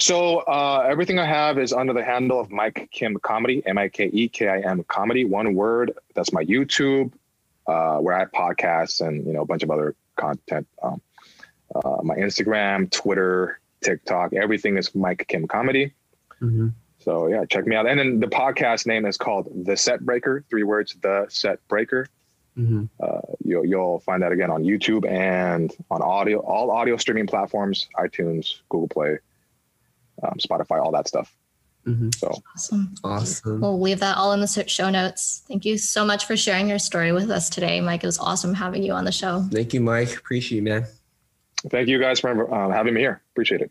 So 0.00 0.38
uh, 0.40 0.86
everything 0.88 1.18
I 1.18 1.26
have 1.26 1.58
is 1.58 1.72
under 1.72 1.92
the 1.92 2.04
handle 2.04 2.38
of 2.38 2.50
Mike 2.50 2.88
Kim 2.92 3.16
Comedy, 3.18 3.62
M 3.66 3.78
I 3.78 3.88
K 3.88 4.06
E 4.12 4.28
K 4.28 4.48
I 4.48 4.60
M 4.60 4.84
Comedy, 4.84 5.24
one 5.24 5.54
word. 5.54 5.92
That's 6.14 6.32
my 6.32 6.44
YouTube, 6.44 7.12
uh, 7.66 7.98
where 7.98 8.14
I 8.14 8.20
have 8.20 8.30
podcasts 8.32 9.06
and 9.06 9.26
you 9.26 9.32
know 9.32 9.42
a 9.42 9.46
bunch 9.46 9.62
of 9.64 9.70
other 9.70 9.96
content. 10.16 10.68
Um, 10.82 11.00
uh, 11.74 11.98
my 12.02 12.14
Instagram, 12.14 12.90
Twitter, 12.90 13.58
TikTok, 13.82 14.34
everything 14.34 14.76
is 14.76 14.94
Mike 14.94 15.24
Kim 15.28 15.48
Comedy. 15.48 15.92
Mhm. 16.40 16.72
So 17.00 17.26
yeah, 17.26 17.44
check 17.44 17.66
me 17.66 17.74
out. 17.74 17.86
And 17.88 17.98
then 17.98 18.20
the 18.20 18.26
podcast 18.28 18.86
name 18.86 19.04
is 19.04 19.16
called 19.16 19.48
The 19.64 19.76
Set 19.76 20.00
Breaker, 20.00 20.44
three 20.48 20.62
words, 20.62 20.96
The 21.00 21.26
Set 21.28 21.66
Breaker. 21.68 22.06
Mhm. 22.56 22.88
Uh, 23.00 23.20
you'll, 23.44 23.64
you'll 23.64 24.00
find 24.00 24.22
that 24.22 24.32
again 24.32 24.50
on 24.50 24.64
YouTube 24.64 25.08
and 25.08 25.72
on 25.90 26.02
audio, 26.02 26.38
all 26.40 26.70
audio 26.70 26.96
streaming 26.96 27.26
platforms, 27.26 27.88
iTunes, 27.96 28.60
Google 28.68 28.88
Play, 28.88 29.18
um, 30.22 30.34
Spotify, 30.38 30.82
all 30.82 30.92
that 30.92 31.08
stuff. 31.08 31.32
Mhm. 31.86 32.14
So 32.14 32.32
Awesome. 32.54 32.94
Awesome. 33.02 33.60
We'll 33.60 33.80
leave 33.80 34.00
that 34.00 34.16
all 34.16 34.32
in 34.32 34.40
the 34.40 34.64
show 34.66 34.90
notes. 34.90 35.42
Thank 35.48 35.64
you 35.64 35.78
so 35.78 36.04
much 36.04 36.26
for 36.26 36.36
sharing 36.36 36.68
your 36.68 36.78
story 36.78 37.12
with 37.12 37.30
us 37.30 37.48
today, 37.48 37.80
Mike. 37.80 38.02
It 38.04 38.06
was 38.06 38.18
awesome 38.18 38.54
having 38.54 38.82
you 38.82 38.92
on 38.92 39.04
the 39.04 39.12
show. 39.12 39.46
Thank 39.50 39.72
you, 39.72 39.80
Mike. 39.80 40.14
Appreciate 40.16 40.56
you, 40.56 40.62
man. 40.62 40.86
thank 41.70 41.88
you 41.88 41.98
guys 41.98 42.20
for 42.20 42.54
um, 42.54 42.72
having 42.72 42.94
me 42.94 43.00
here. 43.00 43.22
Appreciate 43.32 43.62
it. 43.62 43.70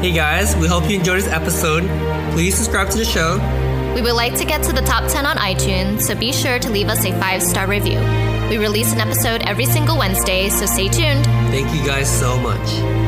Hey 0.00 0.12
guys, 0.12 0.54
we 0.56 0.68
hope 0.68 0.88
you 0.88 0.96
enjoyed 0.98 1.18
this 1.18 1.26
episode. 1.26 1.82
Please 2.32 2.54
subscribe 2.54 2.88
to 2.90 2.98
the 2.98 3.04
show. 3.04 3.38
We 3.96 4.02
would 4.02 4.12
like 4.12 4.34
to 4.36 4.44
get 4.44 4.62
to 4.64 4.72
the 4.72 4.82
top 4.82 5.10
10 5.10 5.26
on 5.26 5.36
iTunes, 5.38 6.02
so 6.02 6.14
be 6.14 6.32
sure 6.32 6.60
to 6.60 6.70
leave 6.70 6.86
us 6.86 7.04
a 7.04 7.10
five 7.18 7.42
star 7.42 7.66
review. 7.66 7.98
We 8.48 8.58
release 8.58 8.92
an 8.92 9.00
episode 9.00 9.42
every 9.42 9.66
single 9.66 9.98
Wednesday, 9.98 10.50
so 10.50 10.66
stay 10.66 10.88
tuned. 10.88 11.24
Thank 11.50 11.74
you 11.74 11.84
guys 11.84 12.08
so 12.08 12.38
much. 12.38 13.07